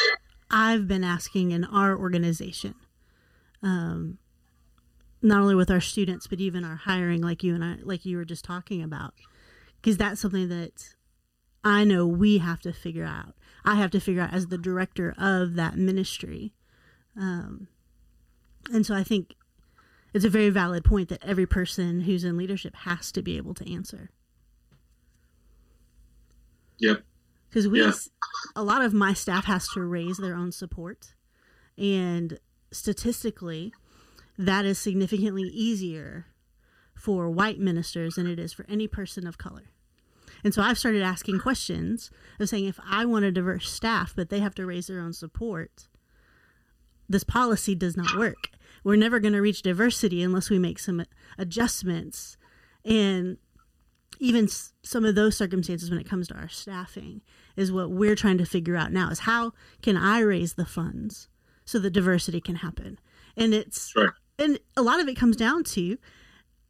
I've 0.50 0.86
been 0.86 1.02
asking 1.02 1.50
in 1.50 1.64
our 1.64 1.96
organization 1.96 2.74
um, 3.62 4.18
not 5.20 5.40
only 5.40 5.54
with 5.54 5.70
our 5.70 5.80
students 5.80 6.26
but 6.26 6.40
even 6.40 6.64
our 6.64 6.76
hiring 6.76 7.20
like 7.20 7.42
you 7.42 7.54
and 7.54 7.64
I 7.64 7.76
like 7.82 8.04
you 8.04 8.16
were 8.16 8.24
just 8.24 8.44
talking 8.44 8.82
about 8.82 9.14
because 9.80 9.96
that's 9.96 10.20
something 10.20 10.48
that 10.48 10.94
I 11.64 11.84
know 11.84 12.06
we 12.06 12.38
have 12.38 12.60
to 12.60 12.72
figure 12.72 13.04
out. 13.04 13.34
I 13.64 13.74
have 13.74 13.90
to 13.92 14.00
figure 14.00 14.22
out 14.22 14.32
as 14.32 14.46
the 14.46 14.58
director 14.58 15.14
of 15.18 15.54
that 15.54 15.76
ministry. 15.76 16.52
Um, 17.16 17.68
and 18.72 18.86
so 18.86 18.94
I 18.94 19.02
think 19.02 19.34
it's 20.14 20.24
a 20.24 20.30
very 20.30 20.50
valid 20.50 20.84
point 20.84 21.08
that 21.08 21.24
every 21.24 21.46
person 21.46 22.02
who's 22.02 22.24
in 22.24 22.36
leadership 22.36 22.74
has 22.76 23.12
to 23.12 23.22
be 23.22 23.36
able 23.36 23.54
to 23.54 23.72
answer. 23.72 24.10
Yep. 26.78 27.02
Because 27.48 27.66
we, 27.66 27.82
yeah. 27.82 27.92
a 28.54 28.62
lot 28.62 28.82
of 28.82 28.92
my 28.92 29.12
staff 29.12 29.46
has 29.46 29.68
to 29.70 29.80
raise 29.80 30.18
their 30.18 30.34
own 30.34 30.52
support. 30.52 31.14
And 31.76 32.38
statistically, 32.70 33.72
that 34.36 34.64
is 34.64 34.78
significantly 34.78 35.44
easier 35.44 36.26
for 36.94 37.30
white 37.30 37.58
ministers 37.58 38.14
than 38.14 38.26
it 38.26 38.38
is 38.38 38.52
for 38.52 38.66
any 38.68 38.86
person 38.86 39.26
of 39.26 39.38
color. 39.38 39.70
And 40.44 40.54
so 40.54 40.62
I've 40.62 40.78
started 40.78 41.02
asking 41.02 41.40
questions 41.40 42.10
of 42.38 42.48
saying 42.48 42.66
if 42.66 42.78
I 42.88 43.04
want 43.04 43.24
a 43.24 43.32
diverse 43.32 43.70
staff, 43.70 44.12
but 44.14 44.30
they 44.30 44.40
have 44.40 44.54
to 44.56 44.66
raise 44.66 44.86
their 44.86 45.00
own 45.00 45.12
support, 45.12 45.88
this 47.08 47.24
policy 47.24 47.74
does 47.74 47.96
not 47.96 48.16
work. 48.16 48.50
We're 48.84 48.96
never 48.96 49.18
going 49.18 49.32
to 49.32 49.40
reach 49.40 49.62
diversity 49.62 50.22
unless 50.22 50.50
we 50.50 50.58
make 50.58 50.78
some 50.78 51.04
adjustments. 51.36 52.36
And 52.84 53.38
even 54.20 54.48
some 54.48 55.04
of 55.04 55.14
those 55.14 55.36
circumstances 55.36 55.90
when 55.90 55.98
it 55.98 56.08
comes 56.08 56.28
to 56.28 56.34
our 56.34 56.48
staffing 56.48 57.22
is 57.56 57.72
what 57.72 57.90
we're 57.90 58.14
trying 58.14 58.38
to 58.38 58.44
figure 58.44 58.76
out 58.76 58.92
now 58.92 59.10
is 59.10 59.20
how 59.20 59.52
can 59.82 59.96
I 59.96 60.20
raise 60.20 60.54
the 60.54 60.66
funds 60.66 61.28
so 61.68 61.78
that 61.78 61.90
diversity 61.90 62.40
can 62.40 62.56
happen. 62.56 62.98
And 63.36 63.52
it's 63.52 63.92
right. 63.94 64.08
and 64.38 64.58
a 64.74 64.80
lot 64.80 65.00
of 65.00 65.08
it 65.08 65.16
comes 65.16 65.36
down 65.36 65.64
to 65.64 65.98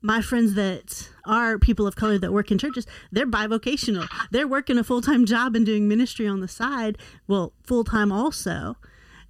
my 0.02 0.20
friends 0.20 0.54
that 0.54 1.08
are 1.24 1.56
people 1.56 1.86
of 1.86 1.94
color 1.94 2.18
that 2.18 2.32
work 2.32 2.50
in 2.50 2.58
churches, 2.58 2.84
they're 3.12 3.26
bivocational. 3.26 4.08
They're 4.32 4.48
working 4.48 4.76
a 4.76 4.82
full 4.82 5.00
time 5.00 5.24
job 5.24 5.54
and 5.54 5.64
doing 5.64 5.86
ministry 5.86 6.26
on 6.26 6.40
the 6.40 6.48
side, 6.48 6.98
well, 7.28 7.52
full 7.64 7.84
time 7.84 8.10
also. 8.10 8.76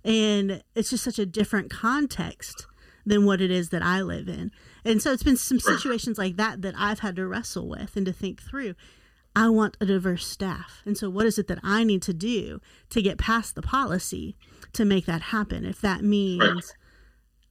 And 0.05 0.63
it's 0.75 0.89
just 0.89 1.05
such 1.05 1.19
a 1.19 1.27
different 1.27 1.71
context 1.71 2.67
than 3.05 3.27
what 3.27 3.43
it 3.43 3.51
is 3.51 3.69
that 3.69 3.83
I 3.83 4.01
live 4.01 4.27
in. 4.27 4.51
And 4.87 5.03
so 5.03 5.13
it's 5.13 5.23
been 5.23 5.37
some 5.37 5.61
situations 5.61 6.17
like 6.17 6.37
that 6.37 6.63
that 6.63 6.75
I've 6.79 7.01
had 7.01 7.17
to 7.17 7.27
wrestle 7.27 7.69
with 7.69 7.95
and 7.95 8.07
to 8.07 8.13
think 8.13 8.43
through. 8.43 8.75
I 9.39 9.49
want 9.51 9.77
a 9.81 9.87
diverse 9.87 10.27
staff. 10.27 10.83
And 10.85 10.99
so 10.99 11.09
what 11.09 11.25
is 11.25 11.39
it 11.39 11.47
that 11.47 11.61
I 11.63 11.85
need 11.85 12.03
to 12.03 12.13
do 12.13 12.61
to 12.91 13.01
get 13.01 13.19
past 13.19 13.55
the 13.55 13.63
policy 13.63 14.37
to 14.73 14.85
make 14.85 15.07
that 15.07 15.23
happen? 15.23 15.65
If 15.65 15.81
that 15.81 16.03
means 16.03 16.43
right. 16.43 16.65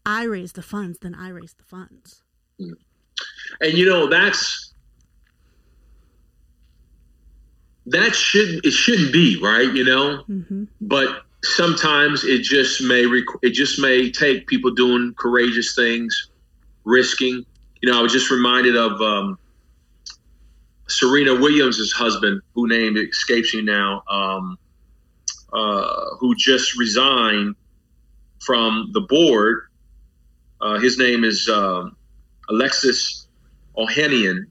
I 0.05 0.23
raise 0.23 0.51
the 0.51 0.61
funds, 0.61 0.99
then 0.99 1.15
I 1.15 1.29
raise 1.29 1.53
the 1.53 1.63
funds. 1.63 2.23
Mm. 2.59 2.73
And 3.61 3.77
you 3.77 3.85
know, 3.85 4.09
that's 4.09 4.73
that 7.85 8.13
should 8.13 8.65
it 8.65 8.71
shouldn't 8.71 9.13
be, 9.13 9.39
right? 9.41 9.73
You 9.73 9.85
know? 9.85 10.23
Mm-hmm. 10.29 10.65
But 10.81 11.21
sometimes 11.45 12.25
it 12.25 12.41
just 12.41 12.83
may 12.83 13.05
rec- 13.05 13.39
it 13.43 13.51
just 13.51 13.79
may 13.79 14.11
take 14.11 14.45
people 14.47 14.71
doing 14.71 15.13
courageous 15.17 15.73
things, 15.73 16.31
risking. 16.83 17.45
You 17.81 17.89
know, 17.89 17.97
I 17.97 18.01
was 18.01 18.11
just 18.11 18.29
reminded 18.29 18.75
of 18.75 18.99
um, 18.99 19.39
Serena 20.87 21.35
Williams' 21.35 21.91
husband, 21.91 22.41
who 22.53 22.67
name 22.67 22.97
escapes 22.97 23.53
me 23.53 23.61
now, 23.61 24.03
um, 24.09 24.57
uh, 25.53 26.05
who 26.19 26.35
just 26.35 26.77
resigned 26.77 27.55
from 28.39 28.91
the 28.93 29.01
board. 29.01 29.63
Uh, 30.61 30.79
his 30.79 30.97
name 30.97 31.23
is 31.23 31.49
uh, 31.49 31.89
Alexis 32.49 33.27
Ohanian. 33.77 34.45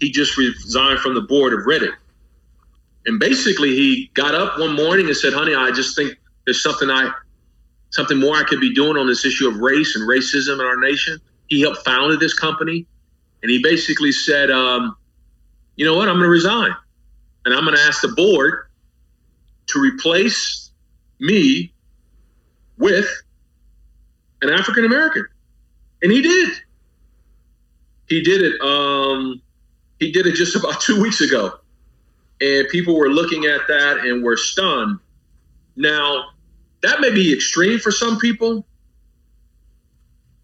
He 0.00 0.10
just 0.10 0.36
resigned 0.36 1.00
from 1.00 1.14
the 1.14 1.22
board 1.22 1.52
of 1.52 1.60
Reddit. 1.60 1.94
And 3.06 3.20
basically, 3.20 3.70
he 3.70 4.10
got 4.14 4.34
up 4.34 4.58
one 4.58 4.74
morning 4.74 5.06
and 5.06 5.16
said, 5.16 5.32
Honey, 5.32 5.54
I 5.54 5.70
just 5.70 5.94
think 5.94 6.16
there's 6.46 6.62
something 6.62 6.90
I 6.90 7.12
something 7.90 8.18
more 8.18 8.34
I 8.34 8.42
could 8.42 8.60
be 8.60 8.74
doing 8.74 8.96
on 8.96 9.06
this 9.06 9.24
issue 9.24 9.46
of 9.46 9.58
race 9.58 9.94
and 9.94 10.08
racism 10.08 10.54
in 10.54 10.66
our 10.66 10.76
nation. 10.76 11.18
He 11.46 11.60
helped 11.60 11.84
founded 11.84 12.18
this 12.18 12.34
company, 12.34 12.86
and 13.42 13.50
he 13.50 13.62
basically 13.62 14.10
said, 14.10 14.50
um, 14.50 14.96
"You 15.76 15.84
know 15.84 15.96
what? 15.96 16.08
I'm 16.08 16.16
going 16.16 16.24
to 16.24 16.30
resign, 16.30 16.74
and 17.44 17.54
I'm 17.54 17.64
going 17.64 17.76
to 17.76 17.82
ask 17.82 18.02
the 18.02 18.08
board 18.08 18.66
to 19.66 19.80
replace 19.80 20.70
me 21.20 21.72
with 22.78 23.06
an 24.42 24.50
African 24.50 24.84
American," 24.84 25.26
and 26.02 26.12
he 26.12 26.22
did. 26.22 26.50
He 28.08 28.22
did 28.22 28.42
it. 28.42 28.60
Um, 28.60 29.40
he 29.98 30.12
did 30.12 30.26
it 30.26 30.34
just 30.34 30.54
about 30.62 30.80
two 30.80 31.00
weeks 31.00 31.20
ago, 31.20 31.58
and 32.40 32.68
people 32.68 32.96
were 32.96 33.08
looking 33.08 33.46
at 33.46 33.66
that 33.68 33.98
and 33.98 34.22
were 34.22 34.36
stunned. 34.36 34.98
Now, 35.76 36.26
that 36.82 37.00
may 37.00 37.10
be 37.10 37.32
extreme 37.32 37.78
for 37.78 37.90
some 37.90 38.18
people, 38.18 38.66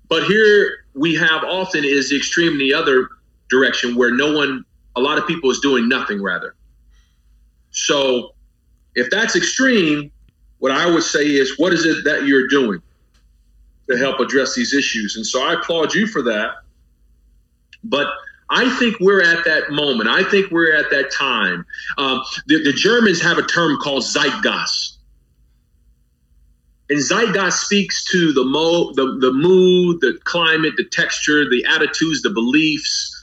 but 0.09 0.25
here 0.25 0.87
we 0.95 1.15
have 1.15 1.45
often 1.45 1.85
is 1.85 2.11
the 2.11 2.17
extreme 2.17 2.53
in 2.53 2.59
the 2.59 2.75
other 2.75 3.09
direction 3.49 3.95
where 3.95 4.13
no 4.13 4.33
one, 4.33 4.65
a 4.97 5.01
lot 5.01 5.19
of 5.19 5.27
people 5.27 5.51
is 5.51 5.61
doing 5.61 5.89
nothing 5.89 6.23
rather. 6.23 6.55
So 7.71 8.35
if 8.95 9.11
that's 9.11 9.37
extreme, 9.37 10.11
what 10.59 10.73
I 10.73 10.91
would 10.91 11.03
say 11.03 11.25
is, 11.25 11.59
what 11.59 11.73
is 11.73 11.85
it 11.85 12.05
that 12.05 12.27
you're 12.27 12.49
doing 12.49 12.83
to 13.89 13.97
help 13.97 14.21
address 14.21 14.55
these 14.55 14.75
issues? 14.75 15.17
And 15.17 15.27
so 15.27 15.43
I 15.43 15.55
applaud 15.55 15.95
you 15.95 16.07
for 16.07 16.23
that. 16.23 16.57
But 17.83 18.09
I 18.51 18.69
think 18.79 18.99
we're 19.01 19.23
at 19.23 19.45
that 19.45 19.71
moment. 19.71 20.09
I 20.09 20.25
think 20.25 20.51
we're 20.51 20.77
at 20.77 20.91
that 20.91 21.13
time. 21.13 21.65
Um, 21.99 22.23
the, 22.47 22.63
the 22.63 22.73
Germans 22.73 23.23
have 23.23 23.39
a 23.39 23.43
term 23.43 23.79
called 23.79 24.03
Zeitgeist. 24.03 24.97
And 26.91 26.99
zeitgeist 26.99 27.61
speaks 27.61 28.05
to 28.07 28.33
the, 28.33 28.45
mo- 28.45 28.93
the, 28.95 29.19
the 29.21 29.33
mood, 29.33 30.01
the 30.01 30.19
climate, 30.25 30.75
the 30.77 30.85
texture, 30.85 31.49
the 31.49 31.65
attitudes, 31.65 32.23
the 32.23 32.31
beliefs 32.31 33.17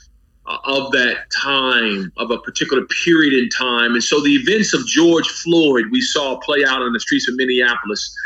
uh, 0.48 0.56
of 0.64 0.90
that 0.92 1.30
time, 1.30 2.10
of 2.16 2.30
a 2.30 2.38
particular 2.38 2.84
period 3.04 3.34
in 3.34 3.50
time. 3.50 3.92
And 3.92 4.02
so 4.02 4.20
the 4.22 4.30
events 4.30 4.72
of 4.72 4.86
George 4.86 5.28
Floyd 5.28 5.84
we 5.90 6.00
saw 6.00 6.38
play 6.38 6.64
out 6.64 6.80
on 6.80 6.92
the 6.92 7.00
streets 7.00 7.28
of 7.28 7.34
Minneapolis 7.36 8.16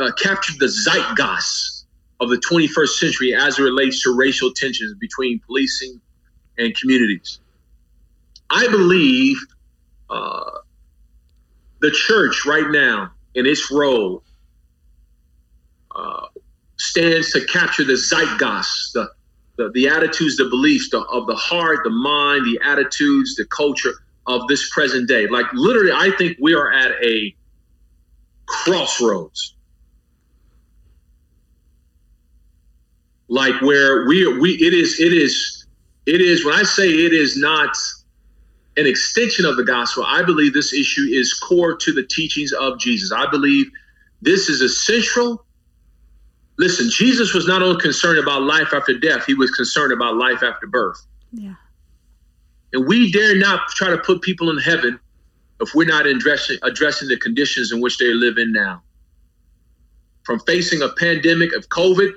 uh, 0.00 0.12
captured 0.12 0.58
the 0.58 0.68
zeitgeist 0.68 1.86
of 2.20 2.28
the 2.28 2.36
21st 2.36 2.88
century 2.88 3.34
as 3.34 3.58
it 3.58 3.62
relates 3.62 4.02
to 4.02 4.14
racial 4.14 4.52
tensions 4.52 4.94
between 4.98 5.40
policing 5.40 5.98
and 6.58 6.76
communities. 6.76 7.40
I 8.50 8.68
believe 8.68 9.38
uh, 10.10 10.50
the 11.80 11.90
church 11.90 12.44
right 12.44 12.70
now 12.70 13.12
in 13.34 13.46
its 13.46 13.70
role 13.72 14.22
uh, 15.96 16.26
stands 16.76 17.32
to 17.32 17.44
capture 17.46 17.84
the 17.84 17.96
zeitgeist, 17.96 18.92
the, 18.92 19.10
the, 19.62 19.70
the 19.72 19.88
attitudes, 19.88 20.36
the 20.36 20.46
beliefs 20.46 20.90
the, 20.90 21.00
of 21.00 21.26
the 21.26 21.34
heart, 21.34 21.80
the 21.84 21.90
mind, 21.90 22.44
the 22.44 22.60
attitudes, 22.64 23.34
the 23.36 23.44
culture 23.46 23.92
of 24.26 24.46
this 24.48 24.70
present 24.70 25.08
day. 25.08 25.26
Like 25.26 25.46
literally, 25.52 25.92
I 25.92 26.10
think 26.16 26.36
we 26.40 26.54
are 26.54 26.72
at 26.72 26.92
a 27.02 27.34
crossroads. 28.46 29.54
Like 33.28 33.60
where 33.62 34.06
we 34.06 34.26
we 34.38 34.52
it 34.54 34.74
is 34.74 35.00
it 35.00 35.12
is 35.12 35.66
it 36.04 36.20
is 36.20 36.44
when 36.44 36.54
I 36.54 36.64
say 36.64 36.88
it 36.88 37.12
is 37.12 37.36
not 37.36 37.74
an 38.76 38.86
extension 38.86 39.44
of 39.44 39.56
the 39.56 39.64
gospel, 39.64 40.04
I 40.06 40.22
believe 40.22 40.54
this 40.54 40.72
issue 40.72 41.06
is 41.10 41.32
core 41.34 41.76
to 41.76 41.92
the 41.92 42.02
teachings 42.02 42.52
of 42.52 42.78
Jesus. 42.78 43.12
I 43.12 43.30
believe 43.30 43.70
this 44.20 44.48
is 44.48 44.60
essential 44.60 45.44
Listen, 46.58 46.90
Jesus 46.90 47.32
was 47.32 47.46
not 47.46 47.62
only 47.62 47.80
concerned 47.80 48.18
about 48.18 48.42
life 48.42 48.72
after 48.72 48.98
death, 48.98 49.24
he 49.26 49.34
was 49.34 49.50
concerned 49.50 49.92
about 49.92 50.16
life 50.16 50.42
after 50.42 50.66
birth. 50.66 51.04
Yeah. 51.32 51.54
And 52.72 52.86
we 52.86 53.10
dare 53.10 53.36
not 53.36 53.68
try 53.68 53.90
to 53.90 53.98
put 53.98 54.22
people 54.22 54.50
in 54.50 54.58
heaven 54.58 54.98
if 55.60 55.74
we're 55.74 55.86
not 55.86 56.06
addressing, 56.06 56.58
addressing 56.62 57.08
the 57.08 57.16
conditions 57.16 57.72
in 57.72 57.80
which 57.80 57.98
they 57.98 58.12
live 58.12 58.38
in 58.38 58.52
now. 58.52 58.82
From 60.24 60.40
facing 60.40 60.82
a 60.82 60.88
pandemic 60.88 61.54
of 61.54 61.68
COVID 61.68 62.12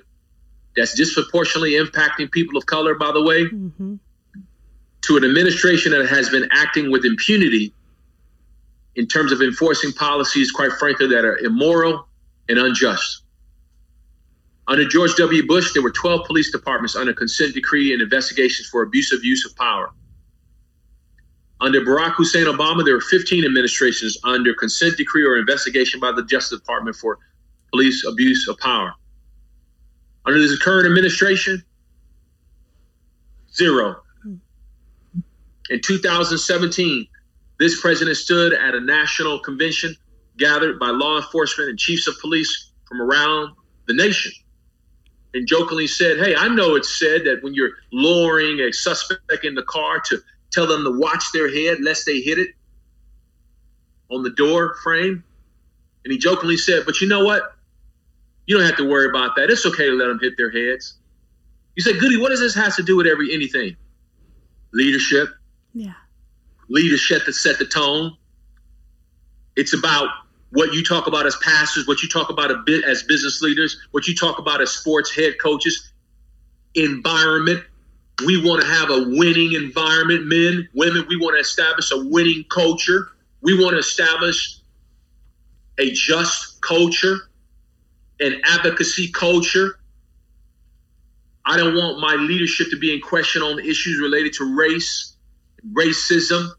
that's 0.75 0.95
disproportionately 0.95 1.73
impacting 1.73 2.31
people 2.31 2.57
of 2.57 2.65
color, 2.65 2.95
by 2.95 3.11
the 3.11 3.23
way, 3.23 3.45
mm-hmm. 3.45 3.95
to 5.01 5.17
an 5.17 5.23
administration 5.23 5.91
that 5.91 6.07
has 6.07 6.29
been 6.29 6.47
acting 6.51 6.91
with 6.91 7.05
impunity 7.05 7.73
in 8.95 9.07
terms 9.07 9.31
of 9.31 9.41
enforcing 9.41 9.91
policies, 9.93 10.51
quite 10.51 10.71
frankly, 10.73 11.07
that 11.07 11.25
are 11.25 11.37
immoral 11.39 12.07
and 12.49 12.57
unjust. 12.57 13.21
Under 14.67 14.87
George 14.87 15.13
W. 15.15 15.45
Bush, 15.45 15.73
there 15.73 15.83
were 15.83 15.91
12 15.91 16.25
police 16.25 16.51
departments 16.51 16.95
under 16.95 17.13
consent 17.13 17.53
decree 17.53 17.93
and 17.93 18.01
investigations 18.01 18.67
for 18.67 18.81
abusive 18.81 19.23
use 19.23 19.45
of 19.45 19.55
power. 19.55 19.91
Under 21.61 21.81
Barack 21.81 22.13
Hussein 22.15 22.45
Obama, 22.45 22.83
there 22.83 22.95
were 22.95 23.01
15 23.01 23.45
administrations 23.45 24.17
under 24.23 24.53
consent 24.55 24.97
decree 24.97 25.23
or 25.23 25.37
investigation 25.37 25.99
by 25.99 26.11
the 26.11 26.23
Justice 26.23 26.59
Department 26.59 26.95
for 26.95 27.19
police 27.71 28.03
abuse 28.05 28.47
of 28.47 28.57
power. 28.57 28.93
Under 30.25 30.39
this 30.39 30.57
current 30.59 30.87
administration, 30.87 31.63
zero. 33.53 34.01
In 35.69 35.79
2017, 35.81 37.07
this 37.59 37.79
president 37.79 38.17
stood 38.17 38.53
at 38.53 38.73
a 38.73 38.81
national 38.81 39.39
convention 39.39 39.95
gathered 40.37 40.79
by 40.79 40.89
law 40.89 41.17
enforcement 41.17 41.69
and 41.69 41.79
chiefs 41.79 42.07
of 42.07 42.19
police 42.19 42.71
from 42.87 43.01
around 43.01 43.55
the 43.87 43.93
nation 43.93 44.31
and 45.35 45.45
jokingly 45.45 45.85
said, 45.85 46.17
Hey, 46.17 46.33
I 46.35 46.47
know 46.47 46.75
it's 46.75 46.97
said 46.97 47.25
that 47.25 47.43
when 47.43 47.53
you're 47.53 47.71
lowering 47.91 48.61
a 48.61 48.71
suspect 48.71 49.43
in 49.43 49.53
the 49.53 49.63
car 49.63 49.99
to 50.05 50.19
tell 50.51 50.65
them 50.65 50.83
to 50.85 50.97
watch 50.97 51.25
their 51.33 51.51
head 51.53 51.79
lest 51.83 52.05
they 52.05 52.21
hit 52.21 52.39
it 52.39 52.51
on 54.09 54.23
the 54.23 54.29
door 54.29 54.75
frame. 54.81 55.23
And 56.05 56.11
he 56.11 56.17
jokingly 56.17 56.55
said, 56.57 56.83
But 56.85 57.01
you 57.01 57.07
know 57.07 57.23
what? 57.25 57.53
You 58.47 58.57
don't 58.57 58.65
have 58.65 58.77
to 58.77 58.87
worry 58.87 59.09
about 59.09 59.35
that. 59.35 59.49
It's 59.49 59.65
okay 59.65 59.87
to 59.87 59.91
let 59.93 60.07
them 60.07 60.19
hit 60.21 60.37
their 60.37 60.51
heads. 60.51 60.97
You 61.75 61.83
say, 61.83 61.99
Goody, 61.99 62.15
what 62.17 62.29
does 62.29 62.39
this 62.39 62.55
have 62.55 62.75
to 62.77 62.83
do 62.83 62.95
with 62.95 63.05
every 63.07 63.33
anything? 63.33 63.75
Leadership. 64.71 65.29
Yeah. 65.73 65.93
leadership 66.69 67.25
that 67.25 67.33
set 67.33 67.59
the 67.59 67.65
tone. 67.65 68.15
It's 69.57 69.73
about 69.73 70.07
what 70.51 70.73
you 70.73 70.83
talk 70.83 71.07
about 71.07 71.25
as 71.25 71.35
pastors, 71.37 71.87
what 71.87 72.01
you 72.01 72.09
talk 72.09 72.29
about 72.29 72.51
a 72.51 72.57
bit 72.65 72.83
as 72.85 73.03
business 73.03 73.41
leaders, 73.41 73.77
what 73.91 74.07
you 74.07 74.15
talk 74.15 74.39
about 74.39 74.61
as 74.61 74.71
sports 74.71 75.13
head 75.13 75.35
coaches. 75.41 75.91
Environment. 76.75 77.63
We 78.25 78.41
want 78.45 78.61
to 78.61 78.67
have 78.67 78.89
a 78.89 79.05
winning 79.17 79.53
environment, 79.53 80.25
men, 80.27 80.69
women. 80.73 81.05
We 81.09 81.17
want 81.17 81.35
to 81.35 81.41
establish 81.41 81.91
a 81.91 81.97
winning 81.97 82.45
culture. 82.49 83.09
We 83.41 83.61
want 83.61 83.73
to 83.73 83.79
establish 83.79 84.59
a 85.77 85.91
just 85.91 86.61
culture, 86.61 87.29
an 88.19 88.41
advocacy 88.45 89.11
culture. 89.11 89.79
I 91.45 91.57
don't 91.57 91.75
want 91.75 91.99
my 91.99 92.15
leadership 92.15 92.69
to 92.71 92.77
be 92.77 92.93
in 92.93 93.01
question 93.01 93.41
on 93.41 93.59
issues 93.59 93.99
related 93.99 94.33
to 94.33 94.55
race, 94.55 95.15
racism. 95.73 96.49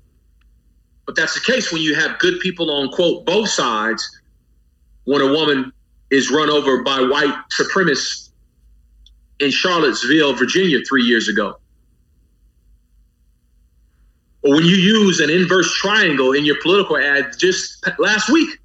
But 1.06 1.14
that's 1.14 1.34
the 1.34 1.40
case 1.40 1.72
when 1.72 1.82
you 1.82 1.94
have 1.94 2.18
good 2.18 2.40
people 2.40 2.70
on, 2.70 2.90
quote, 2.90 3.24
both 3.24 3.48
sides 3.48 4.20
when 5.04 5.22
a 5.22 5.28
woman 5.28 5.72
is 6.10 6.30
run 6.30 6.50
over 6.50 6.82
by 6.82 7.00
white 7.00 7.34
supremacists 7.50 8.30
in 9.38 9.50
Charlottesville, 9.50 10.34
Virginia, 10.34 10.80
three 10.88 11.02
years 11.02 11.28
ago. 11.28 11.58
Or 14.42 14.56
when 14.56 14.64
you 14.64 14.76
use 14.76 15.20
an 15.20 15.30
inverse 15.30 15.72
triangle 15.74 16.32
in 16.32 16.44
your 16.44 16.60
political 16.62 16.96
ad 16.96 17.32
just 17.38 17.84
last 17.98 18.28
week 18.28 18.58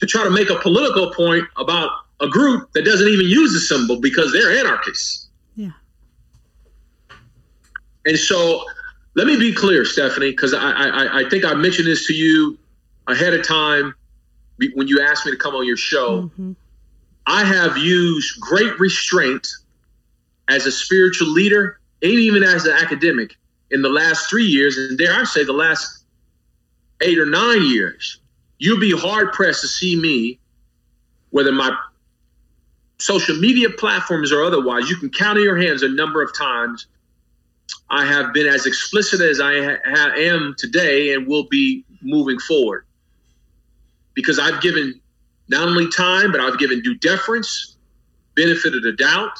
to 0.00 0.06
try 0.06 0.24
to 0.24 0.30
make 0.30 0.50
a 0.50 0.56
political 0.56 1.12
point 1.12 1.44
about 1.56 1.90
a 2.20 2.28
group 2.28 2.72
that 2.72 2.84
doesn't 2.84 3.08
even 3.08 3.26
use 3.26 3.52
the 3.52 3.60
symbol 3.60 4.00
because 4.00 4.32
they're 4.32 4.58
anarchists. 4.58 5.28
Yeah. 5.54 5.70
And 8.04 8.18
so 8.18 8.64
let 9.16 9.26
me 9.26 9.38
be 9.38 9.52
clear, 9.52 9.84
Stephanie, 9.86 10.30
because 10.30 10.52
I, 10.52 10.70
I, 10.70 11.20
I 11.20 11.28
think 11.30 11.44
I 11.44 11.54
mentioned 11.54 11.88
this 11.88 12.06
to 12.06 12.14
you 12.14 12.58
ahead 13.08 13.32
of 13.32 13.46
time 13.46 13.94
when 14.74 14.88
you 14.88 15.00
asked 15.00 15.24
me 15.24 15.32
to 15.32 15.38
come 15.38 15.54
on 15.54 15.66
your 15.66 15.78
show. 15.78 16.22
Mm-hmm. 16.22 16.52
I 17.26 17.44
have 17.44 17.78
used 17.78 18.38
great 18.40 18.78
restraint 18.78 19.48
as 20.48 20.66
a 20.66 20.70
spiritual 20.70 21.28
leader 21.28 21.80
and 22.02 22.12
even 22.12 22.42
as 22.42 22.66
an 22.66 22.74
academic 22.74 23.36
in 23.70 23.80
the 23.80 23.88
last 23.88 24.28
three 24.28 24.44
years, 24.44 24.76
and 24.76 24.98
dare 24.98 25.14
I 25.14 25.24
say 25.24 25.44
the 25.44 25.52
last 25.52 26.04
eight 27.00 27.18
or 27.18 27.26
nine 27.26 27.64
years. 27.64 28.20
You'll 28.58 28.80
be 28.80 28.92
hard 28.92 29.32
pressed 29.32 29.62
to 29.62 29.68
see 29.68 29.96
me, 29.96 30.38
whether 31.30 31.52
my 31.52 31.74
social 32.98 33.36
media 33.36 33.70
platforms 33.70 34.30
or 34.30 34.44
otherwise, 34.44 34.90
you 34.90 34.96
can 34.96 35.08
count 35.08 35.38
in 35.38 35.44
your 35.44 35.56
hands 35.56 35.82
a 35.82 35.88
number 35.88 36.22
of 36.22 36.36
times 36.36 36.86
I 37.96 38.04
have 38.04 38.34
been 38.34 38.46
as 38.46 38.66
explicit 38.66 39.22
as 39.22 39.40
I 39.40 39.78
ha- 39.86 40.12
am 40.16 40.54
today 40.58 41.14
and 41.14 41.26
will 41.26 41.44
be 41.48 41.82
moving 42.02 42.38
forward. 42.38 42.84
Because 44.12 44.38
I've 44.38 44.60
given 44.60 45.00
not 45.48 45.66
only 45.66 45.90
time, 45.90 46.30
but 46.30 46.42
I've 46.42 46.58
given 46.58 46.82
due 46.82 46.96
deference, 46.96 47.76
benefit 48.34 48.74
of 48.74 48.82
the 48.82 48.92
doubt. 48.92 49.38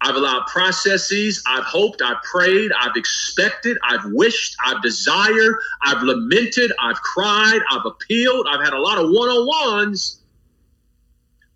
I've 0.00 0.14
allowed 0.14 0.46
processes. 0.46 1.42
I've 1.46 1.64
hoped, 1.64 2.00
I've 2.00 2.22
prayed, 2.22 2.72
I've 2.72 2.96
expected, 2.96 3.76
I've 3.82 4.04
wished, 4.06 4.56
I've 4.64 4.80
desired, 4.80 5.54
I've 5.82 6.02
lamented, 6.02 6.72
I've 6.80 7.00
cried, 7.02 7.60
I've 7.70 7.84
appealed, 7.84 8.46
I've 8.48 8.64
had 8.64 8.72
a 8.72 8.80
lot 8.80 8.96
of 8.96 9.10
one 9.10 9.28
on 9.28 9.46
ones 9.46 10.18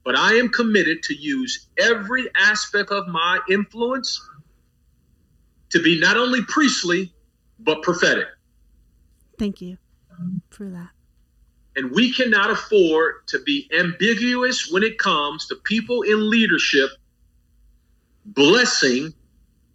but 0.05 0.17
I 0.17 0.33
am 0.35 0.49
committed 0.49 1.03
to 1.05 1.15
use 1.15 1.69
every 1.79 2.29
aspect 2.35 2.91
of 2.91 3.07
my 3.09 3.39
influence 3.49 4.21
to 5.73 5.83
be 5.83 5.99
not 5.99 6.17
only 6.17 6.43
priestly, 6.43 7.13
but 7.59 7.83
prophetic. 7.83 8.27
Thank 9.39 9.61
you 9.61 9.79
for 10.51 10.69
that. 10.69 10.91
And 11.75 11.91
we 11.91 12.13
cannot 12.13 12.51
afford 12.51 13.27
to 13.29 13.41
be 13.41 13.69
ambiguous 13.77 14.71
when 14.71 14.83
it 14.83 14.99
comes 14.99 15.47
to 15.47 15.57
people 15.65 16.03
in 16.03 16.31
leadership 16.31 16.91
blessing, 18.25 19.13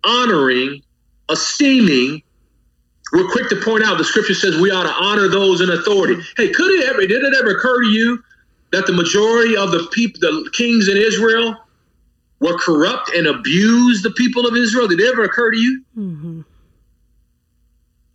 honoring, 0.04 0.82
esteeming. 1.30 2.22
We're 3.12 3.30
quick 3.30 3.50
to 3.50 3.56
point 3.56 3.84
out 3.84 3.98
the 3.98 4.04
scripture 4.04 4.36
says 4.36 4.58
we 4.58 4.72
ought 4.72 4.84
to 4.84 4.94
honor 5.04 5.28
those 5.28 5.62
in 5.62 5.70
authority. 5.72 6.22
Hey, 6.38 6.50
could 6.50 6.72
it 6.72 6.88
ever, 6.90 7.02
did 7.02 7.24
it 7.24 7.34
ever 7.34 7.58
occur 7.58 7.82
to 7.82 7.88
you 7.88 8.24
that 8.72 8.86
the 8.86 8.94
majority 8.94 9.58
of 9.58 9.72
the 9.72 9.88
people, 9.92 10.20
the 10.20 10.50
kings 10.54 10.88
in 10.88 10.98
Israel, 10.98 11.56
were 12.40 12.58
corrupt 12.58 13.10
and 13.14 13.28
abused 13.28 14.04
the 14.04 14.12
people 14.12 14.46
of 14.46 14.56
Israel? 14.56 14.88
Did 14.88 15.00
it 15.00 15.08
ever 15.08 15.24
occur 15.24 15.52
to 15.52 15.58
you? 15.58 15.84
Mm-hmm. 15.98 16.42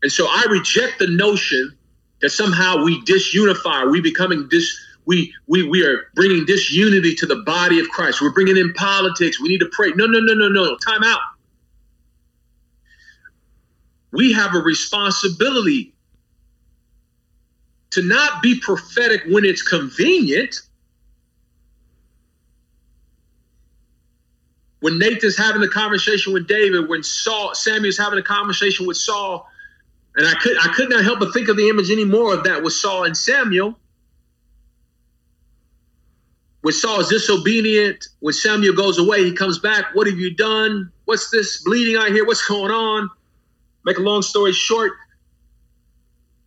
And 0.02 0.12
so 0.12 0.26
I 0.28 0.44
reject 0.50 0.98
the 0.98 1.08
notion 1.08 1.76
that 2.20 2.30
somehow 2.30 2.82
we 2.82 3.02
disunify, 3.04 3.90
we 3.90 4.00
becoming 4.00 4.48
dis, 4.48 4.76
we 5.06 5.34
we 5.46 5.62
we 5.62 5.84
are 5.84 6.06
bringing 6.14 6.44
disunity 6.44 7.14
to 7.16 7.26
the 7.26 7.36
body 7.36 7.80
of 7.80 7.88
Christ. 7.88 8.20
We're 8.20 8.32
bringing 8.32 8.56
in 8.56 8.72
politics. 8.74 9.40
We 9.40 9.48
need 9.48 9.58
to 9.58 9.68
pray. 9.72 9.90
No, 9.94 10.06
no, 10.06 10.20
no, 10.20 10.34
no, 10.34 10.48
no. 10.48 10.76
Time 10.76 11.02
out. 11.04 11.20
We 14.12 14.32
have 14.32 14.54
a 14.54 14.58
responsibility 14.58 15.94
to 17.90 18.02
not 18.02 18.42
be 18.42 18.58
prophetic 18.58 19.22
when 19.28 19.44
it's 19.44 19.62
convenient. 19.62 20.60
When 24.82 24.98
Nathan's 24.98 25.36
having 25.36 25.62
a 25.62 25.68
conversation 25.68 26.32
with 26.32 26.46
David, 26.46 26.88
when 26.88 27.02
Saul 27.02 27.54
Samuel's 27.54 27.96
having 27.96 28.18
a 28.18 28.22
conversation 28.22 28.86
with 28.86 28.96
Saul, 28.96 29.48
and 30.16 30.26
I 30.26 30.34
could 30.34 30.58
I 30.58 30.68
could 30.74 30.90
not 30.90 31.04
help 31.04 31.20
but 31.20 31.32
think 31.32 31.48
of 31.48 31.56
the 31.56 31.68
image 31.68 31.90
anymore 31.90 32.34
of 32.34 32.44
that 32.44 32.62
with 32.62 32.74
Saul 32.74 33.04
and 33.04 33.16
Samuel. 33.16 33.78
When 36.60 36.74
Saul 36.74 37.00
is 37.00 37.08
disobedient, 37.08 38.04
when 38.20 38.34
Samuel 38.34 38.74
goes 38.74 38.98
away, 38.98 39.24
he 39.24 39.32
comes 39.32 39.58
back. 39.58 39.94
What 39.94 40.06
have 40.06 40.18
you 40.18 40.34
done? 40.34 40.92
What's 41.06 41.30
this 41.30 41.62
bleeding 41.64 41.96
I 41.96 42.10
hear? 42.10 42.24
What's 42.26 42.46
going 42.46 42.70
on? 42.70 43.10
Make 43.84 43.98
a 43.98 44.02
long 44.02 44.22
story 44.22 44.52
short, 44.52 44.92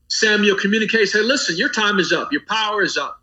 Samuel 0.08 0.56
communicates, 0.58 1.14
hey, 1.14 1.22
listen, 1.22 1.58
your 1.58 1.70
time 1.70 2.00
is 2.00 2.14
up. 2.14 2.32
Your 2.32 2.42
power 2.48 2.82
is 2.82 2.98
up. 2.98 3.22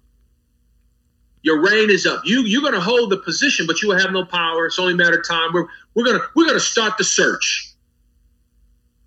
Your 1.43 1.61
reign 1.61 1.91
is 1.91 2.07
up. 2.07 2.23
You 2.25 2.43
you're 2.43 2.63
gonna 2.63 2.81
hold 2.81 3.11
the 3.11 3.19
position, 3.19 3.67
but 3.67 3.83
you 3.83 3.89
will 3.89 3.99
have 3.99 4.13
no 4.13 4.25
power. 4.25 4.67
It's 4.67 4.79
only 4.79 4.95
a 4.95 4.97
matter 4.97 5.19
of 5.19 5.27
time. 5.27 5.53
We're 5.53 5.67
we're 5.95 6.05
gonna 6.05 6.25
we're 6.35 6.47
gonna 6.47 6.61
start 6.61 6.99
the 6.99 7.05
search. 7.05 7.73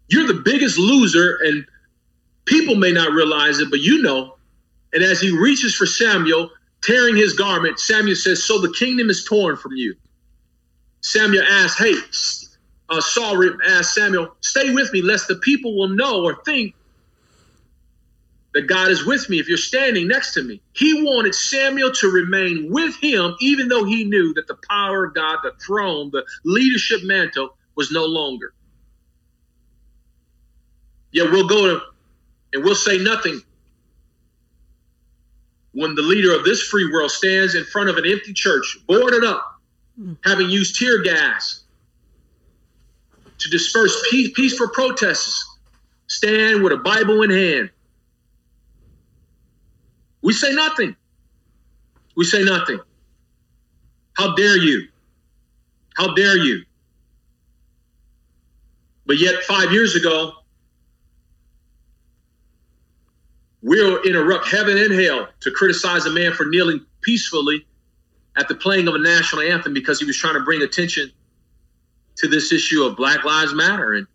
You're 0.10 0.28
the 0.28 0.42
biggest 0.44 0.78
loser, 0.78 1.40
and 1.44 1.66
people 2.46 2.76
may 2.76 2.92
not 2.92 3.12
realize 3.12 3.60
it, 3.60 3.70
but 3.70 3.80
you 3.80 4.02
know. 4.02 4.36
And 4.94 5.04
as 5.04 5.20
he 5.20 5.32
reaches 5.38 5.76
for 5.76 5.86
Samuel, 5.86 6.50
tearing 6.82 7.16
his 7.16 7.34
garment, 7.34 7.80
Samuel 7.80 8.16
says, 8.16 8.44
So 8.44 8.62
the 8.62 8.74
kingdom 8.74 9.10
is 9.10 9.26
torn 9.26 9.58
from 9.58 9.74
you. 9.76 9.96
Samuel 11.02 11.44
asks, 11.50 11.80
Hey, 11.80 11.94
uh, 12.90 13.02
Saul 13.02 13.44
asked 13.68 13.94
Samuel, 13.94 14.36
Stay 14.42 14.74
with 14.74 14.94
me, 14.94 15.02
lest 15.02 15.28
the 15.28 15.36
people 15.36 15.78
will 15.78 15.90
know 15.90 16.24
or 16.24 16.42
think 16.46 16.76
that 18.56 18.68
God 18.68 18.90
is 18.90 19.06
with 19.06 19.30
me 19.30 19.38
if 19.38 19.50
you're 19.50 19.58
standing 19.58 20.08
next 20.08 20.34
to 20.36 20.42
me. 20.42 20.62
He 20.72 21.04
wanted 21.04 21.36
Samuel 21.36 21.92
to 21.92 22.10
remain 22.10 22.72
with 22.72 22.96
him, 23.02 23.36
even 23.42 23.68
though 23.68 23.84
he 23.84 24.06
knew 24.06 24.34
that 24.34 24.48
the 24.48 24.58
power 24.70 25.04
of 25.04 25.14
God, 25.14 25.40
the 25.44 25.52
throne, 25.64 26.10
the 26.12 26.26
leadership 26.46 27.02
mantle 27.04 27.50
was 27.76 27.92
no 27.92 28.06
longer. 28.06 28.54
Yeah, 31.12 31.30
we'll 31.30 31.50
go 31.50 31.68
to 31.68 31.82
and 32.54 32.64
we'll 32.64 32.76
say 32.76 32.98
nothing 32.98 33.42
when 35.74 35.94
the 35.94 36.02
leader 36.02 36.34
of 36.34 36.46
this 36.46 36.62
free 36.64 36.90
world 36.90 37.12
stands 37.12 37.56
in 37.56 37.66
front 37.66 37.90
of 37.90 37.98
an 37.98 38.06
empty 38.06 38.32
church, 38.32 38.78
boarded 38.88 39.26
up, 39.26 39.46
having 40.24 40.50
used 40.50 40.80
tear 40.80 41.04
gas 41.04 41.66
to 43.38 43.50
disperse 43.50 44.08
peace, 44.10 44.32
peaceful 44.34 44.70
protests, 44.70 45.46
stand 46.08 46.64
with 46.64 46.72
a 46.72 46.78
Bible 46.78 47.22
in 47.24 47.30
hand 47.30 47.70
we 50.26 50.34
say 50.34 50.52
nothing. 50.54 50.96
We 52.18 52.26
say 52.26 52.44
nothing. 52.44 52.80
How 54.14 54.34
dare 54.34 54.58
you? 54.58 54.88
How 55.94 56.16
dare 56.16 56.36
you? 56.36 56.64
But 59.06 59.20
yet, 59.20 59.44
five 59.44 59.72
years 59.72 59.96
ago, 59.96 60.34
we'll 63.62 64.02
interrupt 64.02 64.48
heaven 64.48 64.80
and 64.80 65.00
hell 65.00 65.28
to 65.42 65.52
criticize 65.52 66.08
a 66.08 66.12
man 66.12 66.34
for 66.34 66.48
kneeling 66.48 66.84
peacefully 67.02 67.68
at 68.36 68.48
the 68.48 68.56
playing 68.56 68.88
of 68.88 68.96
a 68.96 69.00
national 69.00 69.44
anthem 69.44 69.76
because 69.76 70.00
he 70.00 70.08
was 70.08 70.18
trying 70.18 70.34
to 70.34 70.44
bring 70.44 70.64
attention 70.64 71.12
to 72.16 72.28
this 72.28 72.52
issue 72.52 72.84
of 72.84 72.98
Black 72.98 73.24
Lives 73.26 73.54
Matter 73.54 73.94
and 73.94 74.08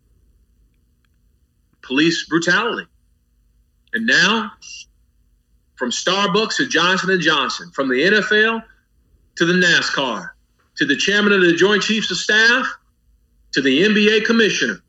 police 1.83 2.27
brutality. 2.29 2.89
And 3.93 4.09
now 4.09 4.51
from 5.81 5.91
Starbucks 5.91 6.57
to 6.57 6.69
Johnson 6.69 7.19
& 7.21 7.23
Johnson, 7.23 7.71
from 7.71 7.89
the 7.89 7.95
NFL 7.95 8.63
to 9.37 9.47
the 9.47 9.55
NASCAR, 9.55 10.29
to 10.77 10.85
the 10.85 10.95
chairman 10.95 11.33
of 11.33 11.41
the 11.41 11.55
Joint 11.55 11.83
Chiefs 11.83 12.11
of 12.11 12.19
Staff, 12.19 12.67
to 13.53 13.63
the 13.63 13.85
NBA 13.85 14.27
commissioner. 14.27 14.83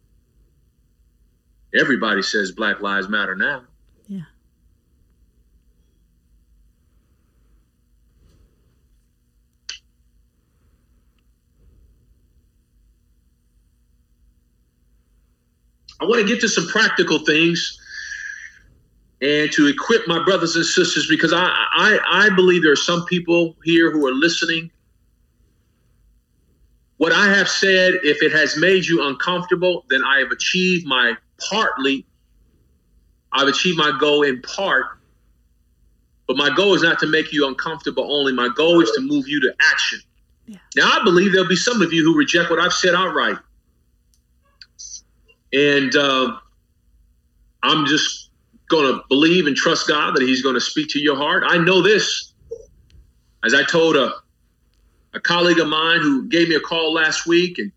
Everybody 1.73 2.21
says 2.21 2.51
Black 2.51 2.81
Lives 2.81 3.07
Matter 3.07 3.37
now. 3.37 3.63
Yeah. 4.09 4.19
I 16.01 16.03
want 16.03 16.19
to 16.19 16.27
get 16.27 16.41
to 16.41 16.49
some 16.49 16.67
practical 16.67 17.19
things 17.19 17.80
and 19.21 19.51
to 19.51 19.67
equip 19.67 20.07
my 20.07 20.23
brothers 20.23 20.55
and 20.55 20.65
sisters 20.65 21.07
because 21.07 21.31
I, 21.31 21.43
I, 21.43 21.99
I 22.11 22.29
believe 22.35 22.63
there 22.63 22.71
are 22.71 22.75
some 22.75 23.05
people 23.05 23.55
here 23.63 23.91
who 23.91 24.07
are 24.07 24.13
listening. 24.13 24.71
What 26.97 27.11
I 27.11 27.27
have 27.27 27.47
said, 27.47 27.99
if 28.03 28.23
it 28.23 28.31
has 28.31 28.57
made 28.57 28.85
you 28.85 29.07
uncomfortable, 29.07 29.85
then 29.89 30.03
I 30.03 30.19
have 30.19 30.31
achieved 30.31 30.87
my 30.87 31.15
partly, 31.49 32.05
I've 33.31 33.47
achieved 33.47 33.77
my 33.77 33.95
goal 33.99 34.23
in 34.23 34.41
part. 34.41 34.85
But 36.27 36.37
my 36.37 36.49
goal 36.55 36.73
is 36.73 36.81
not 36.81 36.99
to 36.99 37.07
make 37.07 37.31
you 37.33 37.47
uncomfortable 37.47 38.11
only. 38.11 38.33
My 38.33 38.49
goal 38.55 38.81
is 38.81 38.91
to 38.91 39.01
move 39.01 39.27
you 39.27 39.39
to 39.41 39.53
action. 39.71 39.99
Yeah. 40.47 40.57
Now, 40.75 40.99
I 40.99 41.03
believe 41.03 41.33
there'll 41.33 41.47
be 41.47 41.55
some 41.55 41.81
of 41.81 41.93
you 41.93 42.03
who 42.03 42.17
reject 42.17 42.49
what 42.49 42.59
I've 42.59 42.73
said 42.73 42.95
outright. 42.95 43.37
And 45.53 45.95
uh, 45.95 46.37
I'm 47.63 47.85
just 47.85 48.20
going 48.71 48.91
to 48.91 49.01
believe 49.09 49.45
and 49.45 49.55
trust 49.55 49.87
God 49.87 50.15
that 50.15 50.23
He's 50.23 50.41
going 50.41 50.55
to 50.55 50.61
speak 50.61 50.89
to 50.89 50.99
your 50.99 51.15
heart. 51.17 51.43
I 51.45 51.57
know 51.59 51.81
this. 51.81 52.33
As 53.43 53.53
I 53.53 53.63
told 53.63 53.95
a, 53.95 54.11
a 55.13 55.19
colleague 55.19 55.59
of 55.59 55.67
mine 55.67 55.99
who 56.01 56.27
gave 56.29 56.49
me 56.49 56.55
a 56.55 56.59
call 56.59 56.93
last 56.93 57.27
week 57.27 57.57
and 57.59 57.71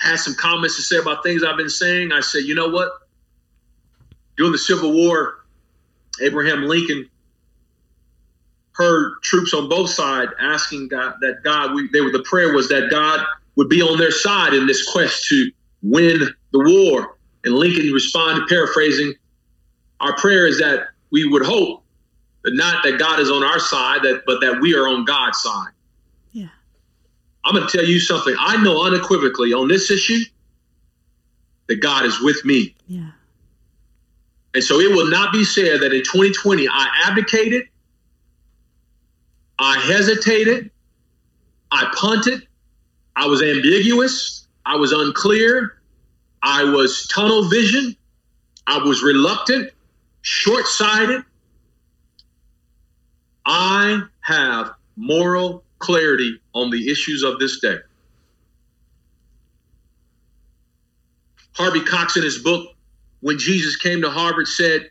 had 0.00 0.16
some 0.16 0.34
comments 0.34 0.76
to 0.76 0.82
say 0.82 0.96
about 0.96 1.22
things 1.22 1.44
I've 1.44 1.58
been 1.58 1.70
saying, 1.70 2.12
I 2.12 2.20
said, 2.20 2.40
you 2.40 2.54
know 2.54 2.68
what? 2.68 2.90
During 4.36 4.52
the 4.52 4.58
Civil 4.58 4.92
War, 4.92 5.34
Abraham 6.20 6.64
Lincoln 6.64 7.08
heard 8.74 9.12
troops 9.22 9.52
on 9.52 9.68
both 9.68 9.90
sides 9.90 10.32
asking 10.40 10.88
God 10.88 11.14
that 11.20 11.42
God, 11.44 11.74
we, 11.74 11.88
they 11.92 12.00
were 12.00 12.10
the 12.10 12.24
prayer 12.28 12.54
was 12.54 12.68
that 12.70 12.90
God 12.90 13.24
would 13.56 13.68
be 13.68 13.82
on 13.82 13.98
their 13.98 14.10
side 14.10 14.54
in 14.54 14.66
this 14.66 14.90
quest 14.90 15.26
to 15.28 15.50
win 15.82 16.18
the 16.52 16.58
war. 16.58 17.18
And 17.44 17.54
Lincoln 17.54 17.92
responded, 17.92 18.48
paraphrasing, 18.48 19.12
our 20.02 20.16
prayer 20.16 20.46
is 20.46 20.58
that 20.58 20.88
we 21.10 21.24
would 21.24 21.44
hope 21.44 21.84
that 22.44 22.54
not 22.54 22.82
that 22.82 22.98
God 22.98 23.20
is 23.20 23.30
on 23.30 23.42
our 23.44 23.60
side, 23.60 24.02
that 24.02 24.22
but 24.26 24.40
that 24.40 24.60
we 24.60 24.74
are 24.74 24.88
on 24.88 25.04
God's 25.04 25.40
side. 25.40 25.70
Yeah. 26.32 26.48
I'm 27.44 27.54
going 27.54 27.66
to 27.66 27.76
tell 27.76 27.86
you 27.86 28.00
something. 28.00 28.34
I 28.38 28.62
know 28.62 28.84
unequivocally 28.84 29.52
on 29.52 29.68
this 29.68 29.90
issue 29.90 30.20
that 31.68 31.76
God 31.76 32.04
is 32.04 32.20
with 32.20 32.44
me. 32.44 32.74
Yeah. 32.88 33.10
And 34.54 34.62
so 34.62 34.80
it 34.80 34.90
will 34.90 35.08
not 35.08 35.32
be 35.32 35.44
said 35.44 35.80
that 35.80 35.92
in 35.92 36.02
2020 36.02 36.68
I 36.68 36.88
abdicated, 37.06 37.68
I 39.58 39.78
hesitated, 39.78 40.70
I 41.70 41.90
punted, 41.96 42.46
I 43.14 43.26
was 43.26 43.40
ambiguous, 43.40 44.46
I 44.66 44.76
was 44.76 44.92
unclear, 44.92 45.80
I 46.42 46.64
was 46.64 47.06
tunnel 47.06 47.48
vision, 47.48 47.96
I 48.66 48.78
was 48.78 49.02
reluctant, 49.02 49.70
short 50.22 50.66
sighted. 50.66 51.22
I 53.44 54.02
have 54.20 54.72
moral 54.96 55.64
clarity 55.78 56.40
on 56.54 56.70
the 56.70 56.90
issues 56.90 57.22
of 57.22 57.38
this 57.38 57.60
day. 57.60 57.76
Harvey 61.54 61.80
Cox, 61.80 62.16
in 62.16 62.22
his 62.22 62.38
book, 62.38 62.74
When 63.20 63.38
Jesus 63.38 63.76
Came 63.76 64.00
to 64.02 64.10
Harvard, 64.10 64.48
said, 64.48 64.88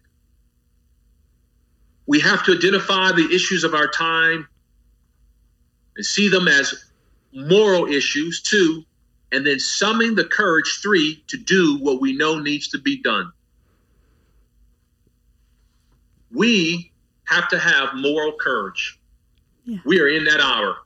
We 2.05 2.19
have 2.19 2.45
to 2.45 2.53
identify 2.53 3.11
the 3.13 3.27
issues 3.33 3.63
of 3.63 3.73
our 3.73 3.87
time 3.87 4.47
and 5.95 6.05
see 6.05 6.29
them 6.29 6.47
as 6.47 6.91
moral 7.33 7.87
issues, 7.87 8.41
two, 8.41 8.83
and 9.31 9.45
then 9.45 9.59
summing 9.59 10.15
the 10.15 10.25
courage, 10.25 10.79
three, 10.81 11.23
to 11.27 11.37
do 11.37 11.77
what 11.79 12.01
we 12.01 12.15
know 12.15 12.39
needs 12.39 12.67
to 12.69 12.77
be 12.77 13.01
done. 13.01 13.31
We 16.33 16.91
have 17.25 17.47
to 17.49 17.59
have 17.59 17.89
moral 17.95 18.33
courage. 18.33 18.99
Yeah. 19.65 19.77
We 19.85 19.99
are 19.99 20.07
in 20.07 20.23
that 20.25 20.39
hour. 20.39 20.77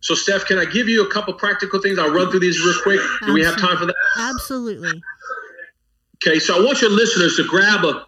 So, 0.00 0.14
Steph, 0.14 0.46
can 0.46 0.58
I 0.58 0.64
give 0.64 0.88
you 0.88 1.04
a 1.04 1.10
couple 1.10 1.32
practical 1.34 1.80
things? 1.80 1.98
I'll 1.98 2.12
run 2.12 2.30
through 2.30 2.40
these 2.40 2.58
real 2.60 2.74
quick. 2.82 3.00
Do 3.24 3.32
we 3.32 3.44
have 3.44 3.56
time 3.56 3.76
for 3.76 3.86
that? 3.86 3.94
Absolutely. 4.18 5.00
Okay, 6.16 6.40
so 6.40 6.60
I 6.60 6.64
want 6.64 6.80
your 6.80 6.90
listeners 6.90 7.36
to 7.36 7.44
grab 7.44 7.84
a 7.84 8.06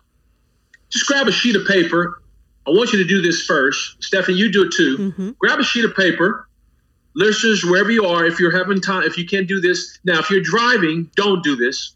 just 0.91 1.07
grab 1.07 1.27
a 1.27 1.33
sheet 1.33 1.57
of 1.57 1.67
paper. 1.67 2.23
I 2.67 2.71
want 2.71 2.93
you 2.93 2.99
to 2.99 3.09
do 3.09 3.21
this 3.21 3.45
first. 3.45 4.03
Stephanie, 4.03 4.37
you 4.37 4.51
do 4.51 4.65
it 4.65 4.73
too. 4.73 4.97
Mm-hmm. 4.97 5.31
Grab 5.39 5.59
a 5.59 5.65
sheet 5.65 5.85
of 5.85 5.95
paper. 5.95 6.49
Listeners, 7.17 7.65
wherever 7.65 7.91
you 7.91 8.07
are, 8.07 8.25
if 8.25 8.41
you're 8.41 8.57
having 8.57 8.81
time, 8.81 9.03
if 9.03 9.19
you 9.19 9.27
can't 9.27 9.47
do 9.47 9.61
this, 9.61 9.99
now 10.05 10.19
if 10.19 10.31
you're 10.31 10.41
driving, 10.41 11.11
don't 11.17 11.43
do 11.43 11.57
this. 11.57 11.95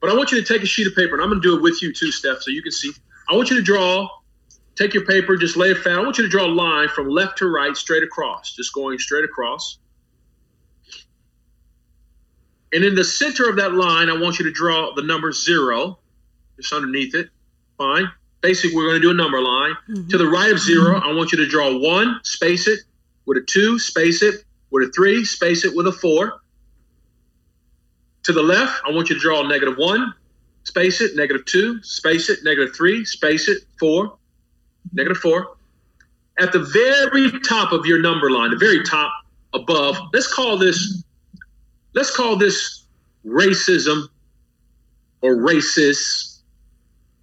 But 0.00 0.10
I 0.10 0.14
want 0.16 0.32
you 0.32 0.42
to 0.42 0.46
take 0.46 0.62
a 0.62 0.66
sheet 0.66 0.86
of 0.86 0.94
paper, 0.94 1.14
and 1.14 1.22
I'm 1.22 1.28
going 1.28 1.42
to 1.42 1.46
do 1.48 1.56
it 1.56 1.62
with 1.62 1.82
you 1.82 1.92
too, 1.92 2.10
Steph, 2.10 2.40
so 2.40 2.50
you 2.50 2.62
can 2.62 2.72
see. 2.72 2.92
I 3.28 3.36
want 3.36 3.50
you 3.50 3.56
to 3.56 3.62
draw, 3.62 4.08
take 4.74 4.94
your 4.94 5.04
paper, 5.04 5.36
just 5.36 5.56
lay 5.56 5.70
it 5.70 5.78
flat. 5.78 5.98
I 5.98 6.02
want 6.02 6.16
you 6.18 6.24
to 6.24 6.30
draw 6.30 6.46
a 6.46 6.48
line 6.48 6.88
from 6.88 7.08
left 7.08 7.38
to 7.38 7.48
right, 7.48 7.76
straight 7.76 8.02
across, 8.02 8.54
just 8.54 8.72
going 8.72 8.98
straight 8.98 9.24
across. 9.24 9.78
And 12.72 12.84
in 12.84 12.94
the 12.94 13.04
center 13.04 13.48
of 13.48 13.56
that 13.56 13.74
line, 13.74 14.08
I 14.08 14.16
want 14.18 14.38
you 14.38 14.44
to 14.44 14.52
draw 14.52 14.94
the 14.94 15.02
number 15.02 15.32
zero, 15.32 15.98
just 16.56 16.72
underneath 16.72 17.14
it. 17.14 17.28
Fine. 17.76 18.10
Basically, 18.42 18.74
we're 18.76 18.88
going 18.88 19.00
to 19.00 19.02
do 19.02 19.10
a 19.10 19.14
number 19.14 19.40
line. 19.40 19.76
Mhm. 19.88 20.08
To 20.10 20.18
the 20.18 20.26
right 20.26 20.50
of 20.50 20.58
0 20.58 20.96
I 20.96 21.12
want 21.12 21.32
you 21.32 21.38
to 21.38 21.46
draw 21.46 21.76
one, 21.76 22.20
space 22.22 22.68
it 22.68 22.80
with 23.26 23.38
a 23.38 23.42
two, 23.42 23.78
space 23.78 24.22
it 24.22 24.44
with 24.70 24.88
a 24.88 24.92
three, 24.92 25.24
space 25.24 25.64
it 25.64 25.74
with 25.74 25.86
a 25.88 25.92
four. 25.92 26.40
To 28.24 28.32
the 28.32 28.42
left, 28.42 28.82
I 28.86 28.90
want 28.90 29.08
you 29.08 29.16
to 29.16 29.20
draw 29.20 29.42
negative 29.42 29.76
one, 29.76 30.12
space 30.64 31.00
it, 31.00 31.16
negative 31.16 31.44
two, 31.46 31.82
space 31.82 32.28
it, 32.28 32.40
negative 32.44 32.74
three, 32.76 33.04
space 33.04 33.48
it, 33.48 33.62
four, 33.78 34.16
negative 34.92 35.18
four. 35.18 35.56
At 36.38 36.52
the 36.52 36.60
very 36.60 37.40
top 37.40 37.72
of 37.72 37.86
your 37.86 38.00
number 38.00 38.30
line, 38.30 38.50
the 38.50 38.56
very 38.56 38.82
top 38.84 39.12
above, 39.54 39.96
let's 40.12 40.32
call 40.32 40.58
this, 40.58 41.02
let's 41.94 42.14
call 42.14 42.36
this 42.36 42.84
racism 43.26 44.08
or 45.22 45.36
racist 45.36 46.40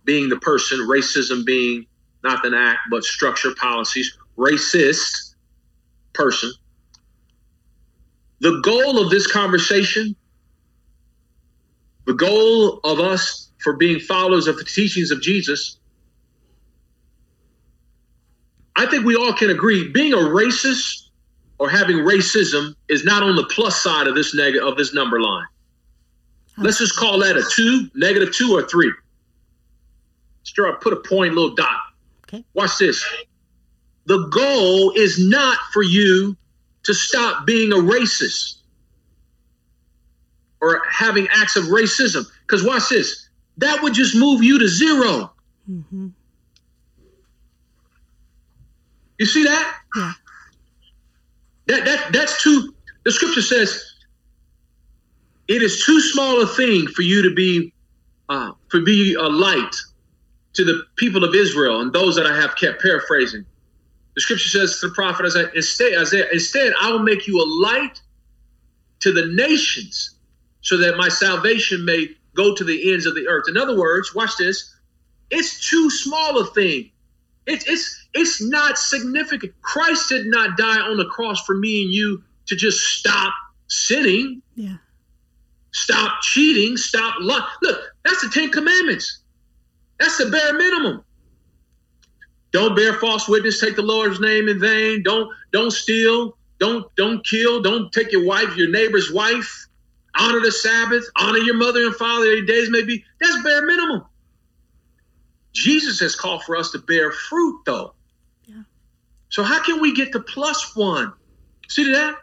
being 0.04 0.30
the 0.30 0.38
person, 0.38 0.80
racism 0.80 1.46
being 1.46 1.86
not 2.24 2.46
an 2.46 2.54
act, 2.54 2.80
but 2.90 3.04
structure 3.04 3.54
policies, 3.56 4.18
racist 4.38 5.36
person. 6.14 6.52
The 8.40 8.60
goal 8.64 9.00
of 9.00 9.10
this 9.10 9.26
conversation, 9.32 10.16
the 12.08 12.14
goal 12.14 12.80
of 12.86 13.00
us 13.00 13.52
for 13.60 13.74
being 13.74 14.00
followers 14.00 14.48
of 14.48 14.58
the 14.58 14.64
teachings 14.64 15.12
of 15.12 15.22
Jesus, 15.22 15.78
I 18.78 18.86
think 18.86 19.06
we 19.06 19.16
all 19.16 19.34
can 19.34 19.50
agree 19.50 19.90
being 19.90 20.14
a 20.14 20.18
racist 20.18 21.10
or 21.60 21.70
having 21.70 21.98
racism 21.98 22.74
is 22.88 23.04
not 23.04 23.24
on 23.24 23.36
the 23.36 23.44
plus 23.44 23.82
side 23.82 24.08
of 24.08 24.16
this 24.16 24.34
neg- 24.34 24.56
of 24.56 24.78
this 24.78 24.94
number 24.94 25.20
line. 25.20 25.46
Let's 26.58 26.80
just 26.80 26.96
call 26.96 27.20
that 27.20 27.36
a 27.36 27.44
two, 27.44 27.90
negative 27.94 28.34
two 28.34 28.56
or 28.56 28.64
three. 28.64 28.92
Sure, 30.44 30.72
I 30.72 30.78
put 30.80 30.94
a 30.94 30.98
point, 30.98 31.34
little 31.34 31.56
dot. 31.56 31.82
Okay. 32.24 32.46
Watch 32.54 32.78
this. 32.78 33.06
The 34.06 34.28
goal 34.30 34.92
is 34.96 35.20
not 35.20 35.58
for 35.74 35.84
you 35.84 36.38
to 36.84 36.94
stop 36.94 37.46
being 37.46 37.74
a 37.74 37.76
racist 37.76 38.62
or 40.62 40.82
having 40.90 41.28
acts 41.32 41.56
of 41.56 41.66
racism. 41.66 42.26
Because 42.42 42.64
watch 42.64 42.90
this. 42.90 43.30
That 43.58 43.82
would 43.82 43.94
just 43.94 44.16
move 44.16 44.44
you 44.44 44.60
to 44.60 44.68
zero. 44.68 45.32
Mm-hmm. 45.70 46.08
You 49.18 49.26
see 49.26 49.44
that? 49.44 49.78
Yeah. 49.96 50.14
That 51.68 51.86
that 51.86 52.14
that's 52.14 52.42
too. 52.42 52.74
The 53.04 53.12
scripture 53.12 53.42
says 53.42 53.84
it 55.48 55.62
is 55.62 55.84
too 55.86 56.00
small 56.00 56.42
a 56.42 56.48
thing 56.48 56.88
for 56.88 57.02
you 57.02 57.22
to 57.24 57.34
be 57.34 57.74
uh, 58.30 58.52
for 58.70 58.82
be 58.82 59.16
a 59.16 59.24
light 59.24 59.76
to 60.54 60.64
the 60.64 60.84
people 60.98 61.24
of 61.24 61.36
Israel 61.36 61.82
and 61.82 61.94
those 61.94 62.16
that 62.16 62.26
I 62.26 62.36
have 62.36 62.56
kept 62.56 62.82
paraphrasing. 62.82 63.46
The 64.16 64.22
scripture 64.22 64.50
says 64.50 64.80
to 64.80 64.88
the 64.88 64.94
prophet 64.96 65.28
Isaiah, 65.28 65.52
instead, 65.54 65.94
Isaiah, 66.00 66.28
instead 66.34 66.74
I 66.82 66.92
will 66.92 67.04
make 67.04 67.28
you 67.28 67.40
a 67.40 67.48
light 67.64 68.02
to 69.02 69.12
the 69.14 69.28
nations, 69.36 70.17
so 70.68 70.76
that 70.76 70.98
my 70.98 71.08
salvation 71.08 71.86
may 71.86 72.10
go 72.36 72.54
to 72.54 72.64
the 72.66 72.92
ends 72.92 73.06
of 73.06 73.16
the 73.16 73.26
earth. 73.26 73.46
In 73.48 73.56
other 73.56 73.78
words, 73.78 74.14
watch 74.14 74.36
this. 74.38 74.76
It's 75.30 75.70
too 75.70 75.90
small 75.90 76.40
a 76.40 76.46
thing. 76.46 76.92
It's 77.46 77.66
it's 77.70 78.08
it's 78.14 78.42
not 78.42 78.78
significant. 78.78 79.54
Christ 79.62 80.10
did 80.10 80.28
not 80.28 80.58
die 80.58 80.82
on 80.82 80.98
the 80.98 81.06
cross 81.06 81.42
for 81.46 81.56
me 81.56 81.84
and 81.84 81.94
you 81.94 82.22
to 82.48 82.58
just 82.58 82.82
stop 82.82 83.34
sinning. 83.68 84.42
Yeah. 84.56 84.76
Stop 85.72 86.22
cheating. 86.22 86.76
Stop 86.76 87.16
lying. 87.22 87.44
Look, 87.62 87.80
that's 88.04 88.22
the 88.22 88.28
Ten 88.28 88.52
Commandments. 88.52 89.22
That's 90.02 90.18
the 90.18 90.26
bare 90.26 90.54
minimum. 90.54 91.02
Don't 92.52 92.76
bear 92.76 92.96
false 92.96 93.30
witness. 93.30 93.62
Take 93.62 93.78
the 93.78 93.84
Lord's 93.84 94.20
name 94.20 94.50
in 94.50 94.60
vain. 94.60 95.02
Don't 95.02 95.30
don't 95.54 95.72
steal. 95.72 96.38
Don't 96.60 96.94
don't 96.98 97.26
kill. 97.26 97.62
Don't 97.62 97.90
take 97.94 98.12
your 98.12 98.26
wife, 98.26 98.58
your 98.58 98.70
neighbor's 98.70 99.14
wife. 99.14 99.67
Honor 100.20 100.40
the 100.42 100.52
Sabbath. 100.52 101.06
Honor 101.16 101.40
your 101.40 101.56
mother 101.56 101.86
and 101.86 101.96
father. 101.96 102.36
Your 102.36 102.46
days 102.46 102.70
may 102.70 102.84
be. 102.84 103.04
That's 103.20 103.44
bare 103.44 103.66
minimum. 103.66 104.06
Jesus 105.54 106.00
has 106.00 106.16
called 106.16 106.44
for 106.44 106.56
us 106.56 106.72
to 106.72 106.80
bear 106.80 107.12
fruit, 107.12 107.62
though. 107.66 107.94
Yeah. 108.46 108.62
So 109.30 109.44
how 109.44 109.64
can 109.64 109.82
we 109.82 109.94
get 109.94 110.12
to 110.12 110.20
plus 110.20 110.76
one? 110.76 111.14
See 111.68 111.92
that? 111.92 112.16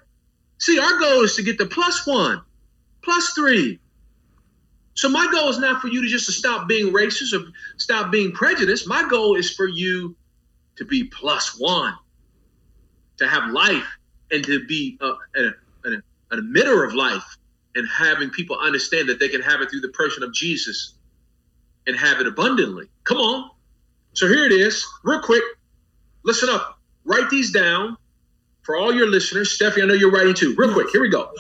See, 0.58 0.78
our 0.78 0.98
goal 0.98 1.22
is 1.22 1.36
to 1.36 1.42
get 1.42 1.58
to 1.58 1.66
plus 1.66 2.06
one, 2.06 2.40
plus 3.02 3.30
three. 3.30 3.78
So 4.94 5.08
my 5.08 5.26
goal 5.30 5.48
is 5.48 5.58
not 5.58 5.82
for 5.82 5.88
you 5.88 6.00
to 6.02 6.08
just 6.08 6.26
to 6.26 6.32
stop 6.32 6.68
being 6.68 6.92
racist 6.92 7.38
or 7.38 7.50
stop 7.76 8.12
being 8.12 8.32
prejudiced. 8.32 8.86
My 8.86 9.06
goal 9.08 9.34
is 9.34 9.52
for 9.52 9.66
you 9.66 10.14
to 10.76 10.84
be 10.84 11.04
plus 11.04 11.58
one, 11.58 11.94
to 13.18 13.28
have 13.28 13.50
life, 13.50 13.86
and 14.30 14.44
to 14.44 14.64
be 14.66 14.96
a, 15.00 15.12
an, 15.34 15.54
an, 15.84 16.02
an 16.30 16.52
emitter 16.52 16.86
of 16.86 16.94
life, 16.94 17.36
and 17.74 17.88
having 17.88 18.30
people 18.30 18.58
understand 18.58 19.08
that 19.08 19.18
they 19.18 19.28
can 19.28 19.42
have 19.42 19.60
it 19.60 19.70
through 19.70 19.80
the 19.80 19.88
person 19.88 20.22
of 20.22 20.32
Jesus 20.32 20.94
and 21.86 21.96
have 21.96 22.20
it 22.20 22.26
abundantly. 22.26 22.86
Come 23.04 23.18
on. 23.18 23.50
So 24.12 24.28
here 24.28 24.44
it 24.46 24.52
is, 24.52 24.86
real 25.02 25.20
quick. 25.20 25.42
Listen 26.24 26.48
up. 26.48 26.78
Write 27.04 27.28
these 27.30 27.52
down 27.52 27.96
for 28.62 28.76
all 28.76 28.94
your 28.94 29.08
listeners. 29.08 29.50
Stephanie, 29.50 29.82
I 29.82 29.86
know 29.86 29.94
you're 29.94 30.12
writing 30.12 30.34
too. 30.34 30.54
Real 30.56 30.72
quick, 30.72 30.88
here 30.90 31.02
we 31.02 31.08
go. 31.08 31.30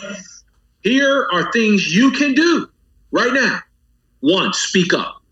Here 0.82 1.26
are 1.32 1.50
things 1.52 1.94
you 1.94 2.10
can 2.10 2.34
do 2.34 2.68
right 3.10 3.32
now. 3.32 3.60
One, 4.20 4.52
speak 4.52 4.92
up. 4.92 5.22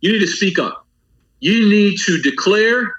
You 0.00 0.12
need 0.12 0.20
to 0.20 0.26
speak 0.26 0.58
up. 0.58 0.86
You 1.40 1.68
need 1.68 1.98
to 2.06 2.20
declare, 2.22 2.94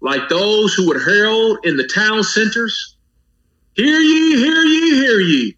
like 0.00 0.28
those 0.28 0.74
who 0.74 0.86
would 0.88 1.02
herald 1.02 1.58
in 1.64 1.76
the 1.76 1.86
town 1.86 2.22
centers, 2.22 2.95
hear 3.76 4.00
ye, 4.00 4.36
hear 4.36 4.62
ye, 4.62 4.90
hear 4.94 5.20
ye. 5.20 5.56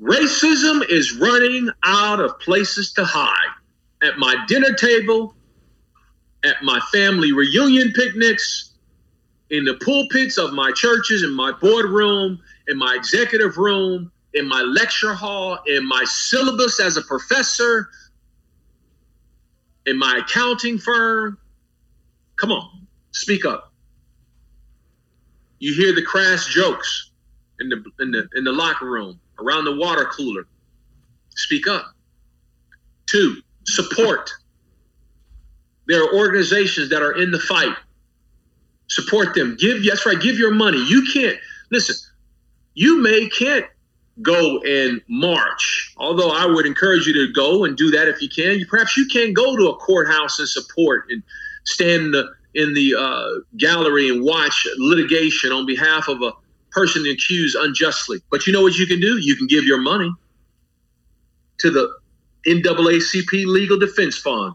Racism 0.00 0.88
is 0.88 1.16
running 1.16 1.68
out 1.84 2.20
of 2.20 2.38
places 2.38 2.92
to 2.92 3.04
hide. 3.04 3.52
At 4.02 4.18
my 4.18 4.36
dinner 4.46 4.72
table, 4.74 5.34
at 6.44 6.62
my 6.62 6.80
family 6.92 7.32
reunion 7.32 7.92
picnics, 7.94 8.74
in 9.50 9.64
the 9.64 9.74
pulpits 9.74 10.38
of 10.38 10.52
my 10.52 10.70
churches, 10.72 11.24
in 11.24 11.34
my 11.34 11.52
boardroom, 11.60 12.38
in 12.68 12.78
my 12.78 12.94
executive 12.94 13.56
room, 13.56 14.12
in 14.34 14.46
my 14.46 14.60
lecture 14.60 15.14
hall, 15.14 15.58
in 15.66 15.86
my 15.86 16.04
syllabus 16.04 16.78
as 16.80 16.96
a 16.96 17.02
professor, 17.02 17.88
in 19.86 19.98
my 19.98 20.18
accounting 20.24 20.78
firm. 20.78 21.38
Come 22.36 22.52
on, 22.52 22.86
speak 23.10 23.44
up. 23.44 23.72
You 25.58 25.74
hear 25.74 25.92
the 25.92 26.02
crass 26.02 26.46
jokes 26.46 27.07
in 27.60 27.68
the 27.68 27.84
in 28.00 28.10
the 28.10 28.28
in 28.36 28.44
the 28.44 28.52
locker 28.52 28.86
room, 28.86 29.20
around 29.38 29.64
the 29.64 29.76
water 29.76 30.04
cooler. 30.04 30.46
Speak 31.30 31.68
up. 31.68 31.92
Two, 33.06 33.36
support. 33.64 34.30
There 35.86 36.02
are 36.02 36.14
organizations 36.14 36.90
that 36.90 37.02
are 37.02 37.12
in 37.12 37.30
the 37.30 37.38
fight. 37.38 37.74
Support 38.88 39.34
them. 39.34 39.56
Give 39.58 39.84
that's 39.84 40.04
right, 40.04 40.20
give 40.20 40.38
your 40.38 40.52
money. 40.52 40.78
You 40.86 41.06
can't 41.12 41.38
listen, 41.70 41.96
you 42.74 43.00
may 43.00 43.28
can't 43.28 43.66
go 44.22 44.60
and 44.62 45.00
march. 45.08 45.94
Although 45.96 46.30
I 46.30 46.46
would 46.46 46.66
encourage 46.66 47.06
you 47.06 47.12
to 47.14 47.32
go 47.32 47.64
and 47.64 47.76
do 47.76 47.90
that 47.90 48.08
if 48.08 48.20
you 48.20 48.28
can. 48.28 48.64
Perhaps 48.68 48.96
you 48.96 49.06
can 49.06 49.32
go 49.32 49.56
to 49.56 49.68
a 49.68 49.76
courthouse 49.76 50.38
and 50.38 50.48
support 50.48 51.06
and 51.10 51.22
stand 51.64 52.06
in 52.06 52.10
the, 52.12 52.32
in 52.54 52.74
the 52.74 52.94
uh, 52.98 53.40
gallery 53.56 54.08
and 54.08 54.22
watch 54.22 54.66
litigation 54.76 55.52
on 55.52 55.66
behalf 55.66 56.08
of 56.08 56.22
a 56.22 56.32
person 56.78 57.04
accused 57.10 57.56
unjustly. 57.56 58.18
But 58.30 58.46
you 58.46 58.52
know 58.52 58.62
what 58.62 58.76
you 58.76 58.86
can 58.86 59.00
do? 59.00 59.18
You 59.18 59.36
can 59.36 59.46
give 59.46 59.64
your 59.64 59.80
money 59.80 60.12
to 61.58 61.70
the 61.70 61.92
NAACP 62.46 63.46
Legal 63.46 63.78
Defense 63.78 64.16
Fund, 64.16 64.54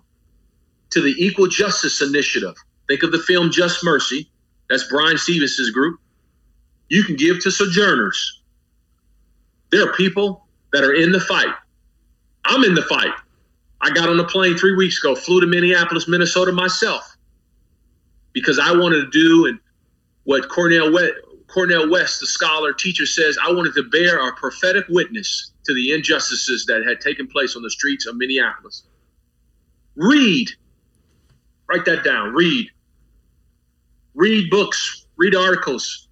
to 0.92 1.02
the 1.02 1.14
Equal 1.18 1.48
Justice 1.48 2.02
Initiative. 2.02 2.56
Think 2.88 3.04
of 3.04 3.12
the 3.12 3.20
film 3.20 3.52
Just 3.52 3.84
Mercy. 3.84 4.30
That's 4.70 4.88
Bryan 4.90 5.18
Stevenson's 5.18 5.72
group. 5.72 6.00
You 6.90 7.04
can 7.04 7.16
give 7.16 7.42
to 7.42 7.52
sojourners 7.52 8.42
there 9.74 9.84
are 9.90 9.94
people 9.94 10.46
that 10.72 10.84
are 10.84 10.94
in 10.94 11.12
the 11.12 11.20
fight. 11.20 11.54
I'm 12.46 12.64
in 12.64 12.76
the 12.76 12.84
fight. 12.84 13.14
I 13.82 13.90
got 13.90 14.08
on 14.08 14.20
a 14.20 14.24
plane 14.24 14.56
three 14.56 14.76
weeks 14.76 15.00
ago, 15.00 15.16
flew 15.16 15.42
to 15.42 15.48
Minneapolis, 15.48 16.08
Minnesota 16.08 16.52
myself, 16.52 17.18
because 18.34 18.60
I 18.60 18.72
wanted 18.72 19.02
to 19.02 19.10
do 19.10 19.48
and 19.48 19.60
what 20.26 20.48
Cornel 20.48 20.94
West, 21.54 21.70
Cornel 21.70 21.90
West, 21.90 22.20
the 22.20 22.28
scholar 22.28 22.74
teacher, 22.74 23.06
says. 23.06 23.38
I 23.44 23.52
wanted 23.52 23.74
to 23.76 23.84
bear 23.84 24.20
our 24.20 24.34
prophetic 24.34 24.86
witness 24.90 25.52
to 25.66 25.74
the 25.74 25.94
injustices 25.94 26.66
that 26.66 26.84
had 26.86 27.00
taken 27.00 27.28
place 27.28 27.56
on 27.56 27.62
the 27.62 27.70
streets 27.70 28.06
of 28.06 28.16
Minneapolis. 28.18 28.84
Read. 29.96 30.50
Write 31.70 31.86
that 31.86 32.04
down. 32.04 32.34
Read. 32.34 32.70
Read 34.16 34.50
books. 34.50 35.06
Read 35.18 35.36
articles. 35.36 36.08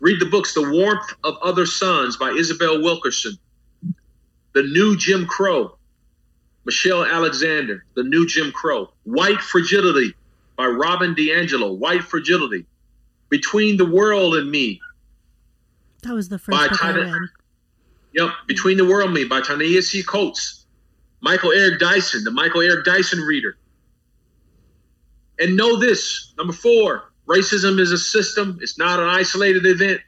Read 0.00 0.20
the 0.20 0.26
books 0.26 0.54
The 0.54 0.70
Warmth 0.70 1.14
of 1.24 1.36
Other 1.42 1.66
Suns 1.66 2.16
by 2.16 2.30
Isabel 2.30 2.82
Wilkerson, 2.82 3.38
The 4.54 4.62
New 4.62 4.96
Jim 4.96 5.26
Crow, 5.26 5.76
Michelle 6.64 7.04
Alexander, 7.04 7.84
The 7.94 8.04
New 8.04 8.26
Jim 8.26 8.50
Crow, 8.50 8.92
White 9.04 9.42
Fragility 9.42 10.14
by 10.56 10.66
Robin 10.66 11.14
DiAngelo, 11.14 11.76
White 11.76 12.02
Fragility, 12.02 12.64
Between 13.30 13.76
the 13.76 13.86
World 13.86 14.34
and 14.34 14.50
Me. 14.50 14.80
That 16.02 16.14
was 16.14 16.28
the 16.28 16.38
first 16.38 16.58
book 16.58 16.80
Tina, 16.80 16.92
I 16.92 17.12
read. 17.12 17.28
Yep, 18.14 18.30
Between 18.48 18.76
the 18.76 18.84
World 18.84 19.06
and 19.06 19.14
Me 19.14 19.24
by 19.24 19.40
Ta-Nehisi 19.40 20.04
Coates, 20.06 20.66
Michael 21.20 21.52
Eric 21.52 21.78
Dyson, 21.78 22.24
the 22.24 22.30
Michael 22.30 22.60
Eric 22.60 22.84
Dyson 22.84 23.20
reader. 23.20 23.56
And 25.38 25.56
know 25.56 25.76
this, 25.76 26.34
number 26.36 26.52
four, 26.52 27.12
Racism 27.26 27.78
is 27.78 27.92
a 27.92 27.98
system, 27.98 28.58
it's 28.60 28.76
not 28.76 28.98
an 28.98 29.06
isolated 29.06 29.64
event. 29.64 30.00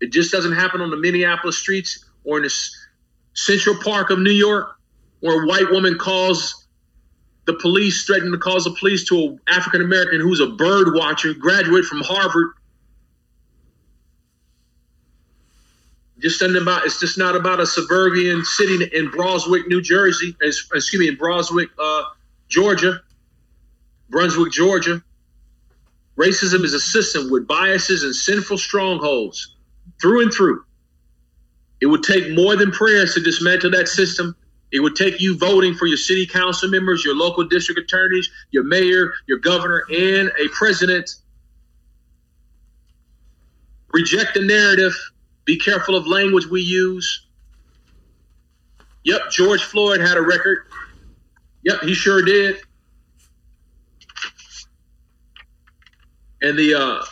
It 0.00 0.12
just 0.12 0.30
doesn't 0.30 0.52
happen 0.52 0.80
on 0.80 0.90
the 0.90 0.96
Minneapolis 0.96 1.58
streets 1.58 2.04
or 2.24 2.36
in 2.36 2.44
the 2.44 2.54
Central 3.34 3.76
Park 3.82 4.10
of 4.10 4.18
New 4.20 4.30
York, 4.30 4.76
where 5.20 5.42
a 5.42 5.46
white 5.46 5.70
woman 5.70 5.98
calls 5.98 6.63
the 7.46 7.54
police, 7.54 8.04
threatened 8.04 8.32
to 8.32 8.38
call 8.38 8.62
the 8.62 8.74
police 8.78 9.04
to 9.04 9.16
an 9.16 9.40
African 9.48 9.82
American 9.82 10.20
who's 10.20 10.40
a 10.40 10.46
bird 10.46 10.94
watcher, 10.94 11.34
graduate 11.34 11.84
from 11.84 12.00
Harvard. 12.00 12.52
Just 16.20 16.40
about 16.40 16.86
it's 16.86 16.98
just 17.00 17.18
not 17.18 17.36
about 17.36 17.60
a 17.60 17.66
suburban 17.66 18.44
city 18.44 18.88
in 18.94 19.10
Brunswick, 19.10 19.68
New 19.68 19.82
Jersey. 19.82 20.34
Excuse 20.40 20.94
me, 20.94 21.08
in 21.08 21.16
Brunswick, 21.16 21.68
uh, 21.78 22.02
Georgia, 22.48 23.00
Brunswick, 24.08 24.52
Georgia. 24.52 25.02
Racism 26.16 26.64
is 26.64 26.72
a 26.72 26.80
system 26.80 27.30
with 27.30 27.46
biases 27.46 28.04
and 28.04 28.14
sinful 28.14 28.56
strongholds 28.56 29.56
through 30.00 30.22
and 30.22 30.32
through. 30.32 30.64
It 31.80 31.86
would 31.86 32.04
take 32.04 32.32
more 32.32 32.56
than 32.56 32.70
prayers 32.70 33.14
to 33.14 33.20
dismantle 33.20 33.72
that 33.72 33.88
system. 33.88 34.36
It 34.74 34.80
would 34.80 34.96
take 34.96 35.20
you 35.20 35.38
voting 35.38 35.72
for 35.72 35.86
your 35.86 35.96
city 35.96 36.26
council 36.26 36.68
members, 36.68 37.02
your 37.02 37.14
local 37.14 37.44
district 37.44 37.80
attorneys, 37.80 38.28
your 38.50 38.64
mayor, 38.64 39.14
your 39.26 39.38
governor, 39.38 39.84
and 39.88 40.30
a 40.38 40.48
president. 40.52 41.14
Reject 43.92 44.34
the 44.34 44.42
narrative. 44.42 44.94
Be 45.46 45.56
careful 45.56 45.96
of 45.96 46.06
language 46.06 46.46
we 46.46 46.60
use. 46.60 47.26
Yep, 49.04 49.30
George 49.30 49.62
Floyd 49.62 50.00
had 50.00 50.16
a 50.16 50.22
record. 50.22 50.66
Yep, 51.62 51.82
he 51.84 51.94
sure 51.94 52.22
did. 52.22 52.60
and 56.44 56.58
the 56.58 56.74
uh, 56.74 57.02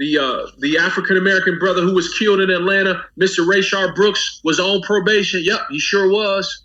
the 0.00 0.18
uh, 0.18 0.50
the 0.60 0.78
African 0.78 1.18
American 1.18 1.58
brother 1.58 1.82
who 1.82 1.94
was 1.94 2.08
killed 2.14 2.40
in 2.40 2.48
Atlanta, 2.48 3.04
Mr. 3.18 3.46
Rayshard 3.46 3.94
Brooks, 3.94 4.40
was 4.42 4.58
on 4.58 4.80
probation. 4.80 5.42
Yep, 5.44 5.60
he 5.70 5.78
sure 5.78 6.10
was. 6.10 6.64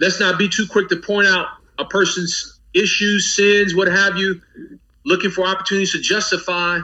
Let's 0.00 0.18
not 0.18 0.38
be 0.38 0.48
too 0.48 0.66
quick 0.66 0.88
to 0.88 0.96
point 0.96 1.28
out 1.28 1.48
a 1.78 1.84
person's 1.84 2.58
issues, 2.72 3.36
sins, 3.36 3.74
what 3.74 3.86
have 3.86 4.16
you, 4.16 4.40
looking 5.04 5.30
for 5.30 5.46
opportunities 5.46 5.92
to 5.92 6.00
justify 6.00 6.78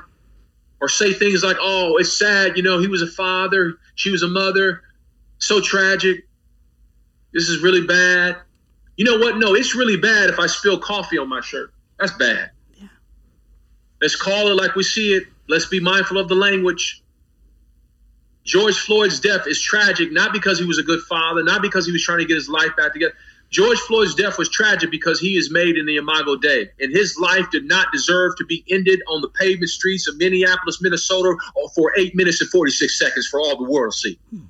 or 0.82 0.88
say 0.91 1.14
things 1.14 1.43
like, 1.43 1.57
"Oh, 1.61 1.97
it's 1.97 2.18
sad, 2.18 2.59
you 2.59 2.62
know, 2.62 2.78
he 2.78 2.88
was 2.88 3.01
a 3.01 3.07
father, 3.07 3.78
she 3.95 4.11
was 4.11 4.22
a 4.22 4.28
mother, 4.28 4.82
so 5.38 5.62
tragic. 5.62 6.28
This 7.32 7.49
is 7.49 7.62
really 7.62 7.86
bad." 7.86 8.36
You 8.99 9.07
know 9.07 9.16
what? 9.16 9.38
No, 9.38 9.55
it's 9.55 9.74
really 9.74 9.97
bad 9.97 10.28
if 10.28 10.38
I 10.38 10.47
spill 10.47 10.78
coffee 10.78 11.16
on 11.16 11.30
my 11.30 11.41
shirt. 11.41 11.72
That's 11.99 12.12
bad. 12.12 12.51
Let's 14.01 14.16
call 14.16 14.48
it 14.48 14.55
like 14.55 14.74
we 14.74 14.82
see 14.82 15.12
it. 15.12 15.24
Let's 15.48 15.66
be 15.66 15.80
mindful 15.80 16.18
of 16.18 16.28
the 16.28 16.34
language. 16.34 17.03
George 18.44 18.78
Floyd's 18.78 19.20
death 19.20 19.46
is 19.46 19.61
tragic, 19.61 20.11
not 20.12 20.32
because 20.32 20.59
he 20.59 20.64
was 20.64 20.78
a 20.78 20.82
good 20.82 21.01
father, 21.03 21.42
not 21.42 21.61
because 21.61 21.86
he 21.86 21.92
was 21.92 22.03
trying 22.03 22.18
to 22.18 22.24
get 22.24 22.34
his 22.34 22.48
life 22.48 22.74
back 22.76 22.92
together. 22.92 23.14
George 23.51 23.78
Floyd's 23.80 24.14
death 24.14 24.38
was 24.38 24.48
tragic 24.48 24.90
because 24.90 25.18
he 25.18 25.36
is 25.36 25.51
made 25.51 25.76
in 25.76 25.84
the 25.84 25.96
Imago 25.96 26.36
Dei, 26.36 26.70
and 26.78 26.92
his 26.92 27.18
life 27.18 27.51
did 27.51 27.64
not 27.64 27.88
deserve 27.92 28.36
to 28.38 28.44
be 28.46 28.64
ended 28.70 29.03
on 29.09 29.20
the 29.22 29.28
pavement 29.28 29.70
streets 29.70 30.09
of 30.09 30.16
Minneapolis, 30.16 30.80
Minnesota, 30.80 31.34
for 31.74 31.92
eight 31.98 32.14
minutes 32.14 32.40
and 32.40 32.48
46 32.48 32.96
seconds 32.98 33.26
for 33.26 33.40
all 33.40 33.57
the 33.57 33.68
world 33.68 33.92
to 33.92 33.98
see. 33.98 34.18
Hmm. 34.30 34.44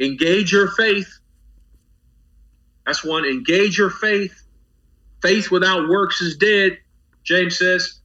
Engage 0.00 0.52
your 0.52 0.68
faith. 0.72 1.15
That's 2.86 3.04
one. 3.04 3.24
Engage 3.24 3.76
your 3.76 3.90
faith. 3.90 4.42
Faith 5.20 5.50
without 5.50 5.88
works 5.88 6.20
is 6.20 6.36
dead, 6.36 6.78
James 7.24 7.58
says. 7.58 8.00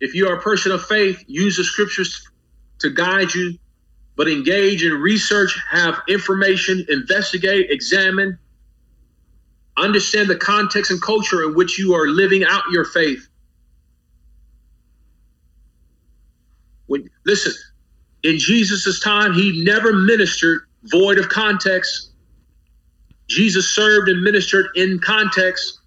If 0.00 0.14
you 0.14 0.28
are 0.28 0.36
a 0.36 0.40
person 0.40 0.72
of 0.72 0.84
faith, 0.84 1.22
use 1.26 1.56
the 1.56 1.64
scriptures 1.64 2.26
to 2.78 2.90
guide 2.90 3.34
you, 3.34 3.58
but 4.16 4.28
engage 4.28 4.82
in 4.82 4.94
research, 4.94 5.56
have 5.70 6.00
information, 6.08 6.84
investigate, 6.88 7.70
examine, 7.70 8.38
understand 9.76 10.28
the 10.28 10.36
context 10.36 10.90
and 10.90 11.00
culture 11.00 11.42
in 11.44 11.54
which 11.54 11.78
you 11.78 11.94
are 11.94 12.08
living 12.08 12.44
out 12.44 12.64
your 12.70 12.84
faith. 12.84 13.28
When 16.86 17.08
listen, 17.24 17.52
in 18.22 18.38
Jesus' 18.38 19.00
time, 19.00 19.34
he 19.34 19.62
never 19.64 19.92
ministered 19.92 20.62
void 20.84 21.18
of 21.18 21.28
context. 21.28 22.11
Jesus 23.32 23.74
served 23.74 24.08
and 24.08 24.22
ministered 24.22 24.66
in 24.74 24.98
context 24.98 25.80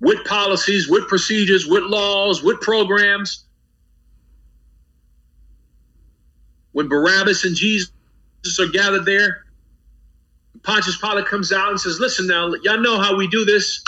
with 0.00 0.24
policies, 0.24 0.88
with 0.88 1.06
procedures, 1.08 1.66
with 1.66 1.82
laws, 1.84 2.42
with 2.42 2.60
programs. 2.60 3.44
When 6.72 6.88
Barabbas 6.88 7.44
and 7.44 7.54
Jesus 7.54 7.90
are 8.58 8.68
gathered 8.68 9.04
there, 9.04 9.44
Pontius 10.62 10.98
Pilate 10.98 11.26
comes 11.26 11.52
out 11.52 11.70
and 11.70 11.80
says, 11.80 12.00
Listen 12.00 12.26
now, 12.26 12.52
y'all 12.62 12.80
know 12.80 13.00
how 13.00 13.16
we 13.16 13.28
do 13.28 13.44
this 13.44 13.82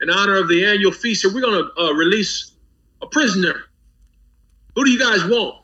in 0.00 0.10
honor 0.10 0.36
of 0.36 0.48
the 0.48 0.64
annual 0.64 0.92
feast. 0.92 1.22
So 1.22 1.32
we're 1.32 1.40
going 1.40 1.64
to 1.64 1.80
uh, 1.80 1.92
release 1.92 2.52
a 3.00 3.06
prisoner. 3.06 3.62
Who 4.74 4.84
do 4.84 4.90
you 4.90 4.98
guys 4.98 5.24
want? 5.24 5.62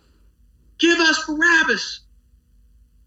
Give 0.78 0.98
us 1.00 1.24
Barabbas. 1.26 2.00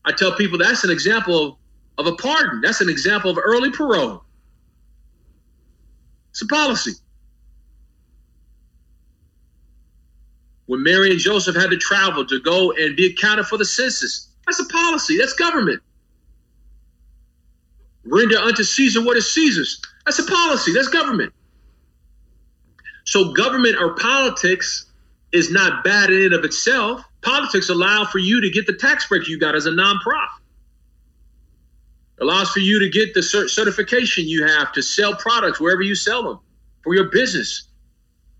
I 0.03 0.11
tell 0.11 0.33
people 0.33 0.57
that's 0.57 0.83
an 0.83 0.89
example 0.89 1.45
of, 1.47 1.55
of 1.97 2.07
a 2.07 2.15
pardon. 2.15 2.61
That's 2.61 2.81
an 2.81 2.89
example 2.89 3.31
of 3.31 3.37
early 3.43 3.71
parole. 3.71 4.23
It's 6.31 6.41
a 6.41 6.47
policy. 6.47 6.93
When 10.67 10.83
Mary 10.83 11.11
and 11.11 11.19
Joseph 11.19 11.55
had 11.55 11.69
to 11.71 11.77
travel 11.77 12.25
to 12.25 12.39
go 12.39 12.71
and 12.71 12.95
be 12.95 13.07
accounted 13.07 13.45
for 13.45 13.57
the 13.57 13.65
census, 13.65 14.29
that's 14.45 14.59
a 14.59 14.65
policy. 14.65 15.17
That's 15.17 15.33
government. 15.33 15.81
Render 18.05 18.37
unto 18.37 18.63
Caesar 18.63 19.03
what 19.03 19.17
is 19.17 19.31
Caesar's. 19.33 19.81
That's 20.05 20.19
a 20.19 20.23
policy. 20.23 20.73
That's 20.73 20.87
government. 20.87 21.33
So, 23.05 23.33
government 23.33 23.75
or 23.79 23.95
politics 23.95 24.87
is 25.31 25.51
not 25.51 25.83
bad 25.83 26.09
in 26.09 26.23
and 26.25 26.33
of 26.33 26.43
itself. 26.43 27.01
Politics 27.21 27.69
allow 27.69 28.05
for 28.05 28.19
you 28.19 28.41
to 28.41 28.49
get 28.49 28.65
the 28.65 28.73
tax 28.73 29.07
break 29.07 29.27
you 29.27 29.39
got 29.39 29.55
as 29.55 29.65
a 29.65 29.71
nonprofit. 29.71 30.40
Allows 32.21 32.51
for 32.51 32.59
you 32.59 32.79
to 32.79 32.87
get 32.87 33.15
the 33.15 33.23
certification 33.23 34.27
you 34.27 34.45
have 34.45 34.71
to 34.73 34.83
sell 34.83 35.15
products 35.15 35.59
wherever 35.59 35.81
you 35.81 35.95
sell 35.95 36.23
them 36.23 36.39
for 36.83 36.93
your 36.93 37.05
business. 37.05 37.69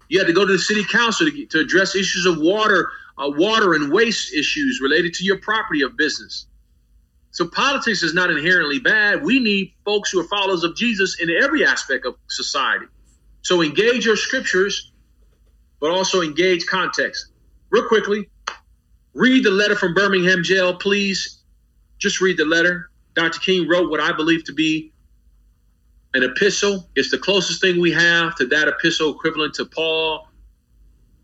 You 0.08 0.20
had 0.20 0.28
to 0.28 0.34
go 0.34 0.46
to 0.46 0.54
the 0.54 0.60
city 0.60 0.84
council 0.84 1.32
to, 1.32 1.46
to 1.48 1.60
address 1.60 1.96
issues 1.96 2.28
of 2.28 2.40
water, 2.40 2.92
uh, 3.18 3.32
water 3.36 3.74
and 3.74 3.92
waste 3.92 4.34
issues 4.34 4.80
related 4.84 5.16
to 5.16 5.24
your 5.24 5.38
property 5.40 5.82
of 5.82 5.98
business. 5.98 6.46
So 7.32 7.48
politics 7.48 8.04
is 8.04 8.14
not 8.14 8.30
inherently 8.30 8.78
bad. 8.78 9.24
We 9.24 9.40
need 9.40 9.74
folks 9.84 10.12
who 10.12 10.20
are 10.20 10.28
followers 10.28 10.64
of 10.64 10.76
Jesus 10.76 11.20
in 11.20 11.32
every 11.32 11.66
aspect 11.66 12.06
of 12.06 12.16
society. 12.30 12.86
So 13.42 13.64
engage 13.64 14.06
your 14.06 14.18
scriptures, 14.18 14.92
but 15.80 15.90
also 15.90 16.22
engage 16.22 16.68
context. 16.68 17.32
Real 17.72 17.88
quickly, 17.88 18.30
read 19.16 19.44
the 19.44 19.50
letter 19.50 19.76
from 19.76 19.96
Birmingham 19.96 20.44
jail, 20.44 20.76
please. 20.76 21.40
Just 21.98 22.22
read 22.22 22.38
the 22.38 22.46
letter. 22.46 22.91
Dr. 23.16 23.40
King 23.40 23.68
wrote 23.68 23.90
what 23.90 24.00
I 24.00 24.12
believe 24.12 24.44
to 24.46 24.54
be 24.54 24.92
an 26.14 26.24
epistle. 26.24 26.90
It's 26.96 27.12
the 27.12 27.18
closest 27.18 27.62
thing 27.62 27.80
we 27.80 27.92
have 27.92 28.36
to 28.36 28.46
that 28.48 28.68
epistle 28.68 29.14
equivalent 29.14 29.54
to 29.56 29.66
Paul 29.66 30.28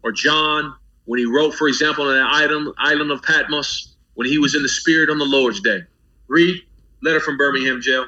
or 0.03 0.11
John 0.11 0.75
when 1.05 1.19
he 1.19 1.25
wrote, 1.25 1.53
for 1.53 1.67
example, 1.67 2.07
on 2.07 2.15
the 2.15 2.21
island, 2.21 2.73
island 2.77 3.11
of 3.11 3.21
Patmos 3.21 3.95
when 4.15 4.27
he 4.27 4.37
was 4.37 4.55
in 4.55 4.63
the 4.63 4.69
Spirit 4.69 5.09
on 5.09 5.17
the 5.17 5.25
Lord's 5.25 5.61
day. 5.61 5.81
Read 6.27 6.61
letter 7.01 7.19
from 7.19 7.37
Birmingham 7.37 7.81
jail. 7.81 8.07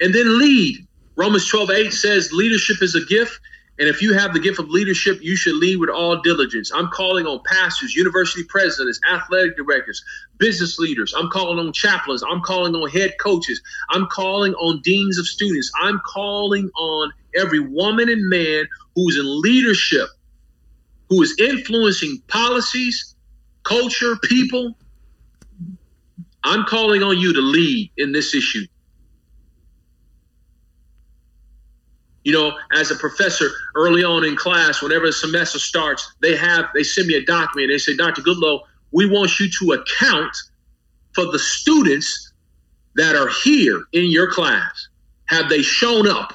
And 0.00 0.14
then 0.14 0.38
lead. 0.38 0.86
Romans 1.16 1.46
12, 1.48 1.70
8 1.70 1.92
says 1.92 2.32
leadership 2.32 2.82
is 2.82 2.94
a 2.94 3.04
gift 3.04 3.38
and 3.80 3.88
if 3.88 4.02
you 4.02 4.12
have 4.12 4.34
the 4.34 4.38
gift 4.38 4.58
of 4.58 4.68
leadership, 4.68 5.20
you 5.22 5.36
should 5.36 5.56
lead 5.56 5.78
with 5.78 5.88
all 5.88 6.20
diligence. 6.20 6.70
I'm 6.70 6.88
calling 6.88 7.24
on 7.24 7.40
pastors, 7.46 7.94
university 7.94 8.44
presidents, 8.44 9.00
athletic 9.10 9.56
directors, 9.56 10.04
business 10.36 10.78
leaders. 10.78 11.14
I'm 11.16 11.30
calling 11.30 11.58
on 11.58 11.72
chaplains. 11.72 12.22
I'm 12.22 12.42
calling 12.42 12.74
on 12.74 12.90
head 12.90 13.14
coaches. 13.18 13.58
I'm 13.88 14.06
calling 14.08 14.52
on 14.56 14.82
deans 14.84 15.18
of 15.18 15.26
students. 15.26 15.72
I'm 15.80 15.98
calling 16.06 16.68
on 16.78 17.10
every 17.34 17.60
woman 17.60 18.10
and 18.10 18.28
man 18.28 18.68
who's 18.94 19.18
in 19.18 19.40
leadership, 19.40 20.08
who 21.08 21.22
is 21.22 21.34
influencing 21.38 22.22
policies, 22.28 23.16
culture, 23.62 24.16
people. 24.24 24.74
I'm 26.44 26.66
calling 26.66 27.02
on 27.02 27.18
you 27.18 27.32
to 27.32 27.40
lead 27.40 27.92
in 27.96 28.12
this 28.12 28.34
issue. 28.34 28.66
You 32.24 32.32
know, 32.32 32.58
as 32.72 32.90
a 32.90 32.96
professor 32.96 33.48
early 33.74 34.04
on 34.04 34.24
in 34.24 34.36
class, 34.36 34.82
whenever 34.82 35.06
the 35.06 35.12
semester 35.12 35.58
starts, 35.58 36.12
they 36.20 36.36
have 36.36 36.66
they 36.74 36.82
send 36.82 37.06
me 37.06 37.14
a 37.14 37.24
document. 37.24 37.70
They 37.70 37.78
say, 37.78 37.96
Dr. 37.96 38.22
Goodloe, 38.22 38.60
we 38.92 39.06
want 39.06 39.38
you 39.40 39.48
to 39.60 39.72
account 39.72 40.36
for 41.14 41.26
the 41.26 41.38
students 41.38 42.32
that 42.96 43.16
are 43.16 43.30
here 43.42 43.82
in 43.92 44.10
your 44.10 44.30
class. 44.30 44.88
Have 45.26 45.48
they 45.48 45.62
shown 45.62 46.08
up? 46.08 46.34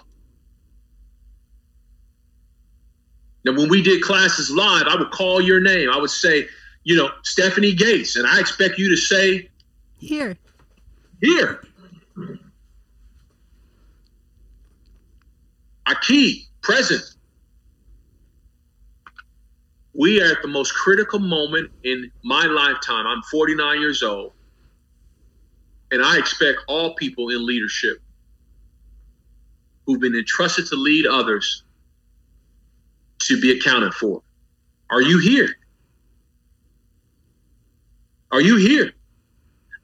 Now, 3.44 3.54
when 3.54 3.70
we 3.70 3.84
did 3.84 4.02
classes 4.02 4.50
live, 4.50 4.88
I 4.88 4.96
would 4.96 5.12
call 5.12 5.40
your 5.40 5.60
name. 5.60 5.92
I 5.92 5.98
would 5.98 6.10
say, 6.10 6.48
you 6.84 6.96
know, 6.96 7.10
Stephanie 7.24 7.74
Gates, 7.74 8.16
and 8.16 8.26
I 8.26 8.40
expect 8.40 8.80
you 8.80 8.90
to 8.90 8.98
say, 8.98 9.50
here, 10.00 10.36
here. 11.22 11.62
Aki, 15.88 16.48
present. 16.62 17.04
We 19.94 20.22
are 20.22 20.32
at 20.32 20.42
the 20.42 20.48
most 20.48 20.74
critical 20.74 21.20
moment 21.20 21.72
in 21.84 22.12
my 22.24 22.46
lifetime. 22.46 23.08
I'm 23.08 23.22
49 23.32 23.80
years 23.80 24.04
old. 24.04 24.34
And 25.92 26.04
I 26.04 26.18
expect 26.18 26.60
all 26.68 26.96
people 26.96 27.30
in 27.30 27.46
leadership 27.46 28.00
who've 29.86 30.02
been 30.02 30.16
entrusted 30.16 30.68
to 30.68 30.76
lead 30.76 31.06
others 31.06 31.64
to 33.20 33.40
be 33.40 33.58
accounted 33.58 33.94
for. 33.94 34.22
Are 34.92 35.02
you 35.02 35.20
here? 35.20 35.50
Are 38.32 38.42
you 38.42 38.58
here? 38.58 38.95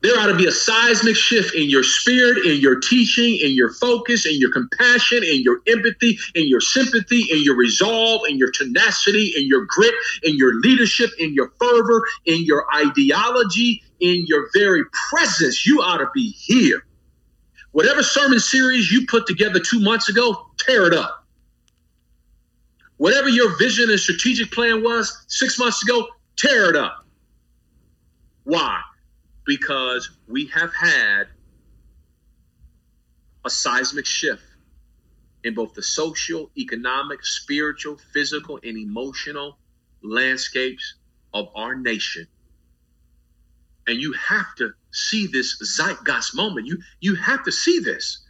There 0.01 0.19
ought 0.19 0.27
to 0.27 0.35
be 0.35 0.47
a 0.47 0.51
seismic 0.51 1.15
shift 1.15 1.53
in 1.53 1.69
your 1.69 1.83
spirit, 1.83 2.43
in 2.45 2.59
your 2.59 2.79
teaching, 2.79 3.37
in 3.37 3.51
your 3.51 3.71
focus, 3.73 4.25
in 4.25 4.39
your 4.39 4.51
compassion, 4.51 5.23
in 5.23 5.43
your 5.43 5.59
empathy, 5.67 6.17
in 6.33 6.47
your 6.47 6.59
sympathy, 6.59 7.27
in 7.31 7.43
your 7.43 7.55
resolve, 7.55 8.21
in 8.27 8.37
your 8.37 8.49
tenacity, 8.51 9.33
in 9.37 9.47
your 9.47 9.65
grit, 9.67 9.93
in 10.23 10.35
your 10.37 10.55
leadership, 10.61 11.11
in 11.19 11.35
your 11.35 11.51
fervor, 11.59 12.03
in 12.25 12.43
your 12.43 12.65
ideology, 12.75 13.83
in 13.99 14.25
your 14.27 14.49
very 14.55 14.83
presence. 15.11 15.67
You 15.67 15.81
ought 15.81 15.97
to 15.97 16.09
be 16.15 16.29
here. 16.31 16.81
Whatever 17.71 18.01
sermon 18.01 18.39
series 18.39 18.91
you 18.91 19.05
put 19.05 19.27
together 19.27 19.59
two 19.59 19.79
months 19.79 20.09
ago, 20.09 20.35
tear 20.57 20.87
it 20.87 20.93
up. 20.95 21.15
Whatever 22.97 23.29
your 23.29 23.55
vision 23.57 23.89
and 23.91 23.99
strategic 23.99 24.51
plan 24.51 24.83
was 24.83 25.25
six 25.27 25.59
months 25.59 25.83
ago, 25.83 26.07
tear 26.37 26.71
it 26.71 26.75
up. 26.75 27.05
Why? 28.43 28.81
because 29.45 30.09
we 30.27 30.47
have 30.47 30.73
had 30.73 31.23
a 33.45 33.49
seismic 33.49 34.05
shift 34.05 34.43
in 35.43 35.55
both 35.55 35.73
the 35.73 35.81
social, 35.81 36.51
economic, 36.57 37.25
spiritual, 37.25 37.97
physical, 38.13 38.59
and 38.63 38.77
emotional 38.77 39.57
landscapes 40.03 40.95
of 41.33 41.47
our 41.55 41.75
nation. 41.75 42.27
And 43.87 43.99
you 43.99 44.13
have 44.13 44.53
to 44.57 44.71
see 44.91 45.27
this 45.27 45.57
zeitgeist 45.59 46.35
moment. 46.35 46.67
You 46.67 46.77
you 46.99 47.15
have 47.15 47.43
to 47.45 47.51
see 47.51 47.79
this. 47.79 48.23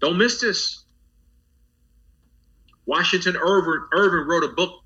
Don't 0.00 0.18
miss 0.18 0.40
this. 0.40 0.84
Washington 2.84 3.36
Irvin, 3.36 3.86
Irving 3.92 4.28
wrote 4.28 4.44
a 4.44 4.48
book 4.48 4.81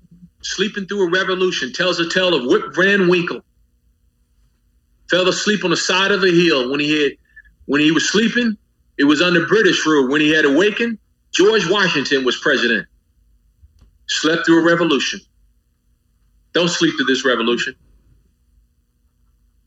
Sleeping 0.47 0.85
Through 0.85 1.07
a 1.07 1.09
Revolution, 1.09 1.73
tells 1.73 1.99
a 1.99 2.07
tale 2.07 2.33
of 2.33 2.45
Rip 2.45 2.73
Van 2.73 3.09
Winkle. 3.09 3.41
Fell 5.09 5.27
asleep 5.27 5.65
on 5.65 5.71
the 5.71 5.77
side 5.77 6.11
of 6.11 6.23
a 6.23 6.31
hill 6.31 6.71
when 6.71 6.79
he 6.79 7.03
had 7.03 7.11
when 7.65 7.81
he 7.81 7.91
was 7.91 8.09
sleeping. 8.09 8.57
It 8.97 9.03
was 9.03 9.21
under 9.21 9.45
British 9.45 9.85
rule. 9.85 10.09
When 10.09 10.21
he 10.21 10.29
had 10.29 10.45
awakened, 10.45 10.99
George 11.33 11.69
Washington 11.69 12.23
was 12.23 12.37
president. 12.37 12.87
Slept 14.07 14.45
through 14.45 14.61
a 14.61 14.63
revolution. 14.63 15.19
Don't 16.53 16.69
sleep 16.69 16.93
through 16.95 17.07
this 17.07 17.25
revolution. 17.25 17.75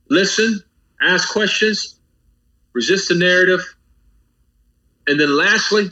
Listen, 0.08 0.60
ask 1.02 1.30
questions, 1.30 2.00
resist 2.72 3.10
the 3.10 3.16
narrative. 3.16 3.60
And 5.06 5.20
then 5.20 5.36
lastly, 5.36 5.90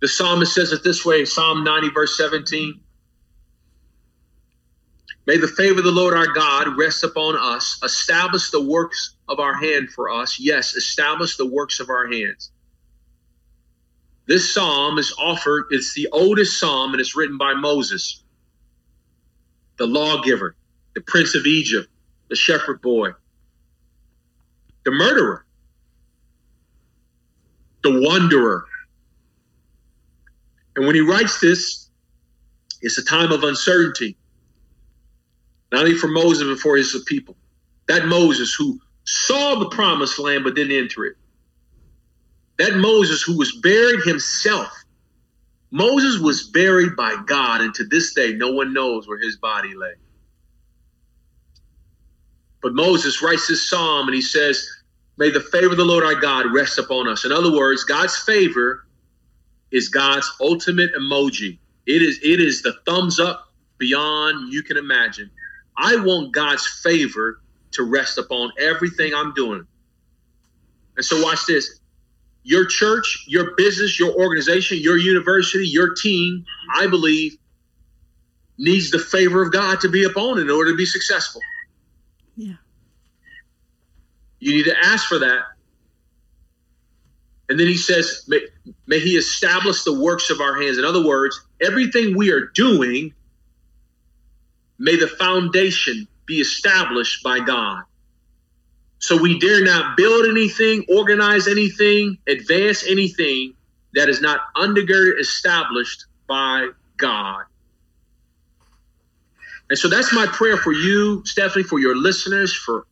the 0.00 0.08
psalmist 0.08 0.54
says 0.54 0.72
it 0.72 0.82
this 0.82 1.04
way 1.04 1.24
Psalm 1.24 1.62
90, 1.64 1.90
verse 1.90 2.16
17. 2.16 2.80
May 5.26 5.36
the 5.36 5.46
favor 5.46 5.78
of 5.78 5.84
the 5.84 5.92
Lord 5.92 6.14
our 6.14 6.32
God 6.32 6.76
rest 6.78 7.04
upon 7.04 7.36
us, 7.36 7.78
establish 7.84 8.50
the 8.50 8.62
works 8.62 9.16
of 9.28 9.38
our 9.38 9.54
hand 9.54 9.90
for 9.90 10.10
us. 10.10 10.40
Yes, 10.40 10.74
establish 10.74 11.36
the 11.36 11.46
works 11.46 11.78
of 11.78 11.90
our 11.90 12.10
hands. 12.10 12.50
This 14.26 14.52
psalm 14.54 14.98
is 14.98 15.14
offered, 15.18 15.66
it's 15.70 15.94
the 15.94 16.08
oldest 16.12 16.58
psalm, 16.58 16.92
and 16.92 17.00
it's 17.00 17.16
written 17.16 17.36
by 17.36 17.52
Moses, 17.54 18.22
the 19.76 19.86
lawgiver, 19.86 20.56
the 20.94 21.00
prince 21.02 21.34
of 21.34 21.46
Egypt, 21.46 21.88
the 22.28 22.36
shepherd 22.36 22.80
boy, 22.80 23.10
the 24.84 24.90
murderer, 24.92 25.44
the 27.82 28.00
wanderer. 28.00 28.64
And 30.80 30.86
when 30.86 30.96
he 30.96 31.02
writes 31.02 31.40
this, 31.40 31.90
it's 32.80 32.96
a 32.96 33.04
time 33.04 33.32
of 33.32 33.44
uncertainty, 33.44 34.16
not 35.70 35.82
only 35.84 35.94
for 35.94 36.08
Moses, 36.08 36.48
but 36.48 36.58
for 36.58 36.74
his 36.78 36.96
people. 37.06 37.36
That 37.86 38.06
Moses 38.06 38.54
who 38.54 38.80
saw 39.04 39.56
the 39.58 39.68
promised 39.68 40.18
land 40.18 40.42
but 40.42 40.54
didn't 40.54 40.74
enter 40.78 41.04
it. 41.04 41.16
That 42.56 42.76
Moses 42.78 43.20
who 43.20 43.36
was 43.36 43.60
buried 43.62 44.00
himself. 44.04 44.72
Moses 45.70 46.18
was 46.18 46.48
buried 46.48 46.96
by 46.96 47.14
God, 47.26 47.60
and 47.60 47.74
to 47.74 47.84
this 47.84 48.14
day, 48.14 48.32
no 48.32 48.50
one 48.50 48.72
knows 48.72 49.06
where 49.06 49.20
his 49.20 49.36
body 49.36 49.74
lay. 49.76 49.92
But 52.62 52.72
Moses 52.72 53.22
writes 53.22 53.48
this 53.48 53.68
psalm 53.68 54.08
and 54.08 54.14
he 54.14 54.22
says, 54.22 54.66
May 55.18 55.28
the 55.28 55.40
favor 55.40 55.72
of 55.72 55.76
the 55.76 55.84
Lord 55.84 56.04
our 56.04 56.16
God 56.18 56.46
rest 56.54 56.78
upon 56.78 57.06
us. 57.06 57.26
In 57.26 57.32
other 57.32 57.52
words, 57.52 57.84
God's 57.84 58.16
favor 58.16 58.80
is 59.70 59.88
God's 59.88 60.30
ultimate 60.40 60.90
emoji. 60.94 61.58
It 61.86 62.02
is 62.02 62.18
it 62.22 62.40
is 62.40 62.62
the 62.62 62.74
thumbs 62.86 63.18
up 63.18 63.52
beyond 63.78 64.52
you 64.52 64.62
can 64.62 64.76
imagine. 64.76 65.30
I 65.76 65.96
want 65.96 66.32
God's 66.32 66.66
favor 66.82 67.40
to 67.72 67.84
rest 67.84 68.18
upon 68.18 68.52
everything 68.58 69.14
I'm 69.14 69.32
doing. 69.34 69.66
And 70.96 71.04
so 71.04 71.22
watch 71.22 71.46
this. 71.46 71.80
Your 72.42 72.66
church, 72.66 73.24
your 73.26 73.54
business, 73.56 73.98
your 73.98 74.14
organization, 74.14 74.78
your 74.78 74.98
university, 74.98 75.66
your 75.66 75.94
team, 75.94 76.44
I 76.74 76.86
believe 76.86 77.36
needs 78.58 78.90
the 78.90 78.98
favor 78.98 79.42
of 79.42 79.52
God 79.52 79.80
to 79.80 79.88
be 79.88 80.04
upon 80.04 80.38
in 80.38 80.50
order 80.50 80.70
to 80.72 80.76
be 80.76 80.86
successful. 80.86 81.40
Yeah. 82.36 82.54
You 84.38 84.54
need 84.54 84.64
to 84.64 84.76
ask 84.82 85.06
for 85.06 85.18
that. 85.18 85.42
And 87.50 87.58
then 87.58 87.66
he 87.66 87.76
says, 87.76 88.24
may, 88.28 88.40
may 88.86 89.00
he 89.00 89.16
establish 89.16 89.82
the 89.82 90.00
works 90.00 90.30
of 90.30 90.40
our 90.40 90.62
hands. 90.62 90.78
In 90.78 90.84
other 90.84 91.04
words, 91.04 91.38
everything 91.60 92.16
we 92.16 92.30
are 92.30 92.46
doing, 92.54 93.12
may 94.78 94.94
the 94.94 95.08
foundation 95.08 96.06
be 96.26 96.36
established 96.36 97.24
by 97.24 97.40
God. 97.40 97.82
So 99.00 99.20
we 99.20 99.40
dare 99.40 99.64
not 99.64 99.96
build 99.96 100.26
anything, 100.26 100.84
organize 100.88 101.48
anything, 101.48 102.18
advance 102.28 102.86
anything 102.86 103.54
that 103.94 104.08
is 104.08 104.20
not 104.20 104.40
undergirded, 104.56 105.18
established 105.18 106.04
by 106.28 106.68
God. 106.98 107.42
And 109.70 109.78
so 109.78 109.88
that's 109.88 110.12
my 110.12 110.26
prayer 110.26 110.56
for 110.56 110.72
you, 110.72 111.24
Stephanie, 111.26 111.64
for 111.64 111.80
your 111.80 111.96
listeners, 111.96 112.54
for 112.54 112.86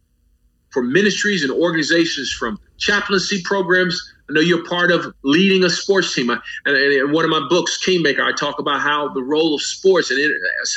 for 0.71 0.83
ministries 0.83 1.43
and 1.43 1.53
organizations 1.53 2.31
from 2.33 2.59
chaplaincy 2.77 3.41
programs. 3.43 4.15
I 4.29 4.35
know 4.35 4.41
you're 4.41 4.65
part 4.67 4.91
of 4.91 5.15
leading 5.23 5.65
a 5.65 5.71
sports 5.71 6.15
team. 6.15 6.31
I, 6.31 6.39
and 6.67 6.77
in 6.77 7.13
one 7.13 7.25
of 7.25 7.31
my 7.31 7.47
books, 7.49 7.79
Kingmaker, 7.79 8.23
I 8.23 8.33
talk 8.33 8.59
about 8.59 8.81
how 8.81 9.09
the 9.09 9.23
role 9.23 9.55
of 9.55 9.63
sports 9.63 10.11
and 10.11 10.21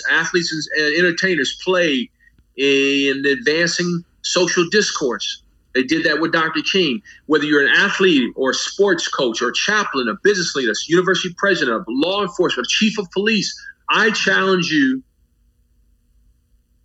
athletes 0.09 0.69
and 0.77 0.95
entertainers 0.95 1.59
play 1.63 2.09
in 2.55 3.25
advancing 3.25 4.03
social 4.21 4.67
discourse. 4.69 5.43
They 5.73 5.83
did 5.83 6.03
that 6.05 6.19
with 6.19 6.31
Dr. 6.31 6.61
King. 6.61 7.01
Whether 7.27 7.45
you're 7.45 7.65
an 7.65 7.73
athlete 7.75 8.33
or 8.35 8.51
a 8.51 8.53
sports 8.53 9.07
coach 9.07 9.41
or 9.41 9.49
a 9.49 9.53
chaplain, 9.53 10.07
a 10.07 10.15
business 10.23 10.53
leader, 10.55 10.71
a 10.71 10.75
university 10.87 11.33
president, 11.37 11.77
a 11.77 11.83
law 11.87 12.21
enforcement, 12.21 12.67
a 12.67 12.69
chief 12.69 12.97
of 12.97 13.09
police, 13.11 13.53
I 13.89 14.11
challenge 14.11 14.69
you 14.69 15.01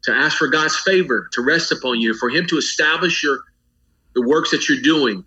to 0.05 0.13
ask 0.13 0.37
for 0.39 0.49
God's 0.49 0.77
favor 0.77 1.29
to 1.33 1.43
rest 1.43 1.73
upon 1.73 2.01
you, 2.01 2.15
for 2.15 2.31
Him 2.31 2.47
to 2.47 2.59
establish 2.59 3.23
your 3.23 3.41
the 4.15 4.23
works 4.23 4.51
that 4.53 4.69
you're 4.69 4.81
doing. 4.81 5.25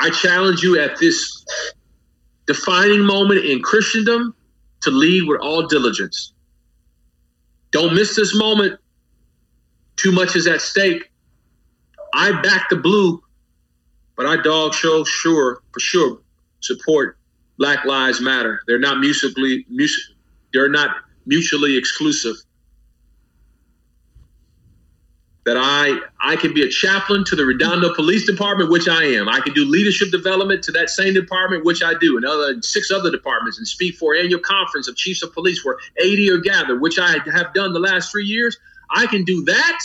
I 0.00 0.10
challenge 0.10 0.62
you 0.62 0.80
at 0.80 0.98
this 0.98 1.44
defining 2.46 3.00
moment 3.00 3.44
in 3.44 3.62
Christendom 3.62 4.34
to 4.82 4.90
lead 4.90 5.28
with 5.28 5.40
all 5.40 5.66
diligence. 5.66 6.32
Don't 7.70 7.94
miss 7.94 8.16
this 8.16 8.34
moment. 8.34 8.80
Too 9.96 10.10
much 10.10 10.36
is 10.36 10.46
at 10.46 10.62
stake. 10.62 11.10
I 12.14 12.40
back 12.40 12.70
the 12.70 12.76
blue, 12.76 13.22
but 14.16 14.26
I 14.26 14.36
dog 14.42 14.74
show 14.74 15.04
sure 15.04 15.62
for 15.72 15.80
sure 15.80 16.20
support 16.60 17.18
Black 17.58 17.84
Lives 17.84 18.20
Matter. 18.20 18.62
They're 18.66 18.78
not 18.78 18.98
mutually 18.98 19.66
they're 20.52 20.68
not 20.68 20.96
mutually 21.26 21.76
exclusive 21.76 22.36
that 25.44 25.56
I 25.56 25.98
I 26.20 26.36
can 26.36 26.52
be 26.52 26.62
a 26.62 26.68
chaplain 26.68 27.24
to 27.24 27.36
the 27.36 27.44
Redondo 27.44 27.94
Police 27.94 28.26
Department, 28.26 28.70
which 28.70 28.88
I 28.88 29.04
am. 29.04 29.28
I 29.28 29.40
can 29.40 29.54
do 29.54 29.64
leadership 29.64 30.10
development 30.10 30.62
to 30.64 30.72
that 30.72 30.90
same 30.90 31.14
department, 31.14 31.64
which 31.64 31.82
I 31.82 31.94
do, 31.94 32.16
and 32.16 32.26
other 32.26 32.60
six 32.62 32.90
other 32.90 33.10
departments, 33.10 33.58
and 33.58 33.66
speak 33.66 33.96
for 33.96 34.14
annual 34.14 34.40
conference 34.40 34.86
of 34.88 34.96
chiefs 34.96 35.22
of 35.22 35.32
police 35.32 35.64
where 35.64 35.78
80 35.96 36.30
are 36.30 36.38
gathered, 36.38 36.80
which 36.80 36.98
I 36.98 37.18
have 37.32 37.54
done 37.54 37.72
the 37.72 37.80
last 37.80 38.10
three 38.10 38.26
years. 38.26 38.58
I 38.90 39.06
can 39.06 39.24
do 39.24 39.44
that, 39.44 39.78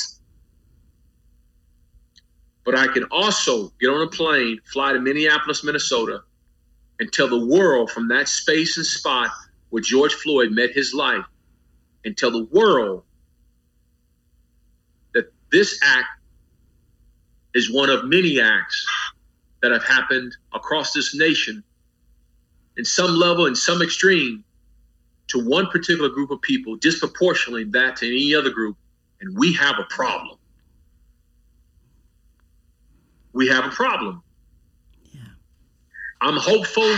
but 2.65 2.75
I 2.75 2.87
can 2.87 3.05
also 3.05 3.71
get 3.79 3.87
on 3.87 4.01
a 4.01 4.09
plane, 4.09 4.59
fly 4.65 4.93
to 4.93 4.99
Minneapolis, 4.99 5.63
Minnesota, 5.63 6.21
and 6.99 7.11
tell 7.11 7.29
the 7.29 7.45
world 7.45 7.91
from 7.91 8.09
that 8.09 8.27
space 8.27 8.77
and 8.77 8.85
spot 8.85 9.29
where 9.69 9.81
George 9.81 10.13
Floyd 10.13 10.51
met 10.51 10.71
his 10.71 10.93
life, 10.93 11.25
and 12.03 12.17
tell 12.17 12.31
the 12.31 12.45
world 12.45 13.03
this 15.55 15.79
act 15.81 16.09
is 17.53 17.73
one 17.73 17.89
of 17.89 18.03
many 18.03 18.41
acts 18.41 18.85
that 19.61 19.71
have 19.71 19.85
happened 19.85 20.35
across 20.53 20.91
this 20.91 21.15
nation 21.15 21.63
in 22.75 22.83
some 22.83 23.15
level, 23.15 23.45
in 23.45 23.55
some 23.55 23.81
extreme, 23.81 24.43
to 25.29 25.39
one 25.39 25.67
particular 25.67 26.09
group 26.09 26.29
of 26.29 26.41
people, 26.41 26.75
disproportionately 26.75 27.63
that 27.63 27.95
to 27.95 28.05
any 28.05 28.35
other 28.35 28.49
group, 28.49 28.75
and 29.21 29.37
we 29.37 29.53
have 29.53 29.79
a 29.79 29.85
problem. 29.85 30.37
We 33.31 33.47
have 33.47 33.63
a 33.63 33.69
problem. 33.69 34.21
Yeah. 35.13 35.21
I'm 36.19 36.35
hopeful, 36.35 36.93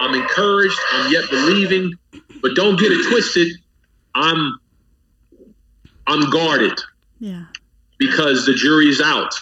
I'm 0.00 0.14
encouraged, 0.14 0.78
I'm 0.92 1.12
yet 1.12 1.28
believing, 1.28 1.92
but 2.40 2.54
don't 2.54 2.80
get 2.80 2.90
it 2.90 3.06
twisted. 3.10 3.52
I'm 4.14 4.58
I'm 6.06 6.30
guarded. 6.30 6.80
Yeah 7.20 7.44
because 8.06 8.46
the 8.46 8.54
jury's 8.54 9.00
out. 9.00 9.34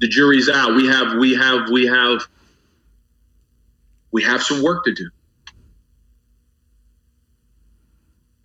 The 0.00 0.08
jury's 0.08 0.48
out. 0.48 0.74
We 0.74 0.86
have 0.86 1.16
we 1.18 1.34
have 1.34 1.68
we 1.70 1.86
have 1.86 2.22
we 4.10 4.22
have 4.22 4.42
some 4.42 4.62
work 4.62 4.84
to 4.84 4.94
do. 4.94 5.10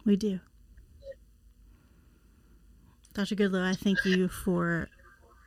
We 0.05 0.17
do. 0.17 0.39
Dr. 3.13 3.35
Goodloe, 3.35 3.63
I 3.63 3.73
thank 3.73 4.03
you 4.05 4.27
for 4.27 4.89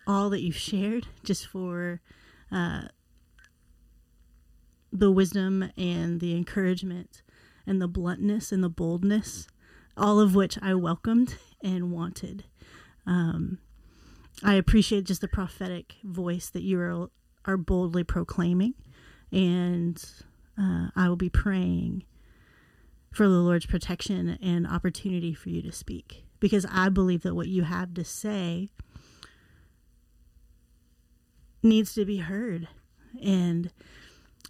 all 0.07 0.31
that 0.31 0.41
you've 0.41 0.57
shared, 0.57 1.09
just 1.25 1.47
for 1.47 2.01
uh, 2.51 2.83
the 4.93 5.11
wisdom 5.11 5.73
and 5.77 6.21
the 6.21 6.37
encouragement 6.37 7.23
and 7.67 7.83
the 7.83 7.89
bluntness 7.89 8.53
and 8.53 8.63
the 8.63 8.69
boldness, 8.69 9.49
all 9.97 10.21
of 10.21 10.35
which 10.35 10.57
I 10.63 10.75
welcomed 10.75 11.35
and 11.63 11.91
wanted. 11.91 12.45
Um, 13.07 13.59
I 14.43 14.55
appreciate 14.55 15.05
just 15.05 15.21
the 15.21 15.29
prophetic 15.29 15.95
voice 16.05 16.51
that 16.51 16.63
you 16.63 16.79
are 16.81 17.09
are 17.45 17.57
boldly 17.57 18.05
proclaiming. 18.05 18.75
And 19.33 20.03
uh, 20.59 20.89
I 20.95 21.09
will 21.09 21.17
be 21.17 21.31
praying 21.31 22.05
for 23.13 23.29
the 23.29 23.35
Lord's 23.35 23.67
protection 23.67 24.39
and 24.43 24.67
opportunity 24.67 25.33
for 25.33 25.49
you 25.49 25.63
to 25.63 25.73
speak 25.73 26.25
because 26.41 26.67
I 26.71 26.89
believe 26.89 27.23
that 27.23 27.35
what 27.35 27.49
you 27.49 27.63
have 27.63 27.95
to 27.95 28.05
say 28.05 28.69
needs 31.63 31.95
to 31.95 32.05
be 32.05 32.19
heard. 32.19 32.69
And 33.23 33.71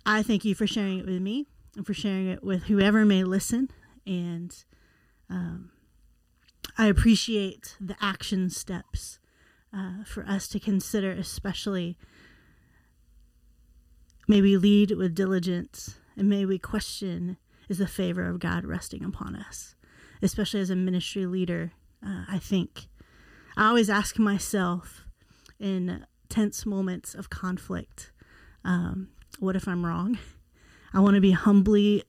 I 0.05 0.23
thank 0.23 0.45
you 0.45 0.55
for 0.55 0.67
sharing 0.67 0.99
it 0.99 1.07
with 1.07 1.21
me 1.21 1.47
and 1.77 1.87
for 1.87 1.95
sharing 1.95 2.29
it 2.29 2.43
with 2.43 2.65
whoever 2.65 3.05
may 3.05 3.25
listen. 3.25 3.71
And 4.07 4.55
um, 5.31 5.71
I 6.79 6.87
appreciate 6.87 7.77
the 7.81 7.97
action 8.01 8.51
steps 8.51 9.19
uh, 9.75 10.05
for 10.05 10.27
us 10.27 10.47
to 10.49 10.61
consider, 10.61 11.11
especially 11.11 11.97
may 14.29 14.43
we 14.43 14.57
lead 14.57 14.91
with 14.93 15.15
diligence 15.15 15.99
and 16.17 16.29
may 16.29 16.45
we 16.45 16.59
question 16.59 17.39
is 17.69 17.79
the 17.79 17.87
favor 17.87 18.29
of 18.29 18.41
God 18.41 18.65
resting 18.65 19.05
upon 19.05 19.37
us, 19.37 19.75
especially 20.23 20.61
as 20.61 20.71
a 20.71 20.77
ministry 20.77 21.27
leader. 21.27 21.73
Uh, 22.07 22.25
I 22.29 22.39
think 22.39 22.89
I 23.57 23.69
always 23.69 23.89
ask 23.89 24.19
myself 24.19 25.07
in 25.59 26.05
tense 26.29 26.67
moments 26.67 27.15
of 27.15 27.31
conflict 27.31 28.13
um, 28.65 29.09
what 29.39 29.57
if 29.57 29.69
I'm 29.69 29.87
wrong? 29.87 30.19
I 30.93 31.01
want 31.01 31.15
to 31.15 31.21
be 31.21 31.31
humbly 31.31 32.03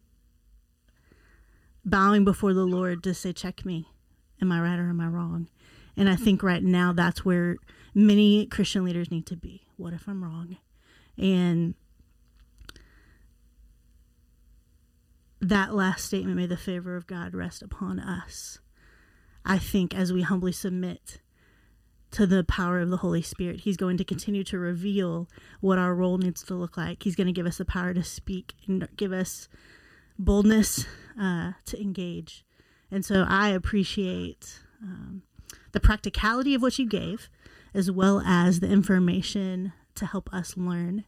bowing 1.85 2.25
before 2.25 2.53
the 2.53 2.65
Lord 2.65 3.03
to 3.03 3.13
say, 3.13 3.31
check 3.31 3.63
me. 3.63 3.87
Am 4.41 4.51
I 4.51 4.61
right 4.61 4.79
or 4.79 4.89
am 4.89 5.01
I 5.01 5.07
wrong? 5.07 5.49
And 5.95 6.07
I 6.07 6.15
think 6.15 6.43
right 6.43 6.63
now 6.63 6.93
that's 6.93 7.25
where 7.25 7.57
many 7.95 8.45
Christian 8.45 8.85
leaders 8.85 9.09
need 9.09 9.25
to 9.27 9.35
be. 9.35 9.63
What 9.77 9.93
if 9.93 10.07
I'm 10.07 10.23
wrong? 10.23 10.57
And 11.17 11.73
that 15.41 15.73
last 15.73 16.05
statement, 16.05 16.37
may 16.37 16.45
the 16.45 16.57
favor 16.57 16.95
of 16.95 17.07
God 17.07 17.33
rest 17.33 17.61
upon 17.61 17.99
us. 17.99 18.59
I 19.45 19.57
think 19.57 19.95
as 19.95 20.11
we 20.11 20.21
humbly 20.21 20.51
submit 20.51 21.21
to 22.11 22.25
the 22.25 22.43
power 22.43 22.79
of 22.79 22.89
the 22.89 22.97
Holy 22.97 23.21
Spirit, 23.21 23.61
He's 23.61 23.77
going 23.77 23.97
to 23.97 24.03
continue 24.03 24.43
to 24.45 24.57
reveal 24.57 25.29
what 25.61 25.77
our 25.77 25.93
role 25.93 26.17
needs 26.17 26.43
to 26.43 26.55
look 26.55 26.77
like. 26.77 27.03
He's 27.03 27.15
going 27.15 27.27
to 27.27 27.33
give 27.33 27.45
us 27.45 27.57
the 27.57 27.65
power 27.65 27.93
to 27.93 28.03
speak 28.03 28.53
and 28.67 28.87
give 28.95 29.11
us 29.11 29.47
boldness 30.17 30.85
uh, 31.19 31.53
to 31.65 31.81
engage. 31.81 32.43
And 32.91 33.03
so 33.03 33.25
I 33.27 33.49
appreciate 33.49 34.59
um, 34.81 35.23
the 35.71 35.79
practicality 35.79 36.53
of 36.53 36.61
what 36.61 36.79
you 36.79 36.87
gave, 36.87 37.29
as 37.73 37.91
well 37.91 38.21
as 38.21 38.59
the 38.59 38.69
information 38.69 39.73
to 39.95 40.05
help 40.05 40.33
us 40.33 40.55
learn. 40.55 41.05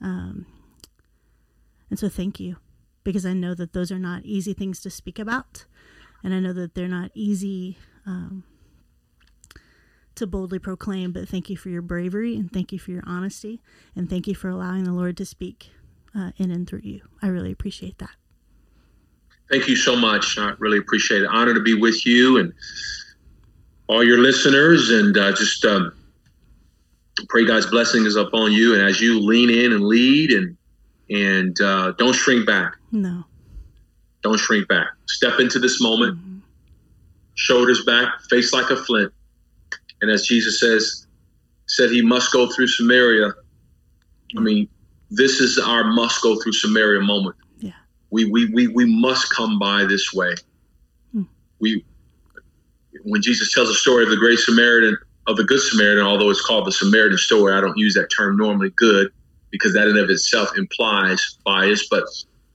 Um, 0.00 0.46
and 1.90 1.98
so 1.98 2.08
thank 2.08 2.40
you 2.40 2.56
because 3.04 3.26
I 3.26 3.32
know 3.32 3.54
that 3.54 3.72
those 3.72 3.90
are 3.90 3.98
not 3.98 4.24
easy 4.24 4.52
things 4.52 4.80
to 4.80 4.90
speak 4.90 5.18
about. 5.18 5.64
And 6.22 6.34
I 6.34 6.40
know 6.40 6.52
that 6.52 6.74
they're 6.74 6.88
not 6.88 7.10
easy 7.14 7.78
um, 8.04 8.44
to 10.14 10.26
boldly 10.26 10.58
proclaim, 10.58 11.12
but 11.12 11.28
thank 11.28 11.48
you 11.48 11.56
for 11.56 11.68
your 11.68 11.82
bravery 11.82 12.36
and 12.36 12.52
thank 12.52 12.72
you 12.72 12.78
for 12.78 12.90
your 12.90 13.04
honesty 13.06 13.60
and 13.94 14.10
thank 14.10 14.26
you 14.26 14.34
for 14.34 14.48
allowing 14.48 14.84
the 14.84 14.92
Lord 14.92 15.16
to 15.18 15.24
speak 15.24 15.70
uh, 16.14 16.32
in 16.36 16.50
and 16.50 16.68
through 16.68 16.80
you. 16.82 17.02
I 17.22 17.28
really 17.28 17.52
appreciate 17.52 17.98
that. 17.98 18.10
Thank 19.50 19.68
you 19.68 19.76
so 19.76 19.96
much. 19.96 20.38
I 20.38 20.52
really 20.58 20.78
appreciate 20.78 21.22
it. 21.22 21.28
Honor 21.30 21.54
to 21.54 21.60
be 21.60 21.74
with 21.74 22.04
you 22.04 22.38
and 22.38 22.52
all 23.88 24.04
your 24.04 24.18
listeners, 24.18 24.90
and 24.90 25.16
uh, 25.16 25.32
just 25.32 25.64
um, 25.64 25.92
pray 27.28 27.46
God's 27.46 27.66
blessing 27.66 28.04
is 28.04 28.16
upon 28.16 28.52
you. 28.52 28.74
And 28.74 28.82
as 28.82 29.00
you 29.00 29.20
lean 29.20 29.50
in 29.50 29.72
and 29.72 29.84
lead, 29.84 30.30
and 30.30 30.56
and 31.10 31.60
uh, 31.60 31.92
don't 31.92 32.14
shrink 32.14 32.46
back. 32.46 32.74
No. 32.92 33.24
Don't 34.22 34.38
shrink 34.38 34.68
back. 34.68 34.88
Step 35.06 35.40
into 35.40 35.58
this 35.58 35.80
moment, 35.80 36.18
mm-hmm. 36.18 36.38
shoulders 37.34 37.84
back, 37.84 38.08
face 38.28 38.52
like 38.52 38.70
a 38.70 38.76
flint. 38.76 39.12
And 40.02 40.10
as 40.10 40.26
Jesus 40.26 40.60
says, 40.60 41.06
said 41.66 41.90
he 41.90 42.02
must 42.02 42.32
go 42.32 42.50
through 42.50 42.68
Samaria. 42.68 43.32
I 44.36 44.40
mean, 44.40 44.68
this 45.10 45.40
is 45.40 45.58
our 45.58 45.84
must 45.84 46.22
go 46.22 46.38
through 46.40 46.52
Samaria 46.52 47.00
moment. 47.00 47.36
We 48.10 48.24
we 48.24 48.46
we, 48.52 48.68
we 48.68 49.00
must 49.00 49.34
come 49.34 49.58
by 49.58 49.84
this 49.84 50.12
way. 50.12 50.34
Hmm. 51.12 51.22
We 51.60 51.84
when 53.04 53.22
Jesus 53.22 53.52
tells 53.52 53.68
the 53.68 53.74
story 53.74 54.04
of 54.04 54.10
the 54.10 54.16
great 54.16 54.38
Samaritan 54.38 54.96
of 55.26 55.36
the 55.36 55.44
good 55.44 55.60
Samaritan, 55.60 56.06
although 56.06 56.30
it's 56.30 56.44
called 56.44 56.66
the 56.66 56.72
Samaritan 56.72 57.18
story, 57.18 57.52
I 57.52 57.60
don't 57.60 57.76
use 57.76 57.94
that 57.94 58.08
term 58.08 58.36
normally 58.36 58.70
good 58.76 59.12
because 59.50 59.74
that 59.74 59.88
in 59.88 59.96
of 59.96 60.10
itself 60.10 60.56
implies 60.56 61.38
bias. 61.44 61.86
But 61.88 62.04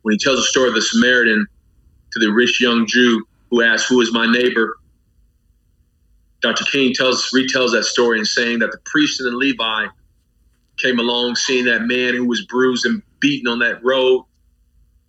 when 0.02 0.14
he 0.14 0.18
tells 0.18 0.38
the 0.38 0.44
story 0.44 0.70
of 0.70 0.76
the 0.76 0.82
Samaritan 0.82 1.46
to 2.14 2.20
the 2.20 2.32
rich 2.32 2.60
young 2.60 2.86
Jew 2.88 3.24
who 3.50 3.62
asks, 3.62 3.88
Who 3.88 4.02
is 4.02 4.12
my 4.12 4.26
neighbor? 4.26 4.78
Dr. 6.42 6.66
King 6.66 6.94
tells 6.94 7.30
retells 7.32 7.72
that 7.72 7.86
story 7.86 8.20
in 8.20 8.26
saying 8.26 8.60
that 8.60 8.72
the 8.72 8.80
priest 8.86 9.22
and 9.22 9.32
the 9.32 9.38
Levi 9.38 9.86
came 10.78 11.00
along 11.00 11.36
seeing 11.36 11.66
that 11.66 11.84
man 11.84 12.16
who 12.16 12.26
was 12.26 12.46
bruised 12.48 12.86
and 12.86 13.02
beaten 13.20 13.48
on 13.48 13.60
that 13.60 13.84
road. 13.84 14.26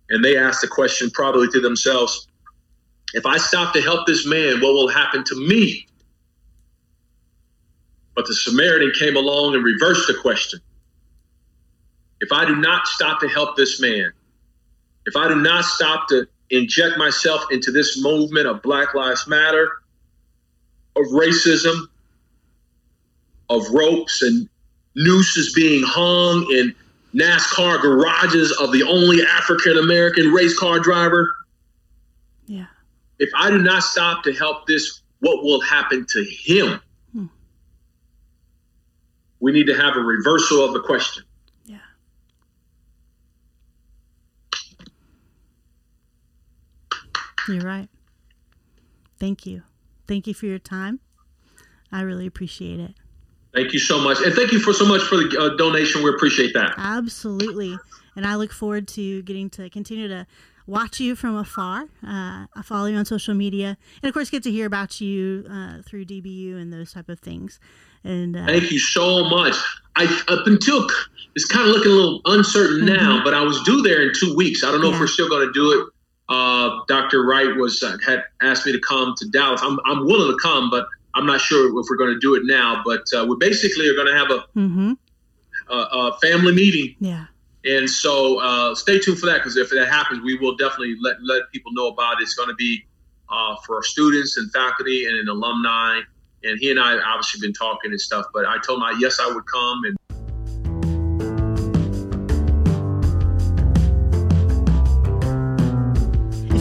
And 0.09 0.23
they 0.23 0.37
asked 0.37 0.61
the 0.61 0.67
question 0.67 1.09
probably 1.11 1.47
to 1.49 1.59
themselves, 1.59 2.27
if 3.13 3.25
I 3.25 3.37
stop 3.37 3.73
to 3.73 3.81
help 3.81 4.05
this 4.05 4.25
man, 4.27 4.61
what 4.61 4.73
will 4.73 4.87
happen 4.87 5.23
to 5.25 5.35
me? 5.47 5.87
But 8.15 8.27
the 8.27 8.33
Samaritan 8.33 8.91
came 8.97 9.15
along 9.15 9.55
and 9.55 9.63
reversed 9.63 10.07
the 10.07 10.15
question. 10.21 10.59
If 12.21 12.31
I 12.31 12.45
do 12.45 12.55
not 12.55 12.87
stop 12.87 13.19
to 13.21 13.27
help 13.27 13.57
this 13.57 13.81
man, 13.81 14.11
if 15.05 15.15
I 15.15 15.27
do 15.27 15.35
not 15.35 15.65
stop 15.65 16.07
to 16.09 16.27
inject 16.49 16.97
myself 16.97 17.45
into 17.51 17.71
this 17.71 18.01
movement 18.01 18.47
of 18.47 18.61
Black 18.61 18.93
Lives 18.93 19.27
Matter, 19.27 19.69
of 20.95 21.05
racism, 21.07 21.87
of 23.49 23.67
ropes 23.69 24.21
and 24.21 24.49
nooses 24.95 25.53
being 25.53 25.83
hung 25.83 26.49
in 26.51 26.73
NASCAR 27.15 27.81
garages 27.81 28.51
of 28.59 28.71
the 28.71 28.83
only 28.83 29.21
African 29.25 29.77
American 29.77 30.31
race 30.31 30.57
car 30.57 30.79
driver. 30.79 31.33
Yeah. 32.45 32.65
If 33.19 33.29
I 33.35 33.49
do 33.49 33.57
not 33.59 33.83
stop 33.83 34.23
to 34.23 34.33
help 34.33 34.67
this, 34.67 35.01
what 35.19 35.43
will 35.43 35.61
happen 35.61 36.05
to 36.09 36.23
him? 36.23 36.81
Hmm. 37.13 37.25
We 39.39 39.53
need 39.53 39.67
to 39.67 39.75
have 39.75 39.95
a 39.95 40.01
reversal 40.01 40.65
of 40.65 40.73
the 40.73 40.81
question. 40.81 41.23
Yeah. 41.63 41.77
You're 47.47 47.61
right. 47.61 47.87
Thank 49.19 49.45
you. 49.45 49.63
Thank 50.05 50.27
you 50.27 50.33
for 50.33 50.47
your 50.47 50.59
time. 50.59 50.99
I 51.91 52.01
really 52.01 52.27
appreciate 52.27 52.81
it. 52.81 52.93
Thank 53.55 53.73
you 53.73 53.79
so 53.79 53.99
much. 53.99 54.19
And 54.21 54.33
thank 54.33 54.51
you 54.51 54.59
for 54.59 54.73
so 54.73 54.85
much 54.85 55.01
for 55.01 55.15
the 55.15 55.37
uh, 55.39 55.55
donation. 55.55 56.03
We 56.03 56.09
appreciate 56.09 56.53
that. 56.53 56.73
Absolutely. 56.77 57.77
And 58.15 58.25
I 58.25 58.35
look 58.35 58.51
forward 58.51 58.87
to 58.89 59.21
getting 59.23 59.49
to 59.51 59.69
continue 59.69 60.07
to 60.09 60.27
watch 60.67 60.99
you 60.99 61.15
from 61.15 61.35
afar. 61.37 61.83
Uh, 62.03 62.47
I 62.53 62.61
follow 62.63 62.87
you 62.87 62.97
on 62.97 63.05
social 63.05 63.33
media, 63.33 63.77
and 64.01 64.09
of 64.09 64.13
course, 64.13 64.29
get 64.29 64.43
to 64.43 64.51
hear 64.51 64.65
about 64.65 64.99
you 64.99 65.45
uh, 65.49 65.81
through 65.83 66.05
DBU 66.05 66.55
and 66.55 66.71
those 66.71 66.93
type 66.93 67.09
of 67.09 67.19
things. 67.19 67.59
And 68.03 68.35
uh, 68.35 68.45
thank 68.45 68.71
you 68.71 68.79
so 68.79 69.25
much. 69.29 69.55
I 69.95 70.05
up 70.27 70.47
until 70.47 70.87
it's 71.35 71.45
kind 71.45 71.67
of 71.67 71.75
looking 71.75 71.91
a 71.91 71.95
little 71.95 72.21
uncertain 72.25 72.85
mm-hmm. 72.85 72.95
now, 72.95 73.23
but 73.23 73.33
I 73.33 73.41
was 73.41 73.61
due 73.63 73.81
there 73.81 74.01
in 74.01 74.13
two 74.13 74.35
weeks. 74.35 74.63
I 74.63 74.71
don't 74.71 74.81
know 74.81 74.89
yeah. 74.89 74.95
if 74.95 74.99
we're 74.99 75.07
still 75.07 75.29
going 75.29 75.47
to 75.47 75.53
do 75.53 75.71
it. 75.71 75.89
Uh, 76.27 76.79
Dr. 76.87 77.23
Wright 77.23 77.55
was 77.55 77.81
uh, 77.83 77.97
had 78.05 78.23
asked 78.41 78.65
me 78.65 78.71
to 78.71 78.79
come 78.79 79.13
to 79.17 79.29
Dallas. 79.29 79.61
I'm 79.63 79.79
I'm 79.85 80.05
willing 80.05 80.31
to 80.31 80.37
come, 80.41 80.69
but 80.69 80.87
I'm 81.15 81.25
not 81.25 81.41
sure 81.41 81.67
if 81.67 81.85
we're 81.89 81.97
going 81.97 82.13
to 82.13 82.19
do 82.19 82.35
it 82.35 82.43
now. 82.45 82.83
But 82.85 83.05
uh, 83.17 83.25
we 83.25 83.37
basically 83.39 83.87
are 83.89 83.95
going 83.95 84.07
to 84.07 84.17
have 84.17 84.31
a, 84.31 84.45
mm-hmm. 84.57 84.93
a, 85.71 85.75
a 85.75 86.17
family 86.21 86.53
meeting. 86.53 86.95
Yeah 86.99 87.25
and 87.65 87.89
so 87.89 88.39
uh, 88.39 88.75
stay 88.75 88.99
tuned 88.99 89.19
for 89.19 89.25
that 89.25 89.37
because 89.37 89.57
if 89.57 89.71
that 89.71 89.87
happens, 89.89 90.21
we 90.21 90.37
will 90.37 90.55
definitely 90.55 90.95
let, 91.01 91.15
let 91.23 91.51
people 91.51 91.71
know 91.73 91.87
about 91.87 92.21
it. 92.21 92.23
It's 92.23 92.35
going 92.35 92.49
to 92.49 92.55
be 92.55 92.85
uh, 93.27 93.55
for 93.65 93.77
our 93.77 93.83
students 93.83 94.37
and 94.37 94.51
faculty 94.51 95.05
and 95.05 95.17
an 95.17 95.27
alumni. 95.27 96.01
And 96.43 96.59
he 96.59 96.69
and 96.69 96.79
I 96.79 96.95
obviously 96.99 97.41
been 97.41 97.53
talking 97.53 97.89
and 97.89 97.99
stuff, 97.99 98.27
but 98.33 98.45
I 98.45 98.59
told 98.59 98.79
him, 98.79 98.83
I, 98.83 98.95
yes, 98.99 99.19
I 99.19 99.27
would 99.33 99.47
come. 99.47 99.83
And 99.85 99.97